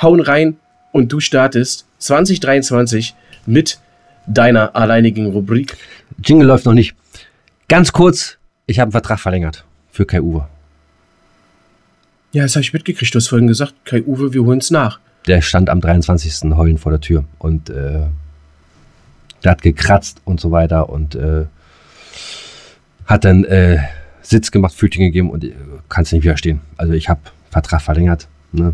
Hauen 0.01 0.19
rein 0.19 0.57
und 0.91 1.13
du 1.13 1.21
startest 1.21 1.85
2023 1.99 3.15
mit 3.45 3.79
deiner 4.27 4.75
alleinigen 4.75 5.27
Rubrik. 5.27 5.77
Jingle 6.23 6.47
läuft 6.47 6.65
noch 6.65 6.73
nicht. 6.73 6.95
Ganz 7.69 7.93
kurz, 7.93 8.37
ich 8.65 8.79
habe 8.79 8.87
einen 8.87 8.91
Vertrag 8.91 9.19
verlängert 9.21 9.63
für 9.89 10.05
Kai 10.05 10.21
Uwe. 10.21 10.47
Ja, 12.31 12.43
das 12.43 12.55
habe 12.55 12.61
ich 12.63 12.73
mitgekriegt. 12.73 13.13
Du 13.13 13.17
hast 13.17 13.27
vorhin 13.27 13.47
gesagt, 13.47 13.73
Kai 13.85 14.03
Uwe, 14.03 14.33
wir 14.33 14.43
holen's 14.43 14.69
nach. 14.69 14.99
Der 15.27 15.41
stand 15.41 15.69
am 15.69 15.81
23. 15.81 16.51
heulen 16.55 16.77
vor 16.77 16.91
der 16.91 17.01
Tür 17.01 17.23
und 17.39 17.69
äh, 17.69 18.01
der 19.43 19.51
hat 19.51 19.61
gekratzt 19.61 20.21
und 20.25 20.39
so 20.39 20.51
weiter 20.51 20.89
und 20.89 21.15
äh, 21.15 21.45
hat 23.05 23.25
dann 23.25 23.43
äh, 23.45 23.79
Sitz 24.21 24.51
gemacht, 24.51 24.73
Pfötchen 24.73 25.03
gegeben 25.03 25.29
und 25.29 25.43
äh, 25.43 25.53
kann 25.87 26.03
es 26.03 26.11
nicht 26.11 26.23
widerstehen. 26.23 26.61
Also 26.77 26.93
ich 26.93 27.09
habe 27.09 27.21
Vertrag 27.49 27.81
verlängert. 27.81 28.27
Ne? 28.51 28.73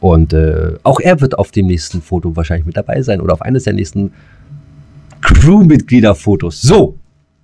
Und 0.00 0.32
äh, 0.32 0.74
auch 0.82 1.00
er 1.00 1.20
wird 1.20 1.38
auf 1.38 1.50
dem 1.50 1.66
nächsten 1.66 2.02
Foto 2.02 2.36
wahrscheinlich 2.36 2.66
mit 2.66 2.76
dabei 2.76 3.02
sein 3.02 3.20
oder 3.20 3.34
auf 3.34 3.42
eines 3.42 3.64
der 3.64 3.72
nächsten 3.72 4.12
Crewmitgliederfotos. 5.20 6.60
So, 6.60 6.98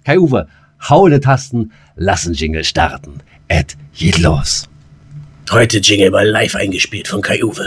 Kai 0.05 0.19
Uwe, 0.19 0.49
hau 0.89 1.09
die 1.09 1.21
Tasten, 1.21 1.73
lass 1.97 2.25
den 2.25 2.35
Jingle 2.35 2.65
starten. 2.65 3.21
Ed, 3.49 3.77
geht 3.95 4.19
los. 4.19 4.69
Heute 5.51 5.79
Jingle 5.79 6.11
mal 6.11 6.27
live 6.27 6.55
eingespielt 6.55 7.09
von 7.09 7.21
Kai 7.21 7.43
Uwe. 7.43 7.67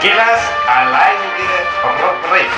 Gillas 0.00 0.40
alleinige 0.68 1.66
Rubrik. 1.82 2.50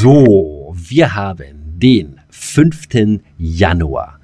So, 0.00 0.74
wir 0.76 1.14
haben 1.14 1.78
den 1.78 2.20
5. 2.28 3.20
Januar. 3.38 4.18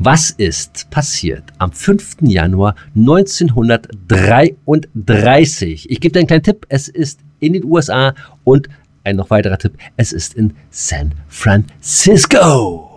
Was 0.00 0.30
ist 0.30 0.90
passiert 0.90 1.44
am 1.58 1.70
5. 1.70 2.16
Januar 2.22 2.74
1933? 2.96 5.88
Ich 5.88 6.00
gebe 6.00 6.12
dir 6.12 6.18
einen 6.18 6.26
kleinen 6.26 6.42
Tipp. 6.42 6.66
Es 6.68 6.88
ist 6.88 7.20
in 7.38 7.52
den 7.52 7.64
USA 7.64 8.12
und 8.42 8.68
ein 9.04 9.14
noch 9.14 9.30
weiterer 9.30 9.58
Tipp. 9.58 9.74
Es 9.96 10.12
ist 10.12 10.34
in 10.34 10.56
San 10.70 11.14
Francisco. 11.28 12.91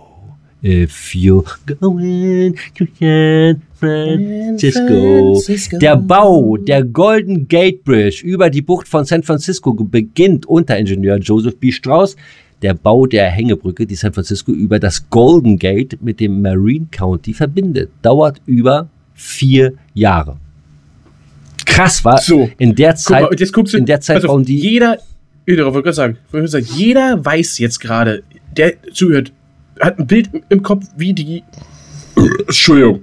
If 0.68 1.14
you're 1.14 1.44
going 1.80 2.56
to 2.74 2.86
San 2.98 3.62
Francisco. 3.78 5.40
Der 5.78 5.96
Bau 5.96 6.56
der 6.56 6.82
Golden 6.82 7.46
Gate 7.46 7.84
Bridge 7.84 8.22
über 8.24 8.50
die 8.50 8.62
Bucht 8.62 8.88
von 8.88 9.04
San 9.04 9.22
Francisco 9.22 9.72
beginnt 9.72 10.44
unter 10.46 10.76
Ingenieur 10.76 11.18
Joseph 11.18 11.56
B. 11.60 11.70
Strauss. 11.70 12.16
Der 12.62 12.74
Bau 12.74 13.06
der 13.06 13.30
Hängebrücke, 13.30 13.86
die 13.86 13.94
San 13.94 14.12
Francisco 14.12 14.50
über 14.50 14.80
das 14.80 15.08
Golden 15.08 15.56
Gate 15.56 16.02
mit 16.02 16.18
dem 16.18 16.42
Marine 16.42 16.88
County 16.90 17.32
verbindet, 17.32 17.90
dauert 18.02 18.40
über 18.46 18.88
vier 19.14 19.74
Jahre. 19.94 20.36
Krass, 21.64 22.04
war 22.04 22.18
So, 22.18 22.50
in 22.58 22.74
der 22.74 22.96
Zeit, 22.96 23.22
mal, 23.22 23.30
jetzt 23.38 23.52
guckst 23.52 23.72
du, 23.72 23.78
in 23.78 23.86
der 23.86 24.00
Zeit 24.00 24.24
auf, 24.24 24.32
bauen 24.32 24.44
die 24.44 24.58
jeder, 24.58 24.98
ich 25.44 25.56
wollte 25.58 25.82
gerade 25.82 25.92
sagen, 25.92 26.18
jeder 26.74 27.24
weiß 27.24 27.58
jetzt 27.58 27.78
gerade, 27.78 28.24
der 28.56 28.74
zuhört, 28.92 29.32
hat 29.80 29.98
ein 29.98 30.06
Bild 30.06 30.30
im- 30.48 30.62
Kopf, 30.62 30.86
wie 30.96 31.12
die, 31.12 31.42
Entschuldigung, 32.46 33.02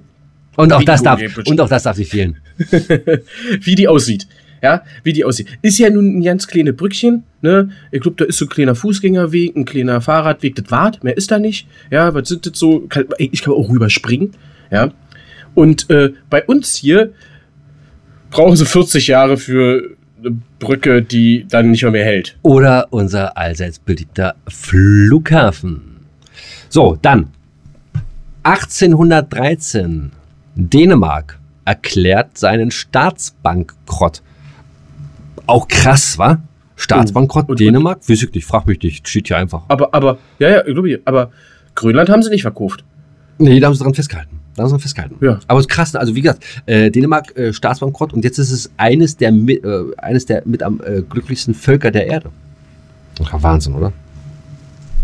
und 0.56 0.72
auch 0.74 0.84
das 0.84 1.02
darf 1.02 1.20
und 1.46 1.60
auch 1.62 1.70
das 1.70 1.84
darf 1.84 1.98
nicht 1.98 2.12
fehlen. 2.12 2.38
wie 3.62 3.76
die 3.76 3.88
aussieht. 3.88 4.28
Ja, 4.62 4.84
wie 5.04 5.12
die 5.12 5.26
aussieht. 5.26 5.48
Ist 5.62 5.78
ja 5.80 5.90
nun 5.90 6.20
ein 6.20 6.24
ganz 6.24 6.48
kleines 6.48 6.76
Brückchen, 6.78 7.24
ne? 7.42 7.70
Ich 7.92 8.00
glaube, 8.00 8.16
da 8.18 8.26
ist 8.26 8.38
so 8.38 8.46
ein 8.46 8.50
kleiner 8.50 8.76
Fußgängerweg, 8.76 9.56
ein 9.58 9.66
kleiner 9.66 10.00
Fahrradweg, 10.00 10.56
das 10.56 10.72
wart, 10.72 11.04
mehr 11.04 11.18
ist 11.18 11.32
da 11.32 11.40
nicht. 11.40 11.68
Ja, 11.92 12.14
was 12.14 12.30
sind 12.30 12.46
das 12.46 12.58
so? 12.58 12.82
Kann, 12.88 13.06
ich 13.18 13.42
kann 13.42 13.54
auch 13.54 13.70
rüberspringen, 13.70 14.32
ja. 14.72 14.92
Und 15.54 15.90
äh, 15.90 16.14
bei 16.30 16.44
uns 16.46 16.76
hier 16.76 17.12
brauchen 18.32 18.56
sie 18.56 18.66
40 18.66 19.08
Jahre 19.08 19.38
für 19.38 19.96
eine 20.20 20.38
Brücke, 20.60 21.02
die 21.02 21.46
dann 21.50 21.72
nicht 21.72 21.82
mehr, 21.84 21.92
mehr 21.92 22.06
hält. 22.06 22.38
Oder 22.44 22.88
unser 22.92 23.38
allseits 23.38 23.80
beliebter 23.80 24.36
Flughafen. 24.48 25.93
So, 26.74 26.98
dann 27.00 27.28
1813. 28.42 30.12
Dänemark 30.56 31.40
erklärt 31.66 32.36
seinen 32.36 32.72
Staatsbankrott. 32.72 34.24
Auch 35.46 35.68
krass, 35.68 36.18
wa? 36.18 36.40
Staatsbankrott 36.76 37.44
Und- 37.44 37.50
und- 37.52 37.60
Dänemark? 37.60 38.00
Weiß 38.10 38.24
ich 38.24 38.34
nicht, 38.34 38.46
frag 38.46 38.66
mich 38.66 38.82
nicht. 38.82 39.08
Steht 39.08 39.28
hier 39.28 39.38
einfach. 39.38 39.62
Aber, 39.68 39.94
aber, 39.94 40.18
ja, 40.40 40.50
ja, 40.50 40.66
ich 40.66 40.74
glaube, 40.74 41.00
aber 41.06 41.30
Grönland 41.76 42.10
haben 42.10 42.24
sie 42.24 42.32
nicht 42.32 42.42
verkauft. 42.42 42.84
Nee, 43.38 43.60
da 43.60 43.68
haben 43.68 43.76
sie 43.76 43.84
dran 43.84 43.94
festgehalten. 43.94 44.40
Da 44.56 44.64
haben 44.64 44.70
sie 44.70 44.74
dran 44.74 44.82
festgehalten. 44.82 45.18
Ja. 45.24 45.40
Aber 45.46 45.60
es 45.60 45.68
ist 45.68 45.70
krass, 45.72 45.96
also 45.96 46.16
wie 46.16 46.22
gesagt, 46.22 46.44
äh, 46.66 46.90
Dänemark 46.90 47.38
äh, 47.38 47.54
Staatsbankrott 47.54 48.14
und 48.14 48.24
jetzt 48.24 48.40
ist 48.40 48.50
es 48.50 48.72
eines 48.78 49.16
der, 49.16 49.30
äh, 49.32 49.60
eines 50.00 50.26
der 50.26 50.42
mit 50.46 50.64
am 50.64 50.82
äh, 50.84 51.04
glücklichsten 51.04 51.54
Völker 51.54 51.92
der 51.92 52.08
Erde. 52.08 52.32
Ach, 53.24 53.44
Wahnsinn, 53.44 53.76
oder? 53.76 53.94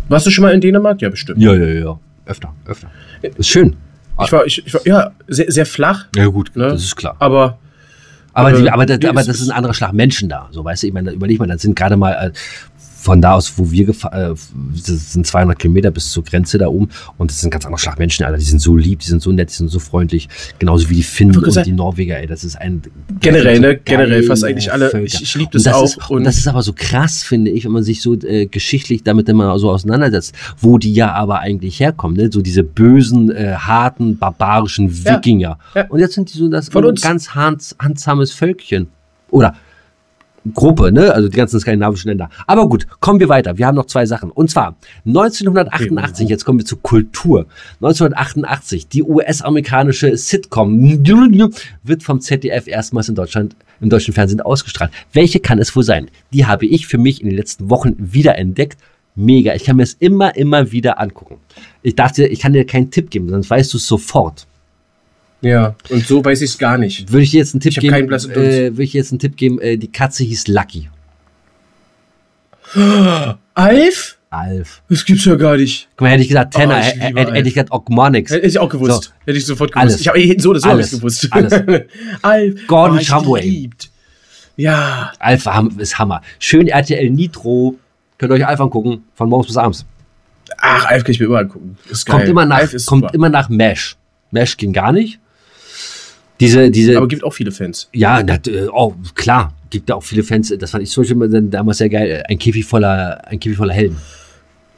Warst 0.09 0.25
du 0.25 0.31
schon 0.31 0.43
mal 0.43 0.53
in 0.53 0.61
Dänemark? 0.61 1.01
Ja, 1.01 1.09
bestimmt. 1.09 1.39
Ja, 1.39 1.53
ja, 1.55 1.65
ja. 1.65 1.99
Öfter, 2.25 2.53
öfter. 2.65 2.89
Ist 3.21 3.47
schön. 3.49 3.75
Ich 4.21 4.31
war, 4.31 4.45
ich, 4.45 4.65
ich 4.65 4.73
war, 4.73 4.81
ja, 4.85 5.11
sehr, 5.27 5.49
sehr 5.51 5.65
flach, 5.65 6.07
Ja, 6.15 6.25
gut, 6.27 6.51
Ne? 6.55 6.67
das 6.69 6.83
ist 6.83 6.95
klar. 6.97 7.15
aber 7.19 7.57
Aber, 8.33 8.51
die, 8.51 8.69
aber, 8.69 8.85
das, 8.85 8.97
aber 9.09 9.13
das 9.21 9.27
ist- 9.29 9.41
ist 9.41 9.49
ein 9.49 9.55
anderer 9.55 9.73
Schlag 9.73 9.93
Menschen 9.93 10.27
da. 10.29 10.47
So, 10.51 10.63
weißt 10.63 10.83
du, 10.83 10.87
ich 10.87 10.93
meine, 10.93 11.11
überleg 11.11 11.39
mal, 11.39 11.47
das 11.47 11.61
sind 11.61 11.75
gerade 11.75 11.95
mal 11.97 12.11
äh, 12.13 12.31
von 13.01 13.21
da 13.21 13.33
aus, 13.35 13.53
wo 13.57 13.71
wir 13.71 13.85
gefahren, 13.85 14.33
äh, 14.33 14.35
sind 14.73 15.25
200 15.25 15.57
Kilometer 15.57 15.89
bis 15.91 16.11
zur 16.11 16.23
Grenze 16.23 16.57
da 16.57 16.67
oben 16.67 16.89
und 17.17 17.31
das 17.31 17.39
sind 17.41 17.49
ganz 17.49 17.65
andere 17.65 17.79
Schlag 17.79 17.97
Menschen, 17.97 18.25
Alter. 18.25 18.37
Die 18.37 18.43
sind 18.43 18.59
so 18.59 18.75
lieb, 18.75 18.99
die 18.99 19.07
sind 19.07 19.21
so 19.21 19.31
nett, 19.31 19.49
die 19.49 19.53
sind 19.55 19.69
so 19.69 19.79
freundlich. 19.79 20.27
Genauso 20.59 20.89
wie 20.89 20.95
die 20.95 21.03
Finnen 21.03 21.35
und 21.37 21.65
die 21.65 21.71
Norweger, 21.71 22.17
ey. 22.19 22.27
Das 22.27 22.43
ist 22.43 22.55
ein. 22.57 22.81
Generell, 23.21 23.55
sind 23.55 23.61
ne? 23.61 23.77
Generell 23.77 24.23
fast 24.23 24.43
eigentlich 24.43 24.71
alle. 24.71 24.89
Völker. 24.89 25.05
Ich- 25.05 25.21
ich 25.21 25.35
lieb 25.35 25.47
Und 25.47 25.55
das 25.55 25.63
das 25.63 25.73
auch 25.73 25.83
Ist, 25.85 26.09
und, 26.09 26.23
das 26.25 26.37
ist 26.37 26.47
aber 26.47 26.61
so 26.61 26.73
krass, 26.73 27.23
finde 27.23 27.51
ich, 27.51 27.65
wenn 27.65 27.71
man 27.71 27.83
sich 27.83 28.01
so 28.01 28.15
äh, 28.15 28.47
geschichtlich 28.47 29.03
damit 29.03 29.29
immer 29.29 29.57
so 29.59 29.69
auseinandersetzt, 29.71 30.35
wo 30.59 30.77
die 30.77 30.93
ja 30.93 31.13
aber 31.13 31.39
eigentlich 31.39 31.79
herkommen, 31.79 32.17
ne? 32.17 32.29
So 32.31 32.41
diese 32.41 32.63
bösen, 32.63 33.31
äh, 33.31 33.53
harten, 33.55 34.17
barbarischen 34.17 34.87
Ja. 35.05 35.15
Wikinger. 35.15 35.57
Ja. 35.75 35.85
Und 35.87 35.99
jetzt 35.99 36.15
sind 36.15 36.33
die 36.33 36.37
so 36.37 36.47
das 36.49 36.69
ganz 37.01 37.33
hands, 37.35 37.75
handsames 37.79 38.31
Völkchen. 38.33 38.87
Oder 39.31 39.55
Gruppe, 40.53 40.91
ne? 40.91 41.13
Also 41.13 41.27
die 41.29 41.37
ganzen 41.37 41.59
skandinavischen 41.59 42.09
Länder. 42.09 42.29
Aber 42.47 42.67
gut, 42.67 42.87
kommen 42.99 43.19
wir 43.19 43.29
weiter. 43.29 43.57
Wir 43.57 43.67
haben 43.67 43.75
noch 43.75 43.85
zwei 43.85 44.05
Sachen. 44.05 44.31
Und 44.31 44.49
zwar 44.49 44.75
1988, 45.05 46.29
jetzt 46.29 46.45
kommen 46.45 46.59
wir 46.59 46.65
zur 46.65 46.81
Kultur. 46.81 47.45
1988, 47.75 48.87
die 48.87 49.03
US-amerikanische 49.03 50.15
Sitcom 50.17 50.79
wird 51.83 52.03
vom 52.03 52.21
ZDF 52.21 52.67
erstmals 52.67 53.09
in 53.09 53.15
Deutschland, 53.15 53.55
im 53.81 53.89
deutschen 53.89 54.13
Fernsehen 54.13 54.41
ausgestrahlt. 54.41 54.91
Welche 55.13 55.39
kann 55.39 55.59
es 55.59 55.75
wohl 55.75 55.83
sein? 55.83 56.09
Die 56.33 56.45
habe 56.45 56.65
ich 56.65 56.87
für 56.87 56.97
mich 56.97 57.21
in 57.21 57.29
den 57.29 57.37
letzten 57.37 57.69
Wochen 57.69 57.95
wieder 57.97 58.37
entdeckt. 58.37 58.77
Mega. 59.15 59.53
Ich 59.53 59.65
kann 59.65 59.75
mir 59.75 59.83
es 59.83 59.93
immer, 59.93 60.35
immer 60.35 60.71
wieder 60.71 60.99
angucken. 60.99 61.37
Ich 61.81 61.95
dachte, 61.95 62.25
ich 62.25 62.39
kann 62.39 62.53
dir 62.53 62.65
keinen 62.65 62.91
Tipp 62.91 63.09
geben, 63.09 63.29
sonst 63.29 63.49
weißt 63.49 63.73
du 63.73 63.77
es 63.77 63.85
sofort. 63.85 64.47
Ja, 65.41 65.75
und 65.89 66.05
so 66.05 66.23
weiß 66.23 66.41
ich 66.41 66.51
es 66.51 66.57
gar 66.57 66.77
nicht. 66.77 67.11
Würde 67.11 67.23
ich 67.23 67.31
dir 67.31 67.37
jetzt 67.39 67.53
einen 67.53 67.61
Tipp 67.61 67.71
Ich 67.71 67.77
hab 67.77 67.81
geben? 67.81 67.93
keinen 67.95 68.07
blassen 68.07 68.33
Dunst. 68.33 68.49
äh, 68.57 68.71
würde 68.71 68.83
ich 68.83 68.91
dir 68.91 68.97
jetzt 68.99 69.11
einen 69.11 69.19
Tipp 69.19 69.37
geben? 69.37 69.59
Äh, 69.61 69.77
die 69.77 69.91
Katze 69.91 70.23
hieß 70.23 70.47
Lucky. 70.47 70.89
Alf? 73.55 74.17
Alf. 74.31 74.81
Das 74.89 75.05
gibt's 75.05 75.25
ja 75.25 75.35
gar 75.35 75.57
nicht. 75.57 75.87
Guck 75.95 76.01
mal, 76.01 76.09
hätte 76.11 76.21
ich 76.21 76.27
gesagt 76.27 76.53
Tenor, 76.53 76.75
Oh, 76.75 76.79
ich 76.79 76.85
hätte 76.87 77.07
liebe 77.07 77.19
hätte 77.19 77.31
Alf. 77.31 77.47
ich 77.47 77.53
gesagt 77.55 77.71
Ogmonix. 77.71 78.31
Hätte 78.31 78.45
ich 78.45 78.59
auch 78.59 78.69
gewusst. 78.69 79.03
So. 79.05 79.11
Hätte 79.25 79.37
ich 79.39 79.45
sofort 79.45 79.71
gewusst. 79.71 79.81
Alles. 79.81 80.01
Ich 80.01 80.07
habe 80.29 80.39
so 80.41 80.49
oder 80.51 80.59
so 80.59 80.69
Alles. 80.69 80.89
alles 80.91 80.99
gewusst. 81.01 81.27
Alles. 81.31 81.53
Alf. 82.21 82.67
Gordon 82.67 82.97
oh, 82.97 83.01
ich 83.01 83.07
Shumway. 83.07 83.41
geliebt. 83.41 83.89
Ja. 84.55 85.11
Alf 85.17 85.45
war 85.47 85.55
ham- 85.55 85.79
ist 85.79 85.97
Hammer. 85.97 86.21
Schön 86.37 86.67
RTL 86.67 87.09
Nitro. 87.09 87.75
Könnt 88.19 88.31
ihr 88.31 88.35
euch 88.35 88.45
Alf 88.45 88.59
angucken. 88.59 89.03
Von 89.15 89.29
morgens 89.29 89.47
bis 89.47 89.57
abends. 89.57 89.85
Ach, 90.59 90.85
Alf 90.85 91.03
kann 91.03 91.11
ich 91.13 91.19
mir 91.19 91.25
immer 91.25 91.39
angucken. 91.39 91.77
Ist 91.89 92.05
geil. 92.05 92.17
Kommt 92.17 92.29
immer 92.29 92.45
nach, 92.45 92.57
Alf 92.57 92.73
ist 92.73 92.85
kommt 92.85 93.03
super. 93.05 93.13
immer 93.15 93.29
nach 93.29 93.49
Mesh. 93.49 93.97
Mesh 94.29 94.57
ging 94.57 94.73
gar 94.73 94.91
nicht. 94.91 95.19
Diese, 96.39 96.71
diese, 96.71 96.97
Aber 96.97 97.07
gibt 97.07 97.23
auch 97.23 97.33
viele 97.33 97.51
Fans. 97.51 97.89
ja, 97.93 98.23
das, 98.23 98.47
äh, 98.47 98.67
oh, 98.71 98.95
klar. 99.15 99.53
Gibt 99.69 99.89
da 99.89 99.95
auch 99.95 100.03
viele 100.03 100.23
Fans. 100.23 100.51
Das 100.57 100.71
fand 100.71 100.83
ich 100.83 100.89
zum 100.89 101.03
Beispiel 101.19 101.41
damals 101.43 101.77
sehr 101.77 101.89
geil. 101.89 102.23
Ein 102.27 102.39
Käfig 102.39 102.65
voller, 102.65 103.21
ein 103.27 103.39
Käfig 103.39 103.57
voller 103.57 103.73
Helden. 103.73 103.97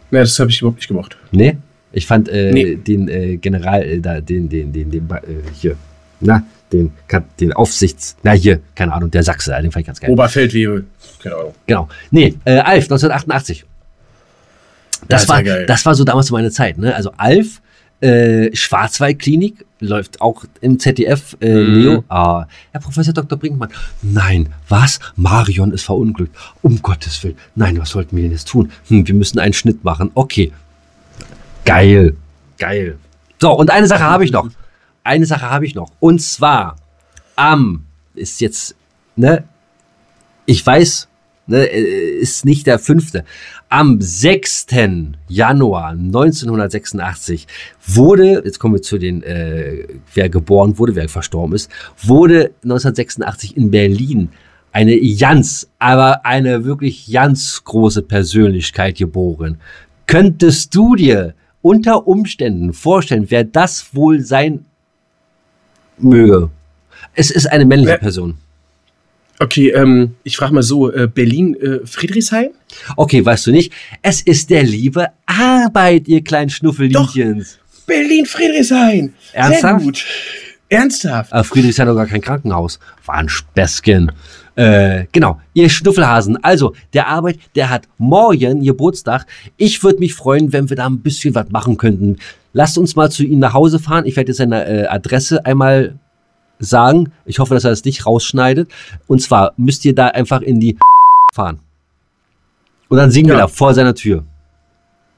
Ne, 0.10 0.20
das 0.20 0.38
habe 0.40 0.50
ich 0.50 0.60
überhaupt 0.60 0.80
nicht 0.80 0.88
gemacht. 0.90 1.16
Nee? 1.32 1.56
Ich 1.94 2.06
fand 2.06 2.28
äh, 2.28 2.52
Nee. 2.52 2.76
den 2.76 3.08
äh, 3.08 3.38
General, 3.38 3.84
äh, 3.84 4.00
da, 4.00 4.20
den, 4.20 4.50
den, 4.50 4.74
den, 4.74 4.92
den, 4.92 5.10
äh, 5.10 5.22
hier, 5.54 5.78
na, 6.20 6.44
den, 6.74 6.92
den 7.40 7.54
Aufsichts, 7.54 8.18
na 8.24 8.32
hier, 8.32 8.60
keine 8.76 8.94
Ahnung, 8.94 9.12
der 9.12 9.24
Sachse, 9.24 9.52
den 9.62 9.72
fand 9.72 9.82
ich 9.82 9.88
ganz 9.88 10.00
geil. 10.00 10.10
Oberfeldwebel. 10.10 10.86
Keine 11.22 11.36
Ahnung. 11.36 11.54
Genau. 11.68 11.90
Nee, 12.12 12.36
äh, 12.46 12.60
Alf, 12.60 12.86
1988. 12.86 13.66
Das, 15.08 15.24
ist 15.24 15.30
war, 15.30 15.42
das 15.44 15.86
war 15.86 15.96
so 15.96 16.04
damals 16.04 16.28
so 16.28 16.34
meine 16.36 16.52
Zeit. 16.52 16.78
Ne? 16.78 16.94
Also 16.94 17.12
Alf, 17.18 17.62
äh, 18.02 18.56
Schwarzwaldklinik, 18.56 19.66
läuft 19.80 20.22
auch 20.22 20.44
im 20.62 20.80
ZDF, 20.80 21.38
äh, 21.40 21.54
Mhm. 21.54 21.82
Neo. 21.82 22.04
Ah, 22.10 22.46
Herr 22.72 22.82
Professor 22.82 23.14
Dr. 23.14 23.38
Brinkmann. 23.38 23.70
Nein, 24.02 24.50
was? 24.70 25.00
Marion 25.16 25.72
ist 25.72 25.84
verunglückt. 25.84 26.36
Um 26.62 26.82
Gottes 26.82 27.24
Willen. 27.24 27.38
Nein, 27.56 27.80
was 27.80 27.90
sollten 27.92 28.16
wir 28.16 28.24
denn 28.24 28.32
jetzt 28.32 28.48
tun? 28.48 28.72
Hm, 28.90 29.08
wir 29.08 29.16
müssen 29.16 29.40
einen 29.40 29.54
Schnitt 29.54 29.84
machen. 29.84 30.12
Okay. 30.16 30.52
Geil. 31.66 32.16
Geil. 32.58 32.98
So, 33.40 33.52
und 33.54 33.70
eine 33.72 33.88
Sache 33.88 34.04
habe 34.04 34.24
ich 34.26 34.32
noch. 34.32 34.50
Eine 35.04 35.26
Sache 35.26 35.50
habe 35.50 35.66
ich 35.66 35.74
noch. 35.76 35.92
Und 36.00 36.22
zwar 36.22 36.76
am, 37.36 37.86
ist 38.14 38.42
jetzt, 38.42 38.76
ne, 39.16 39.44
ich 40.46 40.66
weiß, 40.66 41.08
ne, 41.52 41.66
äh, 41.66 42.20
ist 42.20 42.46
nicht 42.46 42.68
der 42.68 42.80
fünfte. 42.80 43.24
Am 43.70 44.02
6. 44.02 44.68
Januar 45.28 45.92
1986 45.92 47.48
wurde, 47.86 48.42
jetzt 48.44 48.60
kommen 48.60 48.76
wir 48.76 48.82
zu 48.82 48.98
den, 48.98 49.24
äh, 49.24 49.86
wer 50.14 50.30
geboren 50.30 50.78
wurde, 50.78 50.96
wer 50.96 51.08
verstorben 51.08 51.56
ist, 51.56 51.70
wurde 52.02 52.52
1986 52.64 53.56
in 53.56 53.72
Berlin 53.72 54.30
eine 54.72 55.00
ganz, 55.16 55.70
aber 55.80 56.26
eine 56.26 56.64
wirklich 56.66 57.12
ganz 57.12 57.64
große 57.64 58.04
Persönlichkeit 58.04 58.98
geboren. 58.98 59.58
Könntest 60.08 60.74
du 60.76 60.96
dir 60.96 61.34
unter 61.62 62.08
Umständen 62.08 62.74
vorstellen, 62.74 63.26
wer 63.30 63.44
das 63.44 63.94
wohl 63.94 64.22
sein 64.22 64.66
möge? 65.98 66.50
Es 67.14 67.32
ist 67.32 67.48
eine 67.48 67.66
männliche 67.66 67.98
Person. 67.98 68.38
Okay, 69.42 69.70
ähm, 69.70 70.14
ich 70.24 70.38
frage 70.38 70.54
mal 70.54 70.62
so, 70.62 70.92
äh, 70.92 71.08
Berlin, 71.08 71.56
äh, 71.56 71.80
Friedrichshain? 71.84 72.52
Okay, 72.96 73.26
weißt 73.26 73.48
du 73.48 73.52
nicht? 73.52 73.74
Es 74.04 74.22
ist 74.22 74.52
der 74.52 74.62
liebe 74.62 75.08
Arbeit, 75.26 76.08
ihr 76.08 76.24
kleinen 76.24 76.52
Schnuffelliedchens. 76.52 77.58
Berlin, 77.88 78.28
Friedrichshain. 78.28 79.16
Ernsthaft? 79.34 79.80
Sehr 79.80 79.86
gut. 79.86 80.06
Ernsthaft. 80.70 81.34
Aber 81.34 81.44
Friedrich 81.44 81.80
hat 81.80 81.88
doch 81.88 81.96
gar 81.96 82.06
kein 82.06 82.22
Krankenhaus. 82.22 82.80
War 83.08 83.16
ein 83.16 83.30
Späßchen. 83.30 84.12
Äh, 84.56 85.06
genau, 85.12 85.42
ihr 85.56 85.70
Schnuffelhasen. 85.70 86.38
Also, 86.44 86.76
der 86.94 87.08
Arbeit, 87.08 87.40
der 87.56 87.72
hat 87.72 87.88
morgen 87.98 88.64
Geburtstag. 88.64 89.26
Ich 89.58 89.84
würde 89.84 89.98
mich 89.98 90.14
freuen, 90.14 90.54
wenn 90.54 90.70
wir 90.70 90.78
da 90.78 90.86
ein 90.86 91.00
bisschen 91.00 91.34
was 91.34 91.50
machen 91.50 91.78
könnten. 91.78 92.18
Lasst 92.54 92.78
uns 92.78 92.96
mal 92.96 93.10
zu 93.10 93.24
ihm 93.24 93.40
nach 93.40 93.54
Hause 93.54 93.80
fahren. 93.80 94.06
Ich 94.06 94.16
werde 94.18 94.30
jetzt 94.30 94.38
seine 94.38 94.68
äh, 94.68 94.86
Adresse 94.86 95.44
einmal 95.48 95.96
sagen. 96.62 97.12
Ich 97.26 97.40
hoffe, 97.40 97.54
dass 97.54 97.64
er 97.64 97.70
das 97.72 97.84
nicht 97.86 98.06
rausschneidet. 98.06 98.70
Und 99.08 99.22
zwar 99.22 99.54
müsst 99.58 99.84
ihr 99.86 99.94
da 99.96 100.08
einfach 100.08 100.42
in 100.42 100.60
die 100.60 100.78
fahren. 101.34 101.60
Und 102.90 102.98
dann 102.98 103.12
singen 103.12 103.30
wir 103.30 103.36
Ja. 103.36 103.42
da 103.42 103.48
vor 103.48 103.74
seiner 103.74 103.96
Tür. 103.96 104.24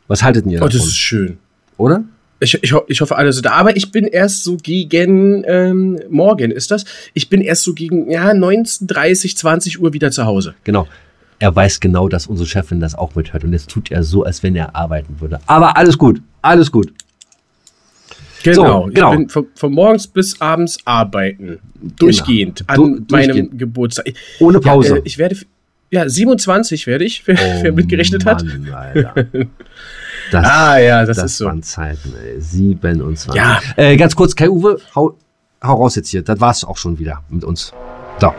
Was 0.07 0.21
haltet 0.23 0.45
ihr 0.47 0.61
Oh, 0.61 0.65
das 0.65 0.73
davon? 0.73 0.87
ist 0.87 0.95
schön. 0.97 1.37
Oder? 1.77 2.03
Ich, 2.39 2.61
ich, 2.61 2.73
ich 2.87 3.01
hoffe, 3.01 3.15
alle 3.15 3.31
sind 3.31 3.45
da. 3.45 3.51
Aber 3.53 3.75
ich 3.77 3.91
bin 3.91 4.05
erst 4.05 4.43
so 4.43 4.57
gegen, 4.57 5.43
ähm, 5.47 5.99
morgen 6.09 6.51
ist 6.51 6.71
das. 6.71 6.83
Ich 7.13 7.29
bin 7.29 7.41
erst 7.41 7.63
so 7.63 7.73
gegen, 7.73 8.11
ja, 8.11 8.33
19, 8.33 8.85
30, 8.87 9.37
20 9.37 9.81
Uhr 9.81 9.93
wieder 9.93 10.11
zu 10.11 10.25
Hause. 10.25 10.53
Genau. 10.65 10.87
Er 11.39 11.55
weiß 11.55 11.79
genau, 11.79 12.07
dass 12.09 12.27
unsere 12.27 12.47
Chefin 12.47 12.79
das 12.79 12.95
auch 12.95 13.15
mithört. 13.15 13.43
Und 13.43 13.53
jetzt 13.53 13.69
tut 13.69 13.91
er 13.91 14.03
so, 14.03 14.23
als 14.23 14.43
wenn 14.43 14.55
er 14.55 14.75
arbeiten 14.75 15.19
würde. 15.19 15.39
Aber 15.47 15.77
alles 15.77 15.97
gut. 15.97 16.21
Alles 16.41 16.71
gut. 16.71 16.93
Genau. 18.43 18.85
So, 18.87 18.91
genau. 18.93 19.11
Ich 19.13 19.17
bin 19.19 19.29
von, 19.29 19.47
von 19.55 19.71
morgens 19.73 20.07
bis 20.07 20.39
abends 20.41 20.77
arbeiten. 20.85 21.59
Durchgehend. 21.97 22.63
An 22.67 22.75
Du- 22.75 22.85
meinem 22.87 23.07
durchgehend. 23.07 23.59
Geburtstag. 23.59 24.13
Ohne 24.39 24.59
Pause. 24.59 24.89
Ja, 24.89 24.95
äh, 24.97 25.01
ich 25.05 25.17
werde, 25.17 25.37
ja, 25.91 26.07
27 26.07 26.87
werde 26.87 27.05
ich, 27.05 27.23
wer, 27.27 27.37
wer 27.61 27.71
mitgerechnet 27.71 28.25
hat. 28.25 28.43
Oh 28.43 28.45
Mann, 28.45 28.73
Alter. 28.73 29.13
Das, 30.31 30.45
Ah, 30.45 30.77
ja, 30.79 31.05
das, 31.05 31.17
das 31.17 31.25
ist 31.33 31.37
so. 31.37 31.45
waren 31.45 31.61
Zeiten, 31.63 32.13
ey. 32.23 32.39
27. 32.39 33.35
Ja. 33.35 33.59
Äh, 33.75 33.97
ganz 33.97 34.15
kurz, 34.15 34.35
Kai 34.35 34.49
Uwe, 34.49 34.79
hau, 34.95 35.17
hau 35.63 35.75
raus 35.75 35.95
jetzt 35.95 36.09
hier. 36.09 36.21
Das 36.23 36.39
war's 36.39 36.63
auch 36.63 36.77
schon 36.77 36.97
wieder 36.99 37.23
mit 37.29 37.43
uns. 37.43 37.73
So. 38.19 38.33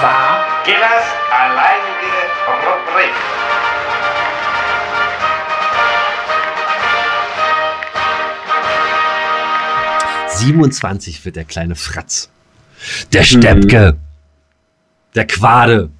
War 0.00 0.46
Gillers 0.64 1.06
alleinige 1.32 2.12
Rubrik. 2.46 3.14
Ja. 10.28 10.38
27 10.38 11.24
wird 11.24 11.36
der 11.36 11.44
kleine 11.44 11.74
Fratz. 11.74 12.30
Der 13.12 13.24
Steppke. 13.24 13.96
Der 15.14 15.26
Quade. 15.26 15.90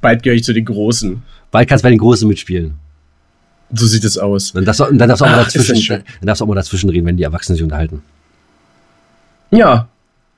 Bald 0.00 0.22
gehöre 0.22 0.36
ich 0.36 0.44
zu 0.44 0.52
den 0.52 0.64
Großen. 0.64 1.22
Bald 1.50 1.68
kannst 1.68 1.82
du 1.82 1.86
bei 1.86 1.90
den 1.90 1.98
Großen 1.98 2.28
mitspielen. 2.28 2.74
So 3.72 3.86
sieht 3.86 4.04
es 4.04 4.18
aus. 4.18 4.52
Dann 4.52 4.64
darfst 4.64 4.80
du, 4.80 4.84
dann 4.84 5.08
darfst 5.08 5.20
du 5.20 5.24
auch 5.24 5.30
mal 5.30 5.44
das 5.44 5.52
dazwischen, 5.52 6.04
dann 6.20 6.26
darfst 6.26 6.40
du 6.40 6.44
auch 6.44 6.48
mal 6.48 6.54
dazwischen 6.54 6.90
reden, 6.90 7.06
wenn 7.06 7.16
die 7.16 7.24
Erwachsenen 7.24 7.56
sich 7.56 7.64
unterhalten. 7.64 8.02
Ja, 9.50 9.88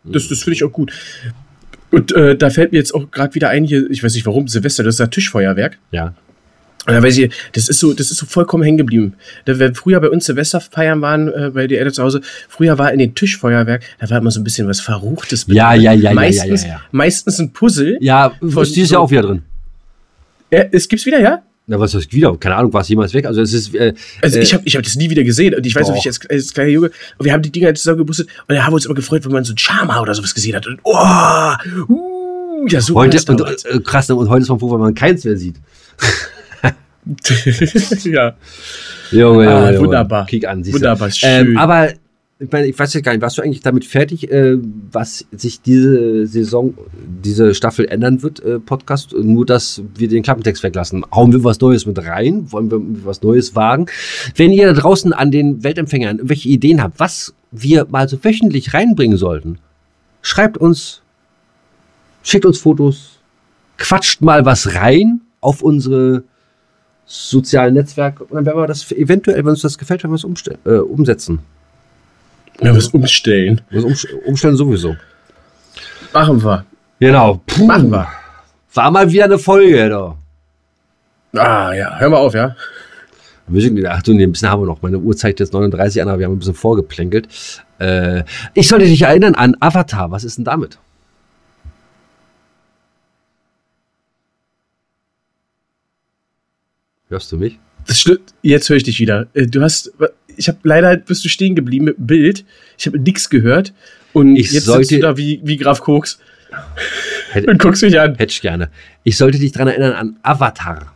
das, 0.05 0.29
das 0.29 0.43
finde 0.43 0.55
ich 0.55 0.65
auch 0.65 0.73
gut. 0.73 0.93
Und 1.91 2.15
äh, 2.15 2.37
da 2.37 2.51
fällt 2.51 2.73
mir 2.73 2.79
jetzt 2.79 2.95
auch 2.95 3.11
gerade 3.11 3.35
wieder 3.35 3.49
ein, 3.49 3.65
hier, 3.65 3.91
ich 3.91 4.03
weiß 4.05 4.15
nicht 4.15 4.27
warum, 4.27 4.47
Silvester, 4.49 4.83
das 4.85 4.97
ist 4.97 5.01
ja 5.01 5.07
Tischfeuerwerk. 5.07 5.79
Ja. 5.91 6.15
Und 6.87 6.95
da 6.95 7.03
weiß 7.03 7.19
ich, 7.19 7.33
das 7.53 7.69
ist 7.69 7.81
so, 7.81 7.93
das 7.93 8.11
ist 8.11 8.19
so 8.19 8.25
vollkommen 8.27 8.63
hängen 8.63 8.79
geblieben. 8.79 9.15
Da, 9.45 9.59
wenn 9.59 9.75
früher 9.75 10.01
bei 10.01 10.09
uns 10.09 10.25
Silvesterfeiern 10.27 11.01
waren, 11.03 11.29
äh, 11.29 11.51
bei 11.53 11.67
den 11.67 11.79
Eltern 11.79 11.93
zu 11.93 12.03
Hause, 12.03 12.21
früher 12.49 12.79
war 12.79 12.93
in 12.93 12.99
den 12.99 13.15
Tischfeuerwerk, 13.15 13.83
da 14.01 14.09
war 14.09 14.19
immer 14.19 14.31
so 14.31 14.41
ein 14.41 14.45
bisschen 14.45 14.67
was 14.69 14.81
Verruchtes 14.81 15.45
Ja, 15.49 15.75
ja, 15.75 15.93
ja, 15.93 16.11
ja, 16.11 16.15
meistens, 16.15 16.63
ja, 16.63 16.69
ja, 16.69 16.75
ja. 16.75 16.83
Meistens 16.93 17.39
ein 17.41 17.53
Puzzle. 17.53 17.99
Ja, 18.01 18.33
ist 18.41 18.77
dieses 18.77 18.89
so- 18.91 18.95
Jahr 18.95 19.03
auch 19.03 19.11
wieder 19.11 19.23
drin. 19.23 19.43
Äh, 20.51 20.67
es 20.73 20.89
gibt's 20.89 21.05
wieder, 21.05 21.21
ja? 21.21 21.43
Na, 21.71 21.79
was 21.79 21.93
ist 21.95 22.11
wieder? 22.15 22.35
Keine 22.39 22.57
Ahnung, 22.57 22.73
war 22.73 22.81
es 22.81 22.89
jemals 22.89 23.13
weg? 23.13 23.27
Also 23.27 23.43
es 23.43 23.53
ist, 23.53 23.75
äh, 23.75 23.93
Also 24.23 24.39
äh, 24.39 24.43
ich 24.43 24.55
habe 24.55 24.63
ich 24.67 24.75
hab 24.75 24.83
das 24.83 24.97
nie 24.97 25.11
wieder 25.11 25.23
gesehen. 25.23 25.55
Und 25.55 25.67
ich 25.67 25.75
weiß 25.77 25.89
noch, 25.89 25.95
wie 25.95 25.99
ich 25.99 26.07
als, 26.07 26.19
als 26.31 26.55
kleiner 26.55 26.71
Junge, 26.71 26.91
und 27.19 27.25
wir 27.27 27.33
haben 27.33 27.43
die 27.43 27.53
Dinger 27.53 27.75
zusammengebustet 27.75 28.27
und 28.49 28.55
da 28.55 28.63
haben 28.65 28.73
wir 28.73 28.77
uns 28.77 28.87
immer 28.87 28.95
gefreut, 28.95 29.23
wenn 29.27 29.33
man 29.33 29.45
so 29.45 29.53
ein 29.53 29.59
Charma 29.59 30.01
oder 30.01 30.15
sowas 30.15 30.35
gesehen 30.35 30.57
hat. 30.57 30.67
Und 30.67 30.81
oh, 30.83 30.95
uh, 31.91 32.67
ja, 32.69 32.81
so 32.81 32.95
heute, 32.95 33.19
und, 33.31 33.41
damals. 33.41 33.65
äh, 33.67 33.79
krass, 33.81 34.09
und 34.11 34.29
heute 34.31 34.43
ist 34.43 34.49
man 34.49 34.59
froh, 34.59 34.73
wenn 34.73 34.81
man 34.81 34.95
keins 34.95 35.25
mehr 35.25 35.37
sieht. 35.37 35.57
ja. 38.05 38.35
Junge, 39.11 39.49
Ah, 39.49 39.61
Junge, 39.61 39.73
Junge. 39.73 39.81
wunderbar. 39.81 40.27
Kick 40.27 40.47
an, 40.47 40.63
siehst. 40.65 40.75
Wunderbar, 40.75 41.09
Ähm, 41.23 41.47
schön. 41.47 41.57
aber 41.59 41.93
ich, 42.41 42.53
meine, 42.53 42.67
ich 42.69 42.79
weiß 42.79 42.95
ja 42.95 43.01
gar 43.01 43.13
nicht, 43.13 43.23
warst 43.23 43.37
du 43.39 43.43
eigentlich 43.43 43.63
damit 43.63 43.85
fertig, 43.85 44.31
äh, 44.31 44.59
was 44.93 45.27
sich 45.33 45.61
diese 45.61 46.27
Saison, 46.27 46.75
diese 47.25 47.53
Staffel 47.55 47.87
ändern 47.87 48.23
wird, 48.23 48.41
äh, 48.41 48.61
Podcast? 48.61 49.13
Nur, 49.13 49.45
dass 49.45 49.83
wir 49.97 50.09
den 50.09 50.23
Klappentext 50.23 50.63
weglassen. 50.63 51.05
Hauen 51.13 51.33
wir 51.33 51.43
was 51.43 51.61
Neues 51.61 51.85
mit 51.87 51.99
rein? 51.99 52.51
Wollen 52.53 52.71
wir 52.71 52.81
was 53.05 53.23
Neues 53.23 53.57
wagen? 53.57 53.87
Wenn 54.37 54.53
ihr 54.53 54.73
da 54.73 54.81
draußen 54.81 55.13
an 55.13 55.33
den 55.33 55.65
Weltempfängern 55.65 56.19
irgendwelche 56.19 56.49
Ideen 56.49 56.81
habt, 56.81 57.01
was 57.01 57.35
wir 57.51 57.87
mal 57.91 58.09
so 58.09 58.23
wöchentlich 58.23 58.73
reinbringen 58.73 59.19
sollten, 59.19 59.59
schreibt 60.23 60.59
uns, 60.59 61.03
schickt 62.23 62.47
uns 62.47 62.59
Fotos, 62.59 63.19
quatscht 63.79 64.21
mal 64.21 64.45
was 64.45 64.75
rein 64.77 65.23
auf 65.41 65.63
unsere 65.63 66.23
sozialen 67.05 67.75
Netzwerke 67.75 68.23
und 68.25 68.35
dann 68.35 68.47
werden 68.47 68.59
wir 68.59 68.67
das 68.67 68.93
eventuell, 68.93 69.39
wenn 69.39 69.53
uns 69.53 69.63
das 69.63 69.79
gefällt, 69.79 70.05
werden 70.05 70.13
wir 70.13 70.17
es 70.17 70.67
äh, 70.67 70.79
umsetzen. 70.79 71.41
Ja, 72.61 72.75
was 72.77 72.89
umstellen. 72.89 73.61
Was 73.71 73.85
umst- 73.85 74.09
umstellen 74.27 74.57
sowieso. 74.57 74.97
Machen 76.13 76.43
wir. 76.43 76.65
Genau. 77.01 77.41
Puh, 77.47 77.67
Machen 77.67 77.91
wir. 77.91 78.09
War 78.75 78.91
mal 78.91 79.11
wieder 79.11 79.25
eine 79.25 79.39
Folge, 79.39 79.89
da. 79.89 80.17
Ah, 81.41 81.73
ja. 81.75 81.99
Hör 81.99 82.11
mal 82.11 82.17
auf, 82.19 82.35
ja. 82.35 82.55
Wir 83.47 83.63
sind, 83.63 83.85
ach 83.87 84.03
du, 84.03 84.13
nee, 84.13 84.25
ein 84.25 84.33
bisschen 84.33 84.51
haben 84.51 84.63
wir 84.63 84.67
noch. 84.67 84.83
Meine 84.83 84.99
Uhr 84.99 85.17
zeigt 85.17 85.41
jetzt 85.41 85.53
39 85.53 86.03
an, 86.03 86.09
aber 86.09 86.19
wir 86.19 86.27
haben 86.27 86.35
ein 86.35 86.39
bisschen 86.39 86.55
vorgeplänkelt. 86.55 87.29
Äh, 87.79 88.25
ich 88.55 88.69
sollte 88.69 88.85
dich 88.87 89.03
erinnern 89.03 89.35
an 89.35 89.57
Avatar. 89.61 90.11
Was 90.11 90.25
ist 90.25 90.37
denn 90.39 90.45
damit? 90.45 90.79
Hörst 97.09 97.33
du 97.33 97.37
mich? 97.37 97.59
Das 97.87 98.01
stimmt. 98.01 98.35
Jetzt 98.43 98.69
höre 98.69 98.77
ich 98.77 98.83
dich 98.85 99.01
wieder. 99.01 99.27
Äh, 99.35 99.47
Du 99.47 99.63
hast, 99.63 99.93
ich 100.39 100.49
habe 100.49 100.59
leider 100.63 100.97
bist 100.97 101.25
du 101.25 101.29
stehen 101.29 101.55
geblieben 101.55 101.85
mit 101.87 101.99
dem 101.99 102.07
Bild. 102.07 102.45
Ich 102.79 102.87
habe 102.87 102.99
nichts 102.99 103.29
gehört. 103.31 103.73
Und 104.13 104.37
Ich 104.37 104.53
jetzt 104.53 104.65
sollte- 104.67 104.85
sitzt 104.87 105.03
du 105.03 105.07
da 105.07 105.17
wie, 105.17 105.41
wie 105.45 105.57
Graf 105.57 105.81
Koks 105.81 106.19
Hätte, 107.33 107.47
und 107.51 107.59
guckst 107.61 107.83
mich 107.83 107.99
an. 108.01 108.15
hätte 108.17 108.33
ich 108.33 108.41
gerne. 108.41 108.71
Ich 109.05 109.17
sollte 109.19 109.39
dich 109.39 109.53
daran 109.53 109.69
erinnern 109.69 109.93
an 109.93 110.17
Avatar. 110.23 110.95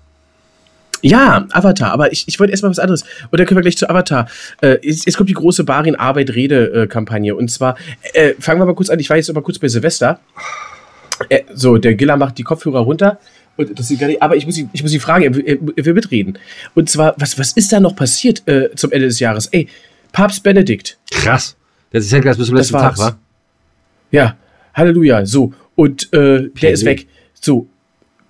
Ja, 1.04 1.46
Avatar, 1.50 1.90
aber 1.90 2.12
ich, 2.12 2.28
ich 2.28 2.38
wollte 2.38 2.52
erstmal 2.52 2.70
was 2.70 2.78
anderes. 2.78 3.02
Und 3.30 3.38
dann 3.38 3.46
können 3.46 3.58
wir 3.58 3.62
gleich 3.62 3.76
zu 3.76 3.90
Avatar. 3.90 4.28
Äh, 4.60 4.78
jetzt, 4.82 5.04
jetzt 5.04 5.16
kommt 5.16 5.28
die 5.28 5.34
große 5.34 5.64
Barin 5.64 5.96
Arbeit 5.96 6.30
Rede 6.30 6.86
Kampagne. 6.86 7.34
Und 7.34 7.50
zwar, 7.50 7.76
äh, 8.14 8.34
fangen 8.38 8.60
wir 8.60 8.66
mal 8.66 8.74
kurz 8.74 8.88
an, 8.88 9.00
ich 9.00 9.10
war 9.10 9.16
jetzt 9.16 9.28
aber 9.28 9.42
kurz 9.42 9.58
bei 9.58 9.66
Silvester. 9.68 10.20
Äh, 11.28 11.42
so, 11.52 11.76
der 11.76 11.94
Giller 11.96 12.16
macht 12.16 12.38
die 12.38 12.44
Kopfhörer 12.44 12.80
runter. 12.80 13.18
Und 13.56 13.78
das 13.78 13.92
gar 13.98 14.06
nicht, 14.06 14.22
aber 14.22 14.36
ich 14.36 14.46
muss 14.46 14.56
ihn, 14.56 14.70
ich 14.72 14.82
muss 14.82 14.92
ihn 14.94 15.00
fragen, 15.00 15.24
er, 15.24 15.34
will- 15.34 15.94
mitreden. 15.94 16.38
Und 16.74 16.88
zwar, 16.88 17.14
was, 17.18 17.38
was 17.38 17.52
ist 17.52 17.72
da 17.72 17.80
noch 17.80 17.94
passiert 17.94 18.46
äh, 18.48 18.74
zum 18.74 18.92
Ende 18.92 19.06
des 19.06 19.20
Jahres? 19.20 19.46
Ey, 19.48 19.68
Papst 20.12 20.42
Benedikt. 20.42 20.98
Krass. 21.10 21.56
Das 21.90 22.04
ist 22.04 22.12
ja 22.12 22.20
gleich 22.20 22.36
bis 22.36 22.46
zum 22.46 22.56
letzten 22.56 22.74
Tag, 22.74 22.96
wa? 22.98 23.18
Ja, 24.10 24.36
Halleluja. 24.74 25.26
So, 25.26 25.52
und 25.74 26.12
äh, 26.12 26.48
der 26.48 26.72
ist 26.72 26.84
weg. 26.84 27.06
So, 27.34 27.66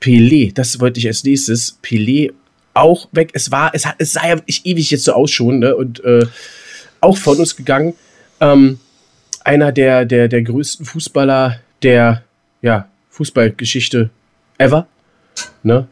Pelé, 0.00 0.52
das 0.52 0.80
wollte 0.80 0.98
ich 0.98 1.06
als 1.06 1.22
nächstes. 1.22 1.78
Pelé 1.82 2.32
auch 2.74 3.08
weg. 3.12 3.30
Es 3.34 3.50
war, 3.50 3.70
es, 3.74 3.86
hat, 3.86 3.96
es 3.98 4.12
sah 4.12 4.26
ja 4.26 4.36
wirklich 4.36 4.66
ewig 4.66 4.90
jetzt 4.90 5.04
so 5.04 5.12
aus 5.12 5.30
schon, 5.30 5.60
ne? 5.60 5.76
Und 5.76 6.02
äh, 6.04 6.26
auch 7.00 7.16
von 7.16 7.38
uns 7.38 7.54
gegangen. 7.54 7.94
Ähm, 8.40 8.80
einer 9.44 9.70
der, 9.72 10.04
der, 10.04 10.28
der 10.28 10.42
größten 10.42 10.86
Fußballer 10.86 11.60
der 11.82 12.22
ja, 12.62 12.88
Fußballgeschichte 13.10 14.10
ever. 14.58 14.86
Ne? 15.62 15.86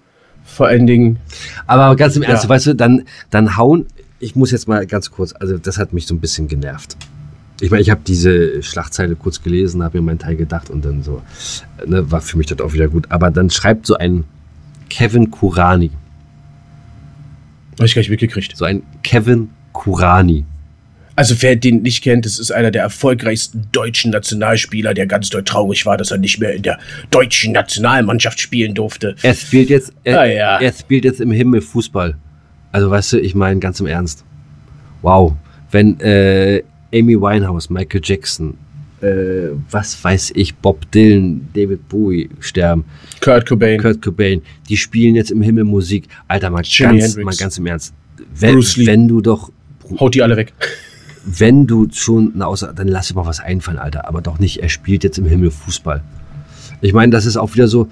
Vor 0.44 0.66
allen 0.66 0.86
Dingen, 0.86 1.18
Aber 1.66 1.94
ganz 1.96 2.16
im 2.16 2.22
Ernst, 2.22 2.44
Ja. 2.44 2.48
weißt 2.48 2.66
du, 2.68 2.74
dann, 2.74 3.04
dann 3.30 3.56
hauen, 3.56 3.86
ich 4.18 4.34
muss 4.36 4.50
jetzt 4.50 4.68
mal 4.68 4.86
ganz 4.86 5.10
kurz, 5.10 5.32
also 5.38 5.58
das 5.58 5.78
hat 5.78 5.92
mich 5.92 6.06
so 6.06 6.14
ein 6.14 6.20
bisschen 6.20 6.48
genervt. 6.48 6.96
Ich 7.60 7.70
meine, 7.70 7.82
ich 7.82 7.90
habe 7.90 8.00
diese 8.06 8.62
Schlagzeile 8.62 9.16
kurz 9.16 9.42
gelesen, 9.42 9.82
habe 9.82 9.98
mir 9.98 10.04
meinen 10.06 10.18
Teil 10.18 10.34
gedacht 10.36 10.70
und 10.70 10.84
dann 10.84 11.02
so, 11.02 11.22
ne, 11.86 12.10
war 12.10 12.20
für 12.22 12.38
mich 12.38 12.46
das 12.46 12.60
auch 12.60 12.72
wieder 12.72 12.88
gut. 12.88 13.06
Aber 13.10 13.30
dann 13.30 13.50
schreibt 13.50 13.86
so 13.86 13.96
ein 13.96 14.24
Kevin 14.88 15.30
Kurani, 15.30 15.90
hab 17.78 17.84
ich 17.86 17.94
gar 17.94 18.00
nicht 18.00 18.10
mitgekriegt. 18.10 18.56
so 18.56 18.64
ein 18.64 18.82
Kevin 19.02 19.50
Kurani. 19.72 20.44
Also 21.20 21.34
wer 21.42 21.54
den 21.54 21.82
nicht 21.82 22.02
kennt, 22.02 22.24
das 22.24 22.38
ist 22.38 22.50
einer 22.50 22.70
der 22.70 22.80
erfolgreichsten 22.80 23.66
deutschen 23.72 24.10
Nationalspieler, 24.10 24.94
der 24.94 25.06
ganz 25.06 25.28
doll 25.28 25.44
traurig 25.44 25.84
war, 25.84 25.98
dass 25.98 26.10
er 26.10 26.16
nicht 26.16 26.40
mehr 26.40 26.54
in 26.54 26.62
der 26.62 26.78
deutschen 27.10 27.52
Nationalmannschaft 27.52 28.40
spielen 28.40 28.72
durfte. 28.74 29.14
Er 29.20 29.34
spielt 29.34 29.68
jetzt, 29.68 29.92
er, 30.02 30.20
Ah, 30.20 30.24
ja. 30.24 30.58
er 30.58 30.72
spielt 30.72 31.04
jetzt 31.04 31.20
im 31.20 31.30
Himmel 31.30 31.60
Fußball. 31.60 32.16
Also 32.72 32.90
weißt 32.90 33.12
du, 33.12 33.20
ich 33.20 33.34
meine 33.34 33.60
ganz 33.60 33.80
im 33.80 33.86
Ernst. 33.86 34.24
Wow, 35.02 35.34
wenn 35.70 36.00
äh, 36.00 36.62
Amy 36.94 37.20
Winehouse, 37.20 37.68
Michael 37.68 38.00
Jackson, 38.02 38.54
äh, 39.02 39.48
was 39.70 40.02
weiß 40.02 40.32
ich, 40.36 40.54
Bob 40.54 40.90
Dylan, 40.90 41.50
David 41.52 41.86
Bowie 41.90 42.30
sterben, 42.40 42.86
Kurt 43.20 43.46
Cobain. 43.46 43.78
Kurt 43.78 44.00
Cobain, 44.00 44.40
die 44.70 44.76
spielen 44.78 45.16
jetzt 45.16 45.30
im 45.32 45.42
Himmel 45.42 45.64
Musik. 45.64 46.08
Alter, 46.28 46.48
mal, 46.48 46.62
ganz, 46.62 46.78
Hendrix. 46.78 47.16
mal 47.16 47.36
ganz 47.36 47.58
im 47.58 47.66
Ernst. 47.66 47.92
Wenn, 48.34 48.54
Bruce 48.54 48.78
Lee. 48.78 48.86
wenn 48.86 49.06
du 49.06 49.20
doch, 49.20 49.52
Haut 49.98 50.14
die 50.14 50.22
alle 50.22 50.38
weg. 50.38 50.54
Wenn 51.24 51.66
du 51.66 51.88
schon 51.92 52.32
eine 52.34 52.46
Aussage, 52.46 52.74
dann 52.74 52.88
lass 52.88 53.08
dir 53.08 53.14
mal 53.14 53.26
was 53.26 53.40
einfallen, 53.40 53.78
Alter. 53.78 54.08
Aber 54.08 54.22
doch 54.22 54.38
nicht, 54.38 54.62
er 54.62 54.68
spielt 54.68 55.04
jetzt 55.04 55.18
im 55.18 55.26
Himmel 55.26 55.50
Fußball. 55.50 56.02
Ich 56.80 56.92
meine, 56.92 57.12
das 57.12 57.26
ist 57.26 57.36
auch 57.36 57.54
wieder 57.54 57.68
so, 57.68 57.88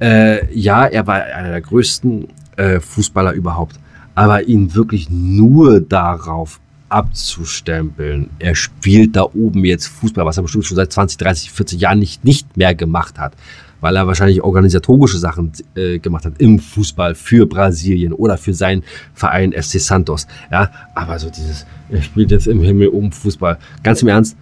äh, 0.00 0.52
ja, 0.54 0.86
er 0.86 1.06
war 1.06 1.22
einer 1.22 1.50
der 1.50 1.60
größten 1.60 2.28
äh, 2.56 2.80
Fußballer 2.80 3.32
überhaupt. 3.32 3.78
Aber 4.14 4.42
ihn 4.44 4.74
wirklich 4.74 5.08
nur 5.10 5.80
darauf 5.80 6.60
abzustempeln, 6.88 8.30
er 8.38 8.54
spielt 8.54 9.14
da 9.14 9.22
oben 9.22 9.64
jetzt 9.64 9.86
Fußball, 9.86 10.26
was 10.26 10.36
er 10.36 10.42
bestimmt 10.42 10.66
schon 10.66 10.76
seit 10.76 10.92
20, 10.92 11.18
30, 11.18 11.50
40 11.52 11.80
Jahren 11.80 12.00
nicht, 12.00 12.24
nicht 12.24 12.56
mehr 12.56 12.74
gemacht 12.74 13.18
hat, 13.18 13.34
weil 13.80 13.94
er 13.94 14.06
wahrscheinlich 14.06 14.42
organisatorische 14.42 15.18
Sachen 15.18 15.52
äh, 15.76 16.00
gemacht 16.00 16.24
hat 16.24 16.34
im 16.38 16.58
Fußball 16.58 17.14
für 17.14 17.46
Brasilien 17.46 18.12
oder 18.12 18.36
für 18.36 18.54
seinen 18.54 18.82
Verein 19.14 19.52
SC 19.52 19.78
Santos. 19.80 20.26
Ja, 20.50 20.70
aber 20.94 21.18
so 21.18 21.30
dieses, 21.30 21.64
er 21.92 22.02
spielt 22.02 22.30
jetzt 22.30 22.46
im 22.46 22.60
Himmel 22.62 22.88
oben 22.88 23.12
Fußball. 23.12 23.58
Ganz 23.82 24.02
im 24.02 24.08
Ernst, 24.08 24.36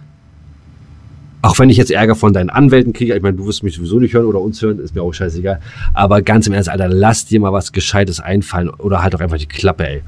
auch 1.41 1.57
wenn 1.57 1.69
ich 1.69 1.77
jetzt 1.77 1.91
Ärger 1.91 2.15
von 2.15 2.33
deinen 2.33 2.49
Anwälten 2.49 2.91
kriege, 2.93 3.15
ich 3.15 3.21
meine, 3.21 3.37
du 3.37 3.45
wirst 3.47 3.63
mich 3.63 3.75
sowieso 3.75 3.99
nicht 3.99 4.13
hören 4.13 4.25
oder 4.25 4.41
uns 4.41 4.61
hören, 4.61 4.79
ist 4.79 4.93
mir 4.93 5.01
auch 5.01 5.13
scheißegal. 5.13 5.59
Aber 5.93 6.21
ganz 6.21 6.47
im 6.47 6.53
Ernst, 6.53 6.69
Alter, 6.69 6.89
lass 6.89 7.25
dir 7.25 7.39
mal 7.39 7.53
was 7.53 7.71
Gescheites 7.71 8.19
einfallen 8.19 8.69
oder 8.69 9.01
halt 9.01 9.13
doch 9.13 9.21
einfach 9.21 9.37
die 9.37 9.45
Klappe, 9.45 9.87
ey. 9.87 10.01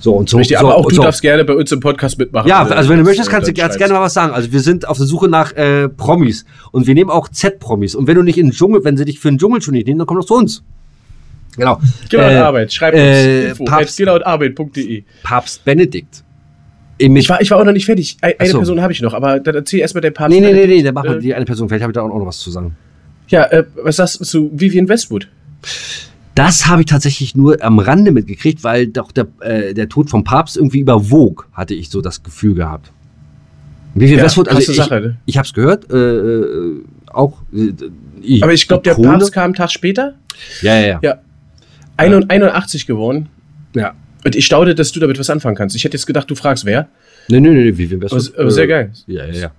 So 0.00 0.14
und 0.14 0.28
so. 0.28 0.38
Richtig, 0.38 0.58
so, 0.58 0.66
aber 0.66 0.76
auch 0.76 0.88
du 0.88 0.96
so. 0.96 1.02
darfst 1.02 1.22
gerne 1.22 1.44
bei 1.44 1.54
uns 1.54 1.70
im 1.70 1.78
Podcast 1.78 2.18
mitmachen. 2.18 2.48
Ja, 2.48 2.64
also 2.64 2.90
wenn 2.90 2.98
du 2.98 3.04
möchtest, 3.04 3.30
kannst 3.30 3.48
du 3.48 3.52
ganz 3.52 3.76
gerne 3.78 3.92
mal 3.94 4.00
was 4.00 4.12
sagen. 4.14 4.32
Also 4.32 4.50
wir 4.50 4.58
sind 4.58 4.88
auf 4.88 4.96
der 4.96 5.06
Suche 5.06 5.28
nach 5.28 5.52
äh, 5.52 5.88
Promis 5.88 6.44
und 6.72 6.88
wir 6.88 6.94
nehmen 6.94 7.10
auch 7.10 7.28
Z-Promis. 7.28 7.94
Und 7.94 8.08
wenn 8.08 8.16
du 8.16 8.22
nicht 8.24 8.36
in 8.36 8.46
den 8.48 8.52
Dschungel, 8.52 8.82
wenn 8.82 8.96
sie 8.96 9.04
dich 9.04 9.20
für 9.20 9.28
den 9.28 9.38
Dschungel 9.38 9.62
schon 9.62 9.74
nicht 9.74 9.86
nehmen, 9.86 9.98
dann 9.98 10.08
komm 10.08 10.18
doch 10.18 10.26
zu 10.26 10.34
uns. 10.34 10.64
Genau. 11.56 11.80
Genau, 12.10 12.22
Äh, 12.24 12.34
Arbeit. 12.38 12.72
Schreib 12.72 12.94
äh, 12.94 13.50
uns. 13.50 13.60
Info. 13.60 13.64
Papst- 13.66 14.00
at 14.00 14.06
genauarbeit.de. 14.06 15.04
Papst 15.22 15.64
Benedikt. 15.64 16.24
Ich 16.98 17.28
war, 17.28 17.40
ich 17.40 17.50
war 17.50 17.58
auch 17.58 17.64
noch 17.64 17.72
nicht 17.72 17.86
fertig. 17.86 18.16
Ein- 18.20 18.34
Eine 18.38 18.48
so. 18.50 18.58
Person 18.58 18.80
habe 18.80 18.92
ich 18.92 19.00
noch, 19.02 19.14
aber 19.14 19.40
dann 19.40 19.54
erzähl 19.56 19.80
erstmal 19.80 20.02
den 20.02 20.14
Papst. 20.14 20.30
nee, 20.30 20.40
nee, 20.40 20.52
nee, 20.52 20.66
nee, 20.66 20.82
der 20.82 20.92
macht 20.92 21.06
Äh, 21.06 21.18
die 21.18 21.34
eine 21.34 21.44
Person. 21.44 21.68
Vielleicht 21.68 21.82
habe 21.82 21.90
ich 21.90 21.94
da 21.94 22.02
auch 22.02 22.08
noch 22.08 22.26
was 22.26 22.38
zu 22.38 22.50
sagen. 22.50 22.76
Ja, 23.28 23.44
äh, 23.46 23.64
was 23.82 23.96
sagst 23.96 24.20
du 24.20 24.24
zu 24.24 24.50
Vivian 24.54 24.88
Westwood? 24.88 25.26
Das 26.34 26.66
habe 26.66 26.82
ich 26.82 26.86
tatsächlich 26.86 27.34
nur 27.34 27.62
am 27.62 27.78
Rande 27.78 28.10
mitgekriegt, 28.10 28.64
weil 28.64 28.86
doch 28.86 29.12
der, 29.12 29.26
äh, 29.40 29.74
der 29.74 29.88
Tod 29.88 30.10
vom 30.10 30.24
Papst 30.24 30.56
irgendwie 30.56 30.80
überwog, 30.80 31.48
hatte 31.52 31.74
ich 31.74 31.90
so 31.90 32.00
das 32.00 32.22
Gefühl 32.22 32.54
gehabt. 32.54 32.90
Viel 33.98 34.16
Ja, 34.16 34.24
Westwood, 34.24 34.48
also 34.48 34.70
ich, 34.72 34.76
Sache, 34.76 35.00
ne? 35.00 35.16
ich 35.26 35.36
habe 35.36 35.46
es 35.46 35.52
gehört, 35.52 35.90
äh, 35.92 35.96
äh, 35.96 36.80
auch. 37.12 37.38
Äh, 37.54 37.72
ich- 38.22 38.42
Aber 38.42 38.52
ich 38.54 38.66
glaube, 38.66 38.82
der 38.82 38.94
Papst 38.94 39.32
kam 39.32 39.44
einen 39.46 39.54
Tag 39.54 39.70
später. 39.70 40.14
Ja, 40.62 40.74
ja, 40.80 40.86
ja. 40.86 40.98
Ja. 41.02 41.18
81 41.98 42.30
81 42.30 42.86
geworden. 42.86 43.28
ja. 43.74 43.92
Und 44.24 44.36
ich 44.36 44.46
staune, 44.46 44.74
dass 44.74 44.92
du 44.92 45.00
damit 45.00 45.18
was 45.18 45.30
anfangen 45.30 45.56
kannst. 45.56 45.74
Ich 45.76 45.84
hätte 45.84 45.96
jetzt 45.96 46.06
gedacht, 46.06 46.30
du 46.30 46.34
fragst 46.34 46.64
wer. 46.64 46.88
Nee, 47.28 47.40
nee, 47.40 47.50
nee, 47.50 47.76
wie 47.76 47.86
viel 47.86 48.00
Westwood. 48.00 48.32
Aber, 48.34 48.40
aber 48.42 48.50
sehr 48.50 48.66
geil. 48.66 48.92
Ja, 49.06 49.24
ja, 49.26 49.50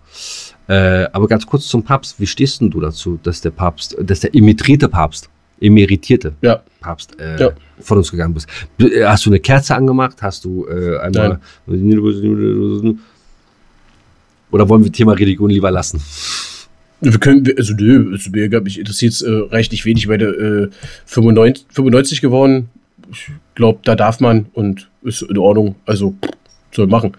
ja. 0.68 1.04
Äh, 1.04 1.10
aber 1.12 1.28
ganz 1.28 1.46
kurz 1.46 1.68
zum 1.68 1.84
Papst. 1.84 2.20
Wie 2.20 2.28
stehst 2.28 2.62
denn 2.62 2.70
du 2.70 2.80
dazu, 2.80 3.20
dass 3.24 3.42
der 3.42 3.52
Papst, 3.52 3.96
dass 4.02 4.22
der 4.22 4.34
emetrierte 4.34 4.88
Papst, 4.88 5.30
emeritierte 5.60 6.34
Ja. 6.42 6.62
Papst 6.80 7.20
äh, 7.20 7.40
Ja. 7.40 7.52
von 7.80 7.98
uns 7.98 8.12
gegangen 8.12 8.34
bist? 8.34 8.48
Du, 8.78 8.88
äh, 8.88 9.06
Hast 9.06 9.26
du 9.26 9.30
eine 9.30 9.40
Kerze 9.40 9.76
angemacht? 9.76 10.22
Hast 10.22 10.46
du 10.46 10.66
äh, 10.68 10.98
einmal. 11.00 11.40
Oder 14.52 14.70
wollen 14.70 14.84
wir 14.84 14.92
Thema 14.92 15.14
Religion 15.14 15.50
lieber 15.50 15.72
lassen? 15.72 16.02
Wir 17.02 17.20
können, 17.20 17.46
also 17.58 17.74
nö, 17.74 18.12
also 18.14 18.30
mir 18.30 18.62
mich 18.62 18.80
interessiert 18.80 19.22
äh, 19.24 19.54
reichlich 19.54 19.84
wenig, 19.84 20.08
weil 20.08 20.20
der 20.20 20.30
äh, 20.30 20.70
95, 21.06 21.66
95 21.70 22.22
geworden. 22.22 22.70
Ich 23.14 23.56
glaube, 23.56 23.80
da 23.84 23.96
darf 23.96 24.20
man 24.20 24.48
und 24.54 24.90
ist 25.04 25.22
in 25.24 25.38
Ordnung. 25.38 25.76
Also 25.86 26.16
soll 26.76 26.88
machen. 26.88 27.16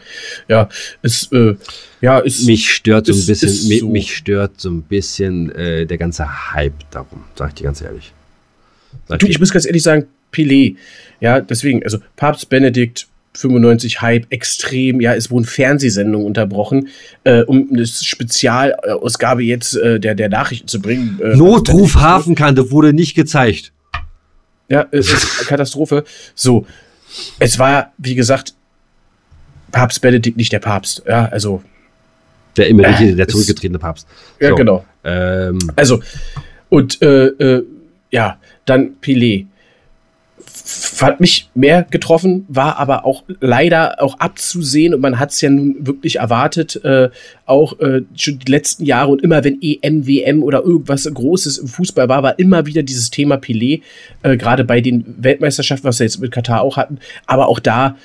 Ja, 0.49 0.68
ist 1.03 1.32
äh, 1.32 1.55
ja 2.01 2.18
ist 2.18 2.45
Mich 2.47 2.70
stört 2.74 3.07
so 3.07 3.12
ein 3.12 3.26
bisschen, 3.26 3.49
ist 3.49 3.68
mi- 3.68 3.78
so. 3.78 3.88
mich 3.88 4.16
stört 4.16 4.61
so 4.61 4.68
ein 4.70 4.82
bisschen 4.82 5.51
äh, 5.55 5.86
der 5.86 5.97
ganze 5.99 6.53
Hype 6.53 6.74
darum, 6.90 7.20
sag 7.36 7.49
ich 7.51 7.55
dir 7.55 7.64
ganz 7.64 7.80
ehrlich. 7.80 8.12
Sag 9.09 9.20
Du, 9.20 9.26
dir- 9.26 9.30
ich 9.32 9.38
muss 9.38 9.53
ganz 9.53 9.64
ehrlich 9.66 9.82
sagen, 9.84 10.07
Pelé. 10.32 10.74
Ja, 11.20 11.40
deswegen, 11.40 11.84
also 11.84 11.99
Papst 12.16 12.49
Benedikt 12.49 13.07
95 13.36 14.01
Hype 14.03 14.26
extrem. 14.30 15.01
Ja, 15.01 15.14
es 15.14 15.30
wurden 15.30 15.45
Fernsehsendungen 15.45 16.26
unterbrochen, 16.26 16.88
äh, 17.22 17.42
um 17.42 17.68
eine 17.72 17.86
Spezialausgabe 17.86 19.42
jetzt 19.45 19.76
äh, 19.76 20.01
der, 20.01 20.14
der 20.16 20.28
Nachrichten 20.28 20.66
zu 20.68 20.80
bringen. 20.80 21.20
Äh, 21.22 21.36
Notruf 21.36 21.95
Hafenkante 21.97 22.70
wurde 22.72 22.92
nicht 22.92 23.14
gezeigt. 23.14 23.70
Ja, 24.68 24.86
es 24.90 25.12
ist 25.12 25.46
Katastrophe. 25.46 26.04
So, 26.34 26.66
es 27.38 27.58
war, 27.58 27.92
wie 27.98 28.14
gesagt, 28.14 28.54
Papst 29.72 30.00
Benedikt 30.00 30.36
nicht 30.36 30.52
der 30.52 30.60
Papst. 30.60 31.02
Ja, 31.06 31.26
also, 31.26 31.62
Der 32.56 32.68
emeritierte, 32.70 33.12
Äh, 33.12 33.16
der 33.16 33.28
zurückgetretene 33.28 33.78
Papst. 33.78 34.06
ja, 34.40 34.50
So. 34.50 34.54
genau. 34.54 34.84
Ähm, 35.04 35.58
Also, 35.76 36.00
und 36.70 37.00
äh, 37.02 37.26
äh, 37.26 37.64
ja, 38.10 38.38
dann 38.64 38.96
Pelé. 39.02 39.46
Hat 41.00 41.20
mich 41.20 41.50
mehr 41.54 41.82
getroffen, 41.82 42.46
war 42.48 42.78
aber 42.78 43.04
auch 43.04 43.24
leider 43.40 44.02
auch 44.02 44.18
abzusehen 44.18 44.94
und 44.94 45.00
man 45.00 45.18
hat 45.18 45.30
es 45.30 45.40
ja 45.42 45.50
nun 45.50 45.86
wirklich 45.86 46.16
erwartet, 46.16 46.82
äh, 46.84 47.10
auch 47.44 47.78
äh, 47.80 48.02
schon 48.16 48.38
die 48.38 48.50
letzten 48.50 48.86
Jahre 48.86 49.10
und 49.10 49.22
immer 49.22 49.44
wenn 49.44 49.60
EM, 49.60 50.06
WM 50.06 50.42
oder 50.42 50.62
irgendwas 50.62 51.04
Großes 51.12 51.58
im 51.58 51.68
Fußball 51.68 52.08
war, 52.08 52.22
war 52.22 52.38
immer 52.38 52.64
wieder 52.64 52.82
dieses 52.82 53.10
Thema 53.10 53.36
Pelé, 53.36 53.82
äh, 54.22 54.38
gerade 54.38 54.64
bei 54.64 54.80
den 54.80 55.04
Weltmeisterschaften, 55.18 55.86
was 55.86 55.98
wir 55.98 56.06
jetzt 56.06 56.20
mit 56.20 56.32
Katar 56.32 56.62
auch 56.62 56.78
hatten, 56.78 56.98
aber 57.26 57.48
auch 57.48 57.60
da 57.60 57.96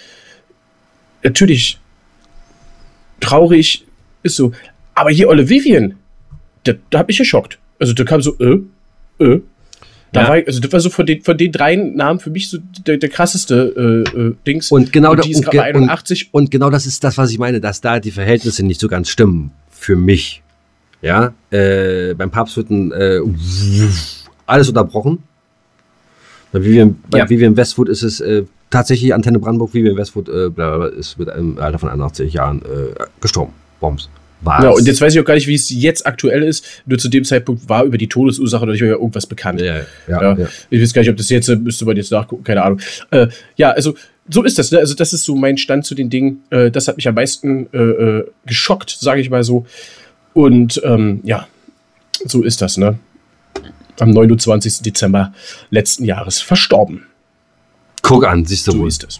natürlich 1.23 1.79
traurig 3.21 3.85
ist 4.23 4.35
so. 4.35 4.51
Aber 4.95 5.11
hier 5.11 5.29
Olle 5.29 5.47
Vivian, 5.47 5.95
da, 6.63 6.73
da 6.89 6.99
hat 6.99 7.07
mich 7.07 7.17
geschockt. 7.17 7.57
Also 7.79 7.93
da 7.93 8.03
kam 8.03 8.21
so, 8.21 8.37
äh, 8.39 8.59
äh. 9.23 9.41
Da 10.11 10.21
Ja. 10.23 10.27
war, 10.29 10.35
also 10.47 10.59
das 10.59 10.71
war 10.71 10.79
so 10.79 10.89
von 10.89 11.05
den, 11.05 11.21
von 11.21 11.37
den 11.37 11.51
drei 11.51 11.75
Namen 11.75 12.19
für 12.19 12.29
mich 12.31 12.49
so 12.49 12.57
der, 12.87 12.97
der 12.97 13.09
krasseste 13.09 14.05
äh, 14.15 14.17
äh, 14.19 14.35
Dings. 14.47 14.71
Und 14.71 14.91
genau 14.91 15.13
da- 15.15 15.21
die 15.21 15.31
ist 15.31 15.37
und 15.37 15.43
gerade 15.45 15.57
ge- 15.73 15.81
81. 15.81 16.29
und 16.31 16.49
genau 16.49 16.69
das 16.71 16.85
ist 16.87 17.03
das, 17.03 17.17
was 17.17 17.31
ich 17.31 17.37
meine, 17.37 17.59
dass 17.61 17.79
da 17.81 17.99
die 17.99 18.11
Verhältnisse 18.11 18.65
nicht 18.65 18.79
so 18.81 18.87
ganz 18.87 19.09
stimmen. 19.09 19.51
Für 19.69 19.95
mich. 19.95 20.41
Ja, 21.01 21.33
äh, 21.51 22.13
beim 22.15 22.29
Papst 22.31 22.57
wird 22.57 22.69
ein, 22.71 22.91
äh, 22.91 23.19
alles 24.45 24.67
unterbrochen. 24.67 25.23
Bei 26.51 26.63
Vivian, 26.63 26.97
bei 27.09 27.19
Ja. 27.19 27.29
Vivian 27.29 27.55
Westwood 27.55 27.87
ist 27.89 28.01
es 28.03 28.19
äh, 28.19 28.43
tatsächlich 28.71 29.13
Antenne 29.13 29.37
Brandenburg. 29.39 29.73
Vivian 29.73 29.95
Westwood 29.95 30.27
äh, 30.29 30.49
bla, 30.49 30.49
bla, 30.49 30.77
bla, 30.77 30.87
ist 30.87 31.19
mit 31.19 31.29
einem 31.29 31.57
Alter 31.59 31.77
von 31.79 31.89
81 31.89 32.33
Jahren 32.33 32.61
äh, 32.63 32.95
gestorben. 33.21 33.53
Bombs. 33.79 34.09
Was? 34.41 34.63
Ja, 34.63 34.69
und 34.69 34.87
jetzt 34.87 35.01
weiß 35.01 35.13
ich 35.13 35.19
auch 35.19 35.25
gar 35.25 35.33
nicht, 35.33 35.47
wie 35.47 35.55
es 35.55 35.69
jetzt 35.69 36.07
aktuell 36.07 36.43
ist. 36.43 36.65
Nur 36.85 36.97
zu 36.97 37.09
dem 37.09 37.25
Zeitpunkt 37.25 37.67
war 37.67 37.83
über 37.83 37.97
die 37.97 38.07
Todesursache 38.07 38.65
noch 38.65 38.71
nicht 38.71 38.81
mehr 38.81 38.91
irgendwas 38.91 39.25
bekannt. 39.25 39.59
ja, 39.59 39.77
ja, 40.07 40.21
Ja. 40.21 40.37
ja. 40.37 40.47
Ich 40.69 40.81
weiß 40.81 40.93
gar 40.93 41.01
nicht, 41.01 41.09
ob 41.11 41.17
das 41.17 41.29
jetzt, 41.29 41.49
äh, 41.49 41.55
müsste 41.57 41.83
man 41.85 41.97
jetzt 41.97 42.11
nachgucken, 42.11 42.43
keine 42.43 42.63
Ahnung. 42.63 42.79
Äh, 43.11 43.27
ja, 43.57 43.71
also 43.71 43.95
so 44.29 44.43
ist 44.43 44.57
das. 44.57 44.71
Ne? 44.71 44.77
Also 44.79 44.93
das 44.95 45.11
ist 45.11 45.23
so 45.25 45.35
mein 45.35 45.57
Stand 45.57 45.85
zu 45.85 45.93
den 45.95 46.09
Dingen. 46.09 46.43
Äh, 46.51 46.71
das 46.71 46.87
hat 46.87 46.95
mich 46.95 47.07
am 47.07 47.15
meisten 47.15 47.67
äh, 47.73 47.77
äh, 47.77 48.27
geschockt, 48.45 48.91
sage 48.99 49.19
ich 49.21 49.29
mal 49.29 49.43
so. 49.43 49.65
Und 50.33 50.79
ähm, 50.85 51.19
ja, 51.23 51.47
so 52.25 52.43
ist 52.43 52.61
das. 52.61 52.77
Ne? 52.77 52.97
Am 53.99 54.11
29. 54.11 54.81
Dezember 54.83 55.33
letzten 55.69 56.05
Jahres 56.05 56.39
verstorben. 56.39 57.05
Guck 58.01 58.25
an, 58.25 58.45
siehst 58.45 58.67
du 58.67 58.71
So 58.71 58.79
wohl. 58.79 58.87
ist 58.87 59.03
das. 59.03 59.19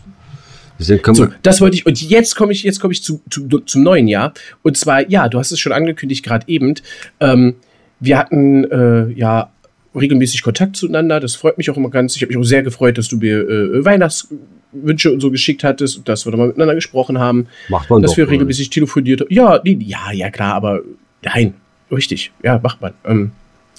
So, 1.27 1.27
das 1.43 1.61
wollte 1.61 1.75
ich. 1.75 1.86
Und 1.86 2.01
jetzt 2.01 2.36
komme 2.36 2.53
ich, 2.53 2.63
jetzt 2.63 2.80
komme 2.80 2.93
ich 2.93 3.03
zu, 3.03 3.21
zu, 3.30 3.47
zum 3.47 3.84
neuen 3.84 4.07
Jahr. 4.07 4.34
Und 4.63 4.77
zwar, 4.77 5.09
ja, 5.09 5.27
du 5.27 5.38
hast 5.38 5.51
es 5.51 5.59
schon 5.59 5.73
angekündigt 5.73 6.25
gerade 6.25 6.47
eben. 6.47 6.75
Ähm, 7.19 7.55
wir 7.99 8.17
hatten 8.17 8.63
äh, 8.63 9.11
ja 9.11 9.51
regelmäßig 9.93 10.41
Kontakt 10.41 10.75
zueinander. 10.75 11.19
Das 11.19 11.36
freut 11.36 11.57
mich 11.57 11.69
auch 11.69 11.77
immer 11.77 11.89
ganz. 11.89 12.15
Ich 12.15 12.21
habe 12.21 12.30
mich 12.30 12.38
auch 12.38 12.47
sehr 12.47 12.63
gefreut, 12.63 12.97
dass 12.97 13.09
du 13.09 13.17
mir 13.17 13.39
äh, 13.39 13.86
Weihnachtswünsche 13.86 15.11
und 15.11 15.19
so 15.19 15.32
geschickt 15.32 15.63
hattest 15.63 15.97
und 15.97 16.07
dass 16.07 16.25
wir 16.25 16.32
nochmal 16.32 16.47
miteinander 16.47 16.75
gesprochen 16.75 17.19
haben. 17.19 17.47
Macht 17.67 17.89
man 17.89 18.01
dass 18.01 18.11
doch, 18.11 18.17
wir 18.17 18.23
oder 18.25 18.34
regelmäßig 18.34 18.69
telefoniert 18.69 19.21
haben. 19.21 19.34
Ja, 19.34 19.61
ja, 19.65 20.11
ja, 20.13 20.30
klar, 20.30 20.53
aber 20.55 20.82
nein, 21.23 21.55
richtig. 21.91 22.32
Ja, 22.43 22.59
macht 22.63 22.82
man. 22.82 22.93
Ähm, 23.05 23.32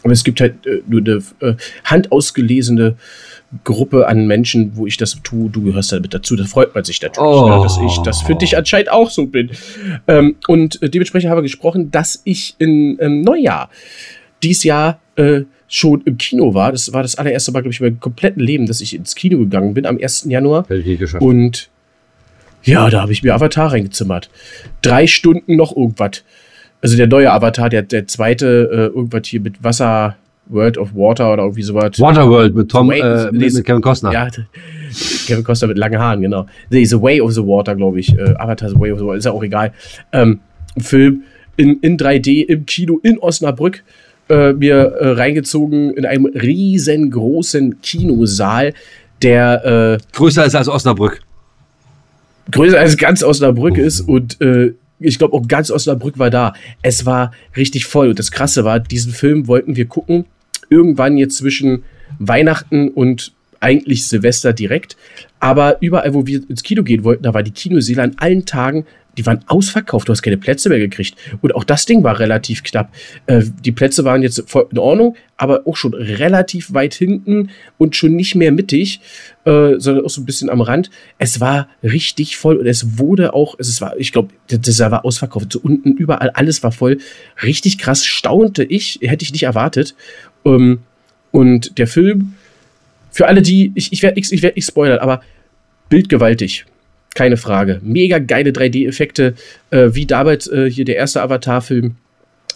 aber 0.02 0.12
es 0.12 0.24
gibt 0.24 0.40
halt 0.40 0.66
äh, 0.66 0.82
nur 0.88 1.00
eine 1.00 1.22
äh, 1.40 1.54
handausgelesene 1.84 2.96
Gruppe 3.64 4.06
an 4.06 4.26
Menschen, 4.26 4.76
wo 4.76 4.86
ich 4.86 4.96
das 4.96 5.20
tue. 5.22 5.50
Du 5.50 5.62
gehörst 5.62 5.90
damit 5.92 6.14
dazu. 6.14 6.36
Da 6.36 6.44
freut 6.44 6.74
man 6.74 6.84
sich 6.84 7.02
natürlich, 7.02 7.28
Oh. 7.28 7.48
ne, 7.48 7.62
dass 7.62 7.78
ich 7.78 7.98
das 7.98 8.22
für 8.22 8.34
dich 8.36 8.56
anscheinend 8.56 8.90
auch 8.92 9.10
so 9.10 9.26
bin. 9.26 9.50
Ähm, 10.06 10.36
und 10.46 10.80
äh, 10.82 10.88
dementsprechend 10.88 11.30
haben 11.30 11.38
wir 11.38 11.42
gesprochen, 11.42 11.90
dass 11.90 12.20
ich 12.24 12.54
in, 12.58 12.96
im 12.98 13.22
Neujahr 13.22 13.68
dieses 14.42 14.62
Jahr 14.64 15.00
äh, 15.16 15.42
schon 15.66 16.00
im 16.04 16.16
Kino 16.16 16.54
war. 16.54 16.72
Das 16.72 16.92
war 16.92 17.02
das 17.02 17.16
allererste 17.16 17.52
Mal, 17.52 17.60
glaube 17.62 17.74
ich, 17.74 17.80
in 17.80 17.86
meinem 17.86 18.00
kompletten 18.00 18.42
Leben, 18.42 18.66
dass 18.66 18.80
ich 18.80 18.94
ins 18.94 19.14
Kino 19.14 19.38
gegangen 19.38 19.74
bin 19.74 19.84
am 19.86 19.98
1. 20.00 20.26
Januar. 20.28 20.62
Hätte 20.62 20.76
ich 20.76 20.86
nicht 20.86 20.98
geschafft. 21.00 21.22
Und 21.22 21.68
ja, 22.62 22.88
da 22.90 23.02
habe 23.02 23.12
ich 23.12 23.22
mir 23.22 23.34
Avatar 23.34 23.72
reingezimmert. 23.72 24.30
Drei 24.82 25.06
Stunden 25.06 25.56
noch 25.56 25.74
irgendwas. 25.76 26.22
Also 26.82 26.96
der 26.96 27.06
neue 27.06 27.30
Avatar, 27.32 27.68
der, 27.68 27.82
der 27.82 28.06
zweite, 28.06 28.68
äh, 28.72 28.96
irgendwas 28.96 29.22
hier 29.26 29.40
mit 29.40 29.62
Wasser, 29.62 30.16
World 30.46 30.78
of 30.78 30.94
Water 30.94 31.32
oder 31.32 31.42
irgendwie 31.44 31.62
sowas. 31.62 32.00
Waterworld 32.00 32.54
mit 32.54 32.70
Tom, 32.70 32.88
Wait, 32.88 33.02
äh, 33.02 33.30
mit, 33.32 33.42
this- 33.42 33.54
mit 33.54 33.64
Kevin 33.66 33.82
Costner. 33.82 34.12
Ja, 34.12 34.28
Kevin 35.26 35.44
Costa 35.44 35.66
mit 35.66 35.78
langen 35.78 35.98
Haaren, 36.00 36.20
genau. 36.22 36.46
Nee, 36.70 36.84
The 36.84 37.00
Way 37.00 37.20
of 37.20 37.32
the 37.32 37.42
Water, 37.42 37.76
glaube 37.76 38.00
ich. 38.00 38.16
Äh, 38.18 38.34
Avatar 38.36 38.68
The 38.70 38.78
Way 38.80 38.92
of 38.92 38.98
the 38.98 39.04
Water, 39.04 39.18
ist 39.18 39.24
ja 39.26 39.32
auch 39.32 39.42
egal. 39.44 39.72
Ähm, 40.12 40.40
Film 40.78 41.22
in, 41.56 41.78
in 41.80 41.96
3D 41.98 42.46
im 42.46 42.64
Kino 42.66 42.98
in 43.02 43.18
Osnabrück 43.18 43.84
äh, 44.28 44.52
mir 44.54 44.74
äh, 44.76 45.08
reingezogen 45.12 45.92
in 45.94 46.06
einem 46.06 46.24
riesengroßen 46.26 47.80
Kinosaal, 47.82 48.72
der 49.22 49.98
äh, 50.00 50.16
Größer 50.16 50.46
ist 50.46 50.54
als 50.54 50.68
Osnabrück. 50.68 51.20
größer 52.50 52.78
als 52.78 52.96
ganz 52.96 53.22
Osnabrück 53.22 53.76
ist 53.76 54.00
und 54.00 54.40
äh, 54.40 54.72
ich 55.00 55.18
glaube 55.18 55.34
auch 55.34 55.48
ganz 55.48 55.70
Osnabrück 55.70 56.18
war 56.18 56.30
da. 56.30 56.54
Es 56.82 57.06
war 57.06 57.32
richtig 57.56 57.86
voll 57.86 58.08
und 58.08 58.18
das 58.18 58.30
Krasse 58.30 58.64
war, 58.64 58.80
diesen 58.80 59.12
Film 59.12 59.46
wollten 59.46 59.76
wir 59.76 59.86
gucken, 59.86 60.26
irgendwann 60.68 61.16
jetzt 61.16 61.38
zwischen 61.38 61.82
Weihnachten 62.18 62.88
und 62.88 63.32
eigentlich 63.60 64.06
Silvester 64.06 64.52
direkt. 64.52 64.96
Aber 65.38 65.78
überall, 65.80 66.14
wo 66.14 66.26
wir 66.26 66.42
ins 66.48 66.62
Kino 66.62 66.82
gehen 66.82 67.04
wollten, 67.04 67.22
da 67.22 67.34
war 67.34 67.42
die 67.42 67.50
Kinoseele 67.50 68.02
an 68.02 68.14
allen 68.18 68.46
Tagen, 68.46 68.86
die 69.20 69.26
waren 69.26 69.44
ausverkauft. 69.48 70.08
Du 70.08 70.12
hast 70.12 70.22
keine 70.22 70.38
Plätze 70.38 70.70
mehr 70.70 70.78
gekriegt. 70.78 71.14
Und 71.42 71.54
auch 71.54 71.64
das 71.64 71.84
Ding 71.84 72.02
war 72.02 72.18
relativ 72.18 72.62
knapp. 72.62 72.90
Äh, 73.26 73.42
die 73.62 73.70
Plätze 73.70 74.02
waren 74.04 74.22
jetzt 74.22 74.42
voll 74.46 74.66
in 74.70 74.78
Ordnung, 74.78 75.14
aber 75.36 75.66
auch 75.66 75.76
schon 75.76 75.92
relativ 75.92 76.72
weit 76.72 76.94
hinten 76.94 77.50
und 77.76 77.96
schon 77.96 78.16
nicht 78.16 78.34
mehr 78.34 78.50
mittig, 78.50 79.00
äh, 79.44 79.74
sondern 79.76 80.06
auch 80.06 80.10
so 80.10 80.22
ein 80.22 80.24
bisschen 80.24 80.48
am 80.48 80.62
Rand. 80.62 80.90
Es 81.18 81.38
war 81.38 81.68
richtig 81.82 82.38
voll 82.38 82.56
und 82.56 82.66
es 82.66 82.98
wurde 82.98 83.34
auch, 83.34 83.56
es 83.58 83.78
war, 83.82 83.94
ich 83.98 84.10
glaube, 84.10 84.30
das 84.48 84.78
war 84.78 85.04
ausverkauft. 85.04 85.52
So 85.52 85.60
unten 85.60 85.92
überall, 85.92 86.30
alles 86.30 86.62
war 86.62 86.72
voll. 86.72 86.96
Richtig 87.42 87.76
krass 87.76 88.06
staunte 88.06 88.64
ich, 88.64 89.00
hätte 89.02 89.22
ich 89.22 89.32
nicht 89.32 89.42
erwartet. 89.42 89.94
Ähm, 90.46 90.78
und 91.30 91.78
der 91.78 91.86
Film, 91.86 92.36
für 93.10 93.26
alle 93.26 93.42
die, 93.42 93.72
ich, 93.74 93.92
ich 93.92 94.02
werde 94.02 94.14
nichts 94.14 94.32
ich 94.32 94.42
werd 94.42 94.62
spoilern, 94.62 94.98
aber 94.98 95.22
bildgewaltig. 95.90 96.64
Keine 97.14 97.36
Frage. 97.36 97.80
Mega 97.82 98.18
geile 98.18 98.50
3D-Effekte, 98.50 99.34
äh, 99.70 99.88
wie 99.92 100.06
damals 100.06 100.46
äh, 100.46 100.70
hier 100.70 100.84
der 100.84 100.96
erste 100.96 101.20
Avatar-Film, 101.22 101.96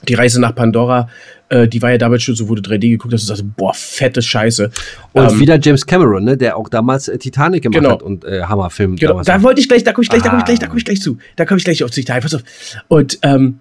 Die 0.09 0.15
Reise 0.15 0.39
nach 0.41 0.55
Pandora, 0.55 1.09
äh, 1.49 1.67
die 1.67 1.81
war 1.81 1.91
ja 1.91 1.99
damals 1.99 2.23
schon 2.23 2.35
so, 2.35 2.45
du 2.55 2.61
3D 2.61 2.91
geguckt 2.91 3.15
hast 3.15 3.23
und 3.23 3.29
sagst, 3.29 3.45
boah, 3.57 3.73
fette 3.75 4.21
Scheiße. 4.21 4.71
Und 5.13 5.33
Ähm, 5.33 5.41
wieder 5.41 5.59
James 5.59 5.85
Cameron, 5.87 6.25
ne, 6.25 6.37
der 6.37 6.57
auch 6.59 6.69
damals 6.69 7.09
äh, 7.09 7.17
Titanic 7.19 7.63
gemacht 7.63 7.79
Genau. 7.81 7.91
hat 7.95 8.03
und 8.03 8.25
äh, 8.25 8.43
Hammerfilm 8.43 8.97
Genau, 8.97 9.13
damals. 9.13 9.27
da 9.27 9.43
wollte 9.43 9.61
ich 9.61 9.69
gleich, 9.69 9.83
da 9.83 9.93
komme 9.93 10.03
ich 10.05 10.11
gleich, 10.11 10.23
da 10.23 10.29
komme 10.29 10.41
ich 10.41 10.45
gleich, 10.45 10.59
da 10.59 10.67
Ah. 10.67 10.69
komme 10.69 10.79
ich 10.79 10.85
gleich 10.85 11.01
zu. 11.01 11.19
Da 11.37 11.47
komme 11.47 11.59
ich 11.59 11.65
gleich 11.65 11.83
auf 11.85 11.93
sich 11.95 12.05
da. 12.05 12.21
Pass 12.21 12.35
auf. 12.35 12.43
Und 12.89 13.19
ähm, 13.23 13.61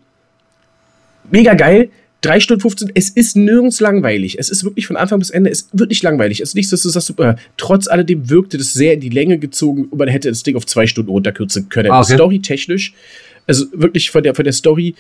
mega 1.31 1.53
geil. 1.53 1.89
3 2.23 2.39
Stunden 2.39 2.61
15, 2.61 2.91
es 2.95 3.09
ist 3.09 3.35
nirgends 3.35 3.79
langweilig. 3.79 4.39
Es 4.39 4.49
ist 4.49 4.63
wirklich 4.63 4.87
von 4.87 4.95
Anfang 4.95 5.19
bis 5.19 5.29
Ende, 5.29 5.49
es 5.49 5.69
wird 5.73 5.89
nicht 5.89 6.03
langweilig. 6.03 6.39
Es 6.39 6.49
ist 6.49 6.55
nichts, 6.55 6.71
dass 6.71 6.81
du 6.81 6.89
sagst, 6.89 7.19
äh, 7.19 7.35
trotz 7.57 7.87
alledem 7.87 8.29
wirkte 8.29 8.57
das 8.57 8.73
sehr 8.73 8.93
in 8.93 9.01
die 9.01 9.09
Länge 9.09 9.37
gezogen 9.37 9.85
und 9.85 9.97
man 9.97 10.07
hätte 10.07 10.29
das 10.29 10.43
Ding 10.43 10.55
auf 10.55 10.65
zwei 10.65 10.87
Stunden 10.87 11.11
runterkürzen 11.11 11.69
können. 11.69 11.91
Ah, 11.91 11.99
okay. 11.99 12.15
Storytechnisch, 12.15 12.93
also 13.45 13.65
wirklich 13.73 14.09
von 14.09 14.23
der, 14.23 14.35
von 14.35 14.45
der 14.45 14.53
Story, 14.53 14.95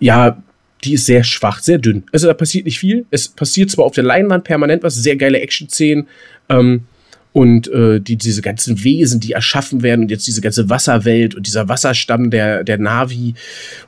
ja, 0.00 0.42
die 0.84 0.94
ist 0.94 1.06
sehr 1.06 1.22
schwach, 1.22 1.60
sehr 1.60 1.78
dünn. 1.78 2.04
Also 2.12 2.26
da 2.26 2.34
passiert 2.34 2.64
nicht 2.64 2.78
viel. 2.78 3.06
Es 3.10 3.28
passiert 3.28 3.70
zwar 3.70 3.84
auf 3.84 3.94
der 3.94 4.04
Leinwand 4.04 4.44
permanent 4.44 4.82
was, 4.82 4.96
sehr 4.96 5.16
geile 5.16 5.40
Action-Szenen. 5.40 6.08
Ähm, 6.48 6.84
und 7.32 7.68
äh, 7.68 8.00
die, 8.00 8.16
diese 8.16 8.42
ganzen 8.42 8.84
Wesen, 8.84 9.20
die 9.20 9.32
erschaffen 9.32 9.82
werden 9.82 10.02
und 10.02 10.10
jetzt 10.10 10.26
diese 10.26 10.40
ganze 10.40 10.68
Wasserwelt 10.68 11.34
und 11.34 11.46
dieser 11.46 11.68
Wasserstamm 11.68 12.30
der, 12.30 12.64
der 12.64 12.78
Navi 12.78 13.34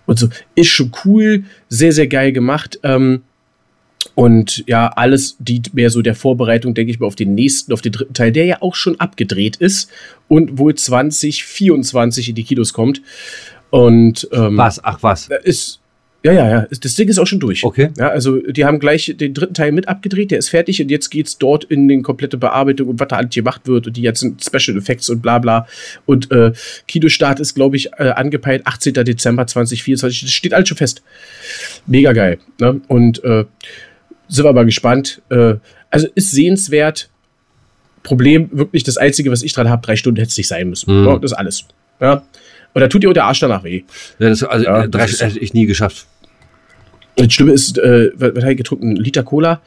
und 0.07 0.18
so, 0.18 0.28
ist 0.55 0.68
schon 0.68 0.92
cool, 1.05 1.45
sehr, 1.68 1.92
sehr 1.92 2.07
geil 2.07 2.32
gemacht. 2.32 2.78
Ähm, 2.82 3.22
und 4.14 4.64
ja, 4.66 4.88
alles 4.88 5.36
dient 5.38 5.74
mehr 5.74 5.90
so 5.90 6.03
der 6.03 6.14
Vorbereitung, 6.14 6.74
denke 6.74 6.92
ich 6.92 7.01
mal, 7.01 7.07
auf 7.07 7.16
den 7.16 7.34
nächsten, 7.34 7.72
auf 7.72 7.80
den 7.80 7.92
dritten 7.92 8.14
Teil, 8.14 8.32
der 8.32 8.45
ja 8.45 8.62
auch 8.62 8.74
schon 8.74 9.01
abgedreht 9.01 9.57
ist 9.57 9.90
und 10.28 10.59
wohl 10.59 10.74
2024 10.74 12.30
in 12.30 12.34
die 12.34 12.45
Kinos 12.45 12.72
kommt. 12.72 13.03
Und 13.70 14.28
ähm, 14.32 14.57
was? 14.57 14.82
Ach 14.84 15.03
was. 15.03 15.28
ist. 15.42 15.80
Ja, 16.24 16.32
ja, 16.32 16.48
ja. 16.48 16.66
Das 16.80 16.94
Ding 16.94 17.06
ist 17.08 17.18
auch 17.18 17.26
schon 17.26 17.38
durch. 17.38 17.62
Okay. 17.64 17.90
Ja, 17.98 18.08
also 18.08 18.38
die 18.40 18.64
haben 18.64 18.78
gleich 18.78 19.14
den 19.16 19.34
dritten 19.34 19.52
Teil 19.52 19.72
mit 19.72 19.88
abgedreht, 19.88 20.30
der 20.30 20.38
ist 20.38 20.48
fertig 20.48 20.80
und 20.80 20.90
jetzt 20.90 21.10
geht's 21.10 21.36
dort 21.36 21.64
in 21.64 21.86
den 21.86 22.02
komplette 22.02 22.38
Bearbeitung 22.38 22.88
und 22.88 22.98
was 22.98 23.08
da 23.08 23.16
alles 23.16 23.34
gemacht 23.34 23.60
wird 23.66 23.86
und 23.86 23.96
die 23.96 24.02
ganzen 24.02 24.38
Special 24.40 24.78
Effects 24.78 25.10
und 25.10 25.20
bla 25.20 25.38
bla. 25.38 25.66
Und 26.06 26.30
äh, 26.32 26.52
Kinostart 26.88 27.40
ist, 27.40 27.54
glaube 27.54 27.76
ich, 27.76 27.92
äh, 27.98 28.08
angepeilt 28.08 28.62
18. 28.66 28.94
Dezember 28.94 29.46
2024. 29.46 30.22
Das 30.22 30.30
steht 30.32 30.54
alles 30.54 30.66
schon 30.68 30.78
fest. 30.78 31.02
Mega 31.86 32.12
geil. 32.14 32.38
Ne? 32.58 32.80
Und 32.88 33.22
äh, 33.22 33.44
sind 34.28 34.44
wir 34.46 34.52
mal 34.54 34.64
gespannt. 34.64 35.20
Äh, 35.30 35.56
also 35.90 36.08
ist 36.14 36.30
sehenswert. 36.30 37.10
Problem, 38.02 38.48
wirklich 38.52 38.82
das 38.82 38.96
Einzige, 38.98 39.30
was 39.30 39.42
ich 39.42 39.52
dran 39.54 39.68
habe, 39.68 39.80
drei 39.84 39.96
Stunden 39.96 40.18
hätte 40.18 40.28
es 40.30 40.36
nicht 40.36 40.48
sein 40.48 40.68
müssen. 40.68 41.00
Mhm. 41.02 41.06
Ja, 41.06 41.18
das 41.18 41.32
ist 41.32 41.36
alles. 41.38 41.64
Ja. 42.00 42.22
Und 42.74 42.80
da 42.80 42.88
tut 42.88 43.02
dir 43.02 43.08
auch 43.08 43.14
der 43.14 43.24
Arsch 43.24 43.40
danach 43.40 43.62
weh. 43.64 43.84
Ja, 44.18 44.28
das, 44.28 44.42
also, 44.42 44.64
Ja, 44.64 44.84
äh, 44.84 44.88
drei, 44.88 44.98
das 45.02 45.12
ist- 45.12 45.22
hätte 45.22 45.38
ich 45.38 45.54
nie 45.54 45.64
geschafft. 45.66 46.06
Das 47.16 47.32
Schlimme 47.32 47.52
ist, 47.52 47.78
äh, 47.78 48.10
was, 48.16 48.44
ich 48.44 48.56
getrunken? 48.56 48.90
Ein 48.90 48.96
Liter 48.96 49.22
Cola. 49.22 49.60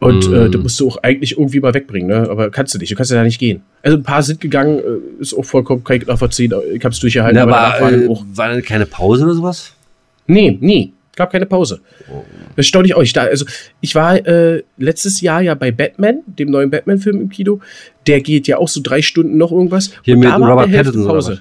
Und 0.00 0.28
Mm. 0.28 0.34
äh, 0.34 0.50
da 0.50 0.58
musst 0.58 0.78
du 0.80 0.88
auch 0.88 0.98
eigentlich 1.02 1.38
irgendwie 1.38 1.60
mal 1.60 1.72
wegbringen, 1.72 2.08
ne? 2.08 2.28
Aber 2.28 2.50
kannst 2.50 2.74
du 2.74 2.78
nicht. 2.78 2.90
Du 2.92 2.96
kannst 2.96 3.10
ja 3.10 3.16
da 3.16 3.22
nicht 3.22 3.38
gehen. 3.38 3.62
Also 3.82 3.96
ein 3.96 4.02
paar 4.02 4.22
sind 4.22 4.40
gegangen, 4.40 4.78
äh, 4.80 5.22
ist 5.22 5.32
auch 5.32 5.44
vollkommen, 5.44 5.82
kann 5.84 5.96
ich 5.96 6.06
nachvollziehen. 6.06 6.52
Ich 6.74 6.84
hab's 6.84 6.98
durchgehalten, 7.00 7.36
Ja, 7.38 7.44
aber, 7.44 7.56
aber 7.58 7.92
äh, 7.92 8.08
war 8.34 8.48
dann 8.50 8.60
keine 8.62 8.84
Pause 8.86 9.24
oder 9.24 9.34
sowas? 9.34 9.72
Nee, 10.26 10.58
nie. 10.60 10.92
Gab 11.16 11.30
keine 11.30 11.46
Pause. 11.46 11.80
Das 12.56 12.66
staune 12.66 12.86
ich 12.86 12.96
euch. 12.96 13.12
Da, 13.12 13.22
also, 13.22 13.46
ich 13.80 13.94
war 13.94 14.16
äh, 14.26 14.64
letztes 14.78 15.20
Jahr 15.20 15.40
ja 15.42 15.54
bei 15.54 15.70
Batman, 15.70 16.18
dem 16.26 16.50
neuen 16.50 16.70
Batman-Film 16.70 17.20
im 17.20 17.28
Kino. 17.28 17.60
Der 18.08 18.20
geht 18.20 18.48
ja 18.48 18.58
auch 18.58 18.66
so 18.68 18.80
drei 18.82 19.00
Stunden 19.00 19.38
noch 19.38 19.52
irgendwas. 19.52 19.92
Hier 20.02 20.14
Und 20.14 20.20
mit 20.20 20.28
da 20.28 20.40
war 20.40 20.50
Robert 20.50 20.72
Pattinson 20.72 21.06
Pause. 21.06 21.40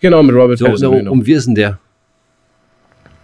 Genau, 0.00 0.22
mit 0.24 0.34
Robert 0.34 0.58
So, 0.58 0.64
Pattinson. 0.64 0.90
so, 0.92 0.98
genau. 0.98 1.12
um 1.12 1.24
wie 1.24 1.32
ist 1.34 1.46
denn 1.46 1.54
der? 1.54 1.78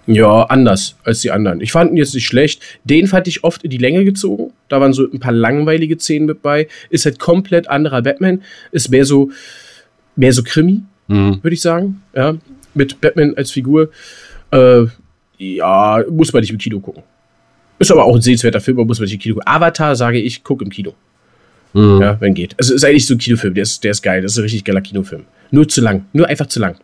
Ja, 0.07 0.43
anders 0.45 0.97
als 1.05 1.21
die 1.21 1.31
anderen. 1.31 1.61
Ich 1.61 1.71
fand 1.73 1.93
ihn 1.93 1.97
jetzt 1.97 2.15
nicht 2.15 2.27
schlecht. 2.27 2.61
Den 2.85 3.07
fand 3.07 3.29
ich 3.29 3.45
oft 3.45 3.63
in 3.63 3.71
die 3.71 3.79
Länge 3.79 4.05
gezogen. 4.05 4.53
Da 4.69 4.81
waren 4.81 4.93
so 4.93 5.05
ein 5.11 5.21
paar 5.21 5.33
langweilige 5.33 5.97
Szenen 5.99 6.27
mit 6.27 6.43
bei. 6.43 6.67
Ist 6.91 7.05
halt 7.05 7.19
komplett 7.21 7.69
anderer 7.69 8.03
Batman. 8.03 8.43
Ist 8.73 8.91
mehr 8.91 9.05
so, 9.05 9.31
mehr 10.17 10.33
so 10.33 10.43
Krimi, 10.43 10.83
Hm. 11.09 11.39
würde 11.43 11.55
ich 11.55 11.61
sagen. 11.61 12.03
Ja, 12.17 12.35
mit 12.75 13.01
Batman 13.01 13.35
als 13.37 13.51
Figur. 13.53 13.91
Äh, 14.51 14.85
ja, 15.39 16.05
muss 16.11 16.33
man 16.33 16.41
nicht 16.41 16.51
im 16.51 16.59
Kino 16.59 16.81
gucken. 16.81 17.03
Ist 17.79 17.91
aber 17.91 18.05
auch 18.05 18.15
ein 18.15 18.23
sehenswerter 18.23 18.61
Film, 18.61 18.79
aber 18.79 18.87
muss 18.87 18.99
man 18.99 19.05
nicht 19.05 19.15
im 19.15 19.21
Kino 19.21 19.35
gucken. 19.37 19.49
Avatar, 19.49 19.95
sage 19.97 20.19
ich, 20.21 20.43
guck 20.43 20.63
im 20.63 20.71
Kino. 20.71 20.95
Hm. 21.75 22.01
Ja, 22.01 22.21
wenn 22.21 22.35
geht. 22.35 22.55
Also 22.59 22.75
ist 22.75 22.85
eigentlich 22.85 23.07
so 23.07 23.15
ein 23.15 23.19
Kinofilm, 23.19 23.55
der 23.55 23.63
ist, 23.63 23.83
der 23.83 23.93
ist 23.93 24.03
geil. 24.03 24.21
Das 24.23 24.33
ist 24.33 24.39
ein 24.39 24.43
richtig 24.43 24.65
geiler 24.65 24.81
Kinofilm. 24.81 25.25
Nur 25.51 25.69
zu 25.69 25.81
lang. 25.81 26.07
Nur 26.13 26.27
einfach 26.27 26.47
zu 26.47 26.61
lang. 26.61 26.77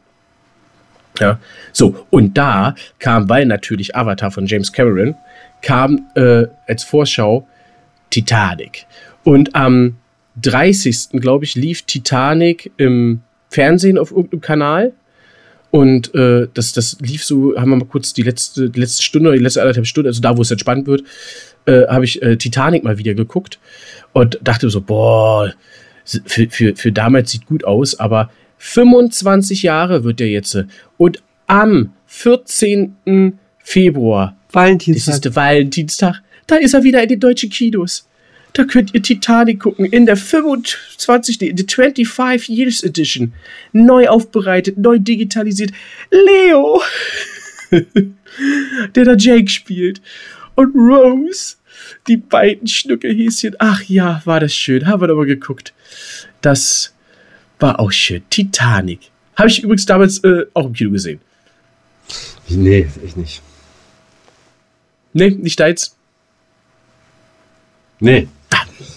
Ja, 1.18 1.38
so, 1.72 2.06
und 2.10 2.36
da 2.38 2.74
kam, 2.98 3.28
weil 3.28 3.46
natürlich 3.46 3.94
Avatar 3.96 4.30
von 4.30 4.46
James 4.46 4.72
Cameron, 4.72 5.14
kam 5.62 6.06
äh, 6.14 6.46
als 6.66 6.84
Vorschau 6.84 7.46
Titanic. 8.10 8.86
Und 9.24 9.54
am 9.54 9.96
30. 10.40 11.20
glaube 11.20 11.44
ich, 11.44 11.54
lief 11.54 11.82
Titanic 11.82 12.70
im 12.76 13.20
Fernsehen 13.50 13.98
auf 13.98 14.10
irgendeinem 14.10 14.40
Kanal. 14.40 14.92
Und 15.70 16.14
äh, 16.14 16.48
das, 16.54 16.72
das 16.72 16.96
lief 17.00 17.24
so, 17.24 17.54
haben 17.56 17.70
wir 17.70 17.76
mal 17.76 17.84
kurz 17.84 18.14
die 18.14 18.22
letzte, 18.22 18.70
die 18.70 18.80
letzte 18.80 19.02
Stunde, 19.02 19.32
die 19.32 19.38
letzte 19.38 19.60
anderthalb 19.60 19.86
Stunde, 19.86 20.08
also 20.08 20.22
da, 20.22 20.36
wo 20.36 20.42
es 20.42 20.50
entspannt 20.50 20.86
wird, 20.86 21.02
äh, 21.66 21.86
habe 21.88 22.04
ich 22.06 22.22
äh, 22.22 22.36
Titanic 22.36 22.84
mal 22.84 22.96
wieder 22.96 23.14
geguckt 23.14 23.58
und 24.14 24.38
dachte 24.42 24.70
so, 24.70 24.80
boah, 24.80 25.52
für, 26.04 26.48
für, 26.48 26.74
für 26.74 26.92
damals 26.92 27.32
sieht 27.32 27.44
gut 27.44 27.64
aus, 27.64 27.98
aber 28.00 28.30
25 28.58 29.62
Jahre 29.62 30.04
wird 30.04 30.20
der 30.20 30.28
jetzt. 30.28 30.58
Und 30.96 31.22
am 31.46 31.92
14. 32.06 33.38
Februar, 33.58 34.36
das 34.46 34.54
Valentinstag. 34.54 35.14
ist 35.14 35.24
der 35.24 35.36
Valentinstag, 35.36 36.22
da 36.46 36.56
ist 36.56 36.74
er 36.74 36.82
wieder 36.82 37.02
in 37.02 37.08
den 37.08 37.20
deutschen 37.20 37.50
Kinos. 37.50 38.08
Da 38.54 38.64
könnt 38.64 38.94
ihr 38.94 39.02
Titanic 39.02 39.60
gucken 39.60 39.84
in 39.84 40.06
der 40.06 40.16
25. 40.16 41.42
in 41.42 41.56
der 41.56 41.66
25 41.68 42.48
Years 42.48 42.82
Edition. 42.82 43.34
Neu 43.72 44.08
aufbereitet, 44.08 44.78
neu 44.78 44.98
digitalisiert. 44.98 45.70
Leo, 46.10 46.80
der 48.94 49.04
da 49.04 49.14
Jake 49.14 49.48
spielt. 49.48 50.00
Und 50.54 50.74
Rose, 50.74 51.56
die 52.08 52.16
beiden 52.16 52.66
Schnuckelhäschen. 52.66 53.54
Ach 53.58 53.82
ja, 53.84 54.22
war 54.24 54.40
das 54.40 54.54
schön. 54.54 54.86
Haben 54.86 55.02
wir 55.02 55.08
doch 55.08 55.16
mal 55.16 55.26
geguckt. 55.26 55.72
Das 56.40 56.94
war 57.58 57.80
auch 57.80 57.92
schön. 57.92 58.22
Titanic. 58.30 59.10
Habe 59.36 59.48
ich 59.48 59.62
übrigens 59.62 59.86
damals 59.86 60.22
äh, 60.24 60.46
auch 60.54 60.66
im 60.66 60.72
Kino 60.72 60.90
gesehen. 60.90 61.20
Nee, 62.48 62.88
ich 63.04 63.16
nicht. 63.16 63.42
Nee, 65.12 65.30
nicht 65.30 65.58
deins. 65.60 65.94
Nee. 68.00 68.28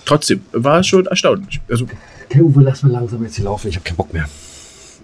Trotzdem, 0.06 0.44
war 0.52 0.84
schon 0.84 1.06
erstaunlich. 1.08 1.60
Also, 1.70 1.88
Okay, 2.32 2.44
Uwe, 2.44 2.62
lass 2.62 2.82
mal 2.82 2.94
langsam 2.94 3.22
jetzt 3.24 3.36
hier 3.36 3.44
laufen. 3.44 3.68
Ich 3.68 3.76
habe 3.76 3.84
keinen 3.84 3.98
Bock 3.98 4.14
mehr. 4.14 4.26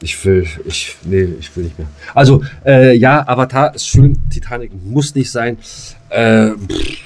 Ich 0.01 0.23
will, 0.23 0.47
ich, 0.65 0.95
nee, 1.03 1.23
ich 1.39 1.53
will 1.57 1.65
nicht 1.65 1.77
mehr. 1.77 1.89
Also, 2.13 2.41
äh, 2.65 2.95
ja, 2.95 3.27
Avatar 3.27 3.75
ist 3.75 3.85
schön. 3.85 4.17
Titanic 4.29 4.71
muss 4.85 5.13
nicht 5.13 5.29
sein. 5.29 5.57
Äh, 6.09 6.51
pff. 6.51 6.97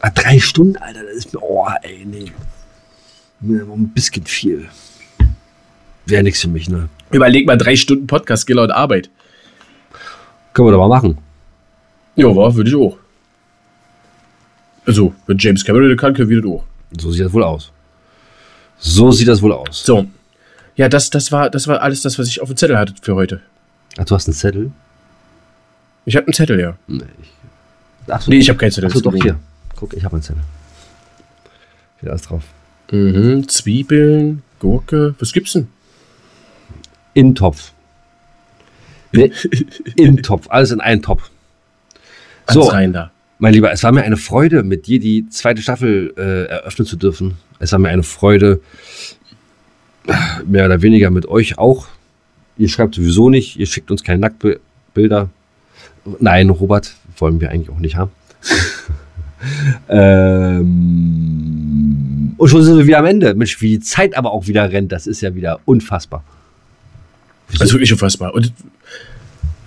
Ah, 0.00 0.10
drei 0.10 0.40
Stunden, 0.40 0.76
Alter, 0.78 1.02
das 1.02 1.14
ist 1.16 1.34
mir, 1.34 1.42
oh, 1.42 1.68
ey, 1.82 2.06
nee. 2.06 2.32
Mir 3.40 3.64
ein 3.64 3.88
bisschen 3.90 4.24
viel. 4.24 4.68
Wäre 6.06 6.22
nichts 6.22 6.40
für 6.40 6.48
mich, 6.48 6.68
ne? 6.68 6.88
überleg 7.14 7.46
mal, 7.46 7.56
drei 7.56 7.76
Stunden 7.76 8.06
Podcast, 8.06 8.42
Skill 8.42 8.58
und 8.58 8.70
Arbeit. 8.70 9.08
Können 10.52 10.68
wir 10.68 10.72
doch 10.72 10.78
mal 10.78 10.88
machen. 10.88 11.18
Ja, 12.16 12.26
war, 12.34 12.54
würde 12.54 12.70
ich 12.70 12.76
auch. 12.76 12.96
Also, 14.86 15.14
wenn 15.26 15.38
James 15.38 15.64
Cameron 15.64 15.88
das 15.88 15.98
kann, 15.98 16.14
können 16.14 16.28
wir 16.28 16.42
das 16.42 16.50
auch. 16.50 16.64
So 16.98 17.10
sieht 17.10 17.24
das 17.24 17.32
wohl 17.32 17.42
aus. 17.42 17.72
So 18.78 19.10
sieht 19.10 19.28
das 19.28 19.40
wohl 19.42 19.52
aus. 19.52 19.84
So. 19.84 20.06
Ja, 20.76 20.88
das, 20.88 21.10
das, 21.10 21.32
war, 21.32 21.50
das 21.50 21.66
war 21.68 21.80
alles 21.80 22.02
das, 22.02 22.18
was 22.18 22.28
ich 22.28 22.40
auf 22.40 22.48
dem 22.48 22.56
Zettel 22.56 22.76
hatte 22.76 22.94
für 23.00 23.14
heute. 23.14 23.40
Ach, 23.96 24.04
du 24.04 24.14
hast 24.14 24.28
einen 24.28 24.34
Zettel? 24.34 24.72
Ich 26.04 26.16
habe 26.16 26.26
einen 26.26 26.34
Zettel, 26.34 26.60
ja. 26.60 26.76
Nee, 26.86 27.04
ich, 27.22 27.30
ach 28.08 28.20
so, 28.20 28.30
Nee, 28.30 28.38
ich 28.38 28.48
habe 28.48 28.58
keinen 28.58 28.72
Zettel. 28.72 28.90
Ach 28.90 28.94
so, 28.94 29.00
doch, 29.00 29.14
hier. 29.14 29.38
Guck, 29.76 29.94
ich 29.94 30.04
habe 30.04 30.14
einen 30.14 30.22
Zettel. 30.22 30.42
Steht 31.98 32.10
alles 32.10 32.22
drauf. 32.22 32.42
Mhm, 32.90 33.48
Zwiebeln, 33.48 34.42
Gurke. 34.58 35.14
Was 35.18 35.32
gibt's 35.32 35.52
denn? 35.52 35.68
In 37.14 37.34
Topf. 37.34 37.72
Nee, 39.12 39.32
in 39.96 40.16
Topf. 40.22 40.46
Alles 40.50 40.70
in 40.70 40.80
einen 40.80 41.02
Topf. 41.02 41.30
So, 42.48 42.62
rein 42.62 42.92
da. 42.92 43.10
mein 43.38 43.54
Lieber, 43.54 43.72
es 43.72 43.82
war 43.82 43.92
mir 43.92 44.02
eine 44.02 44.18
Freude, 44.18 44.62
mit 44.62 44.86
dir 44.86 45.00
die 45.00 45.28
zweite 45.30 45.62
Staffel 45.62 46.12
äh, 46.18 46.44
eröffnen 46.50 46.86
zu 46.86 46.96
dürfen. 46.96 47.38
Es 47.58 47.72
war 47.72 47.78
mir 47.78 47.88
eine 47.88 48.02
Freude, 48.02 48.60
mehr 50.46 50.66
oder 50.66 50.82
weniger 50.82 51.10
mit 51.10 51.26
euch 51.26 51.56
auch. 51.58 51.86
Ihr 52.58 52.68
schreibt 52.68 52.94
sowieso 52.94 53.30
nicht, 53.30 53.58
ihr 53.58 53.66
schickt 53.66 53.90
uns 53.90 54.04
keine 54.04 54.20
Nacktbilder. 54.20 55.30
Nein, 56.20 56.50
Robert, 56.50 56.94
wollen 57.16 57.40
wir 57.40 57.50
eigentlich 57.50 57.70
auch 57.70 57.78
nicht 57.78 57.96
haben. 57.96 58.10
ähm, 59.88 60.74
und 62.36 62.48
schon 62.48 62.62
sind 62.62 62.76
wir 62.76 62.86
wieder 62.86 62.98
am 62.98 63.06
Ende. 63.06 63.34
Mensch, 63.34 63.60
wie 63.60 63.70
die 63.70 63.80
Zeit 63.80 64.16
aber 64.16 64.32
auch 64.32 64.46
wieder 64.46 64.70
rennt, 64.70 64.92
das 64.92 65.06
ist 65.06 65.22
ja 65.22 65.34
wieder 65.34 65.60
unfassbar. 65.64 66.22
Das 67.52 67.62
ist 67.62 67.72
wirklich 67.72 67.92
unfassbar. 67.92 68.34
Und 68.34 68.52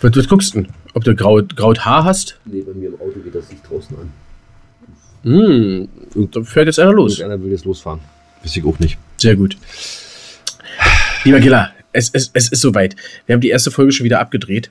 was, 0.02 0.16
was 0.16 0.28
guckst 0.28 0.54
du 0.54 0.62
denn? 0.62 0.72
Ob 0.94 1.04
du 1.04 1.16
graut, 1.16 1.56
graut 1.56 1.86
Haar 1.86 2.04
hast? 2.04 2.38
Nee, 2.46 2.62
bei 2.62 2.74
mir 2.74 2.90
im 2.90 2.96
Auto 2.96 3.20
geht 3.24 3.36
das 3.36 3.50
Licht 3.50 3.68
draußen 3.70 3.96
an. 3.98 4.12
Hm, 5.24 5.88
und 6.16 6.36
da 6.36 6.42
fährt 6.44 6.68
jetzt 6.68 6.80
einer 6.80 6.94
los. 6.94 7.20
Irgendeiner 7.20 7.44
will 7.44 7.52
jetzt 7.52 7.66
losfahren. 7.66 8.00
Wüsste 8.44 8.60
ich 8.60 8.66
auch 8.66 8.80
nicht. 8.80 8.98
Sehr 9.18 9.36
gut. 9.36 9.58
Lieber 11.24 11.40
Giller, 11.40 11.72
es, 11.92 12.10
es, 12.14 12.30
es 12.34 12.50
ist 12.50 12.62
soweit. 12.62 12.96
Wir 13.26 13.34
haben 13.34 13.42
die 13.42 13.50
erste 13.50 13.72
Folge 13.72 13.92
schon 13.92 14.04
wieder 14.06 14.20
abgedreht. 14.20 14.70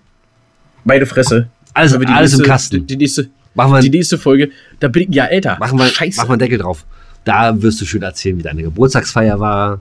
Meine 0.85 1.07
Fresse. 1.07 1.49
Alles, 1.75 1.93
wir 1.93 1.99
die 1.99 2.07
alles 2.07 2.33
nächste, 2.33 2.45
im 2.45 2.49
Kasten. 2.49 2.87
Die, 2.87 2.87
die, 2.87 2.97
nächste, 2.97 3.29
Machen 3.55 3.73
wir, 3.73 3.81
die 3.81 3.91
nächste 3.91 4.19
Folge, 4.19 4.51
da 4.81 4.89
bin 4.89 5.09
ich 5.09 5.15
ja 5.15 5.27
älter. 5.27 5.59
machen, 5.59 5.79
wir, 5.79 5.87
Scheiße. 5.87 6.17
machen 6.19 6.29
wir 6.29 6.33
einen 6.35 6.39
Deckel 6.39 6.59
drauf. 6.59 6.85
Da 7.25 7.61
wirst 7.61 7.81
du 7.81 7.85
schön 7.85 8.03
erzählen, 8.03 8.39
wie 8.39 8.43
deine 8.43 8.63
Geburtstagsfeier 8.63 9.41
war. 9.41 9.81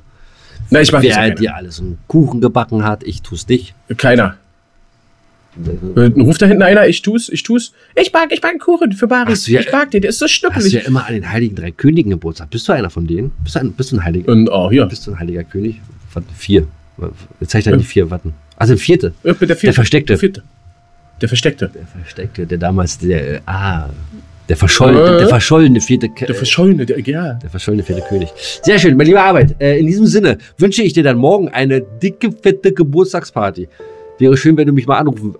Na, 0.70 0.82
ich 0.82 0.92
mach 0.92 1.02
wer 1.02 1.28
ja 1.28 1.30
dir 1.34 1.56
alles 1.56 1.80
einen 1.80 1.98
Kuchen 2.08 2.42
gebacken 2.42 2.84
hat. 2.84 3.04
Ich 3.04 3.22
tu's 3.22 3.46
dich. 3.46 3.74
Keiner. 3.98 4.38
Äh, 5.96 6.02
Ruft 6.22 6.42
da 6.42 6.48
hinten 6.48 6.64
einer, 6.64 6.86
ich 6.88 7.02
tu's, 7.02 7.30
ich 7.30 7.44
tu's. 7.44 7.72
Ich 7.96 8.12
back, 8.12 8.30
ich 8.32 8.42
back 8.42 8.52
einen 8.52 8.60
Kuchen 8.60 8.92
für 8.92 9.08
Baris. 9.08 9.48
Ja- 9.48 9.62
ich 9.62 9.72
back 9.72 9.92
den, 9.92 10.02
der 10.02 10.10
ist 10.10 10.20
so 10.20 10.26
Hast 10.26 10.34
du 10.36 10.48
schnuckelig. 10.50 10.74
ja 10.74 10.82
immer 10.82 11.06
an 11.08 11.14
den 11.14 11.32
Heiligen 11.32 11.56
Drei 11.56 11.72
Königen 11.72 12.10
Geburtstag. 12.12 12.50
Bist 12.50 12.68
du 12.68 12.74
einer 12.74 12.90
von 12.90 13.08
denen? 13.08 13.32
Bist 13.44 13.56
du 13.56 13.60
ein, 13.60 13.72
bist 13.72 13.92
du 13.92 13.98
ein 13.98 14.04
Heiliger? 14.04 14.32
Und 14.32 14.50
oh, 14.50 14.70
hier. 14.70 14.86
Bist 14.86 15.08
du 15.08 15.12
ein 15.12 15.20
Heiliger 15.20 15.44
König? 15.46 15.82
Vier. 16.38 16.68
Jetzt 17.40 17.52
zeig 17.52 17.64
dir 17.64 17.78
die 17.78 17.84
vier 17.84 18.10
Watten. 18.10 18.34
Also 18.58 18.74
der 18.74 18.80
vierte. 18.82 19.14
Ja, 19.24 19.34
Der, 19.34 19.36
vierte. 19.36 19.66
Der 19.66 19.74
Versteckte. 19.74 20.14
Der 20.14 20.18
vierte. 20.18 20.44
Der 21.22 21.28
Versteckte. 21.30 21.72
Der 21.74 21.88
Versteckte, 21.88 22.48
der 22.48 22.58
damals, 22.58 22.98
der, 22.98 23.36
äh, 23.36 23.40
ah, 23.46 23.90
der 24.50 24.58
verschollene, 24.58 25.16
Äh? 25.16 25.18
der 25.20 25.28
verschollene 25.28 25.82
vierte, 25.82 26.10
K- 26.10 26.26
Der 26.26 26.36
Verschollene, 26.36 26.86
der, 26.86 27.00
ja. 27.00 27.34
Der 27.34 27.50
verschollene 27.50 27.84
vierte 27.84 28.02
König. 28.04 28.30
Sehr 28.64 28.78
schön, 28.80 28.96
mein 28.98 29.08
lieber 29.08 29.24
Arbeit. 29.24 29.56
Äh, 29.60 29.80
in 29.80 29.88
diesem 29.88 30.06
Sinne 30.06 30.38
wünsche 30.58 30.84
ich 30.84 30.94
dir 30.94 31.04
dann 31.04 31.18
morgen 31.18 31.50
eine 31.50 31.82
dicke, 31.82 32.32
fette 32.32 32.72
Geburtstagsparty. 32.74 33.68
Wäre 34.20 34.38
schön, 34.38 34.56
wenn 34.58 34.68
du 34.68 34.74
mich 34.74 34.86
mal 34.88 34.98
anrufen. 34.98 35.36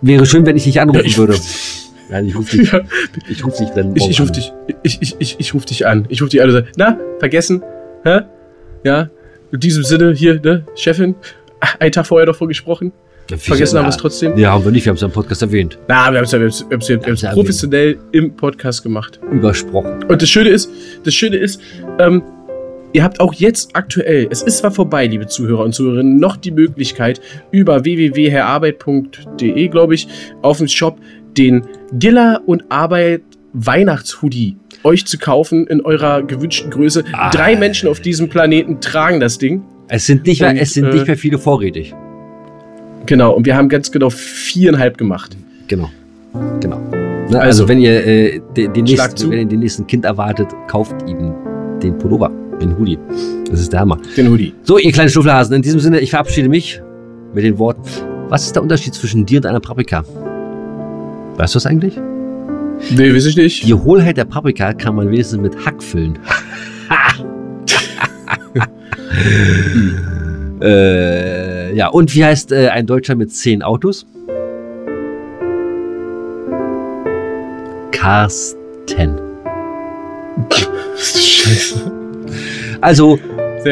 Wäre 0.00 0.26
schön, 0.26 0.44
wenn 0.46 0.56
ich 0.56 0.64
dich 0.64 0.80
anrufen 0.80 1.00
Ja, 1.00 1.06
ich- 1.06 1.18
würde. 1.18 1.36
Nein, 2.10 2.26
ich 2.26 2.36
rufe 2.36 2.56
dich. 2.56 2.72
ja. 2.72 2.80
Ich 3.28 3.44
rufe 3.46 3.58
dich 3.62 3.70
dann 3.70 3.86
morgen 3.88 3.96
Ich, 3.98 4.10
ich 4.10 4.20
ruf 4.20 4.28
an. 4.28 4.34
dich, 4.34 4.52
ich, 4.82 4.98
ich, 5.00 5.16
ich, 5.20 5.36
ich 5.38 5.54
ruf 5.54 5.64
dich 5.64 5.86
an. 5.86 6.06
Ich 6.08 6.20
ruf 6.20 6.28
dich 6.28 6.42
an 6.42 6.50
und 6.50 6.64
na, 6.76 6.98
vergessen? 7.20 7.62
Hä? 8.02 8.22
Ja? 8.82 9.08
In 9.52 9.60
diesem 9.60 9.84
Sinne, 9.84 10.12
hier, 10.12 10.40
ne, 10.40 10.64
Chefin, 10.74 11.14
einen 11.78 11.92
Tag 11.92 12.06
vorher 12.06 12.26
davon 12.26 12.48
gesprochen. 12.48 12.92
Vergessen 13.38 13.78
haben 13.78 13.84
wir 13.86 13.90
es 13.90 13.96
trotzdem. 13.96 14.36
Ja, 14.36 14.52
haben 14.52 14.64
wir 14.64 14.72
nicht. 14.72 14.84
Wir 14.84 14.90
haben 14.90 14.94
es 14.96 15.00
ja 15.02 15.06
im 15.08 15.12
Podcast 15.12 15.42
erwähnt. 15.42 15.78
Na, 15.88 16.10
wir 16.10 16.18
haben 16.18 16.24
es 16.24 16.32
ja, 16.32 16.38
wir 16.40 16.46
haben's- 16.46 16.64
wir 16.68 16.74
haben's 16.76 16.88
wir 16.88 16.96
haben's 17.00 17.22
Ja, 17.22 17.32
professionell 17.32 17.98
im 18.12 18.34
Podcast 18.36 18.82
gemacht. 18.82 19.20
Übersprochen. 19.32 20.04
Und 20.04 20.22
das 20.22 20.28
Schöne 20.28 20.48
ist, 20.50 20.70
das 21.04 21.14
Schöne 21.14 21.36
ist, 21.36 21.60
ähm, 21.98 22.22
ihr 22.92 23.02
habt 23.04 23.20
auch 23.20 23.32
jetzt 23.34 23.74
aktuell, 23.76 24.26
es 24.30 24.42
ist 24.42 24.58
zwar 24.58 24.70
vorbei, 24.70 25.06
liebe 25.06 25.26
Zuhörer 25.26 25.64
und 25.64 25.74
Zuhörerinnen, 25.74 26.18
noch 26.18 26.36
die 26.36 26.50
Möglichkeit, 26.50 27.20
über 27.50 27.84
www.herarbeit.de, 27.84 29.68
glaube 29.68 29.94
ich, 29.94 30.08
auf 30.42 30.58
dem 30.58 30.68
Shop 30.68 30.98
den 31.36 31.62
Giller 31.92 32.42
und 32.46 32.64
Arbeit 32.70 33.22
Weihnachtshoodie 33.52 34.56
euch 34.84 35.06
zu 35.06 35.18
kaufen 35.18 35.66
in 35.66 35.80
eurer 35.80 36.22
gewünschten 36.22 36.70
Größe. 36.70 37.04
Ah. 37.12 37.30
Drei 37.30 37.56
Menschen 37.56 37.88
auf 37.88 38.00
diesem 38.00 38.28
Planeten 38.28 38.80
tragen 38.80 39.20
das 39.20 39.38
Ding. 39.38 39.62
Es 39.88 40.06
sind 40.06 40.24
nicht 40.26 40.40
mehr, 40.40 40.50
Und, 40.50 40.56
es 40.58 40.72
sind 40.72 40.86
äh, 40.86 40.92
nicht 40.94 41.06
mehr 41.06 41.16
viele 41.16 41.38
vorrätig. 41.38 41.92
Genau, 43.10 43.32
und 43.32 43.44
wir 43.44 43.56
haben 43.56 43.68
ganz 43.68 43.90
genau 43.90 44.08
viereinhalb 44.08 44.96
gemacht. 44.96 45.36
Genau. 45.66 45.90
Genau. 46.60 46.78
Ne, 46.78 47.26
also, 47.26 47.38
Also, 47.40 47.68
wenn 47.68 47.80
ihr 47.80 48.06
äh, 48.06 48.40
den, 48.56 48.72
den 48.72 48.84
nächsten, 48.84 49.32
wenn 49.32 49.38
ihr 49.40 49.46
den 49.46 49.58
nächsten 49.58 49.84
Kind 49.84 50.04
erwartet, 50.04 50.46
kauft 50.68 50.94
ihm 51.08 51.34
den 51.82 51.98
Pullover, 51.98 52.30
den 52.62 52.78
Hoodie. 52.78 53.00
Das 53.50 53.58
ist 53.58 53.72
der 53.72 53.80
Hammer. 53.80 53.98
Den 54.16 54.30
Hoodie. 54.30 54.54
So, 54.62 54.78
ihr 54.78 54.92
kleinen 54.92 55.10
Schnuffelhasen, 55.10 55.56
in 55.56 55.62
diesem 55.62 55.80
Sinne, 55.80 55.98
ich 55.98 56.10
verabschiede 56.10 56.48
mich 56.48 56.80
mit 57.34 57.42
den 57.42 57.58
Worten. 57.58 57.82
Was 58.28 58.46
ist 58.46 58.54
der 58.54 58.62
Unterschied 58.62 58.94
zwischen 58.94 59.26
dir 59.26 59.40
und 59.40 59.46
einer 59.46 59.58
Paprika? 59.58 60.04
Weißt 61.36 61.52
du 61.52 61.56
das 61.56 61.66
eigentlich? 61.66 61.98
Nee, 62.96 63.12
weiß 63.12 63.26
ich 63.26 63.36
nicht. 63.36 63.66
Die 63.66 63.74
Hohlheit 63.74 64.18
der 64.18 64.24
Paprika 64.24 64.72
kann 64.72 64.94
man 64.94 65.10
wenigstens 65.10 65.40
mit 65.40 65.66
Hack 65.66 65.82
füllen. 65.82 66.16
äh, 70.60 71.49
ja, 71.74 71.88
und 71.88 72.14
wie 72.14 72.24
heißt 72.24 72.52
äh, 72.52 72.68
ein 72.68 72.86
Deutscher 72.86 73.14
mit 73.14 73.32
zehn 73.32 73.62
Autos? 73.62 74.06
Carsten. 77.92 79.20
Scheiße. 80.96 81.92
Also. 82.80 83.18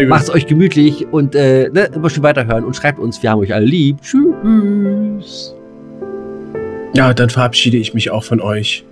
Macht's 0.06 0.28
euch 0.28 0.46
gemütlich 0.46 1.06
und 1.10 1.34
äh, 1.34 1.70
ne, 1.72 1.88
immer 1.94 2.10
schön 2.10 2.22
weiterhören 2.22 2.62
und 2.62 2.76
schreibt 2.76 2.98
uns, 2.98 3.22
wir 3.22 3.30
haben 3.30 3.38
euch 3.38 3.54
alle 3.54 3.64
lieb. 3.64 4.02
Tschüss. 4.02 5.54
Ja, 6.92 7.14
dann 7.14 7.30
verabschiede 7.30 7.78
ich 7.78 7.94
mich 7.94 8.10
auch 8.10 8.22
von 8.22 8.42
euch. 8.42 8.84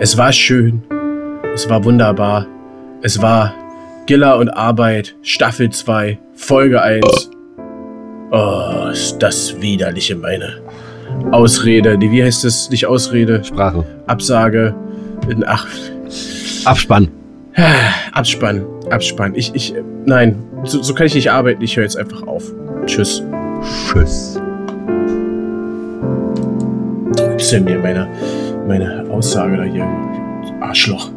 Es 0.00 0.18
war 0.18 0.32
schön. 0.32 0.82
Es 1.54 1.70
war 1.70 1.84
wunderbar. 1.84 2.46
Es 3.00 3.22
war 3.22 3.54
Giller 4.06 4.36
und 4.36 4.50
Arbeit, 4.50 5.14
Staffel 5.22 5.70
2, 5.70 6.18
Folge 6.34 6.82
1. 6.82 7.30
Oh, 8.36 8.88
ist 8.90 9.18
das 9.20 9.60
widerliche 9.60 10.16
meine 10.16 10.60
Ausrede. 11.30 11.96
Die, 11.96 12.10
wie 12.10 12.24
heißt 12.24 12.44
es? 12.44 12.68
Nicht 12.68 12.84
Ausrede, 12.84 13.44
Sprache. 13.44 13.84
Absage. 14.08 14.74
In, 15.28 15.44
ach, 15.46 15.68
Abspann. 16.64 17.08
Abspann. 18.12 18.66
Abspann. 18.90 19.36
Ich, 19.36 19.54
ich, 19.54 19.72
nein, 20.04 20.42
so, 20.64 20.82
so 20.82 20.94
kann 20.94 21.06
ich 21.06 21.14
nicht 21.14 21.30
arbeiten. 21.30 21.62
Ich 21.62 21.76
höre 21.76 21.84
jetzt 21.84 21.96
einfach 21.96 22.26
auf. 22.26 22.52
Tschüss. 22.86 23.22
Tschüss. 23.86 24.40
Ist 27.36 27.52
denn 27.52 27.62
mir 27.62 27.78
meine, 27.78 28.08
meine 28.66 29.06
Aussage 29.10 29.58
da 29.58 29.62
hier? 29.62 29.86
Arschloch. 30.60 31.08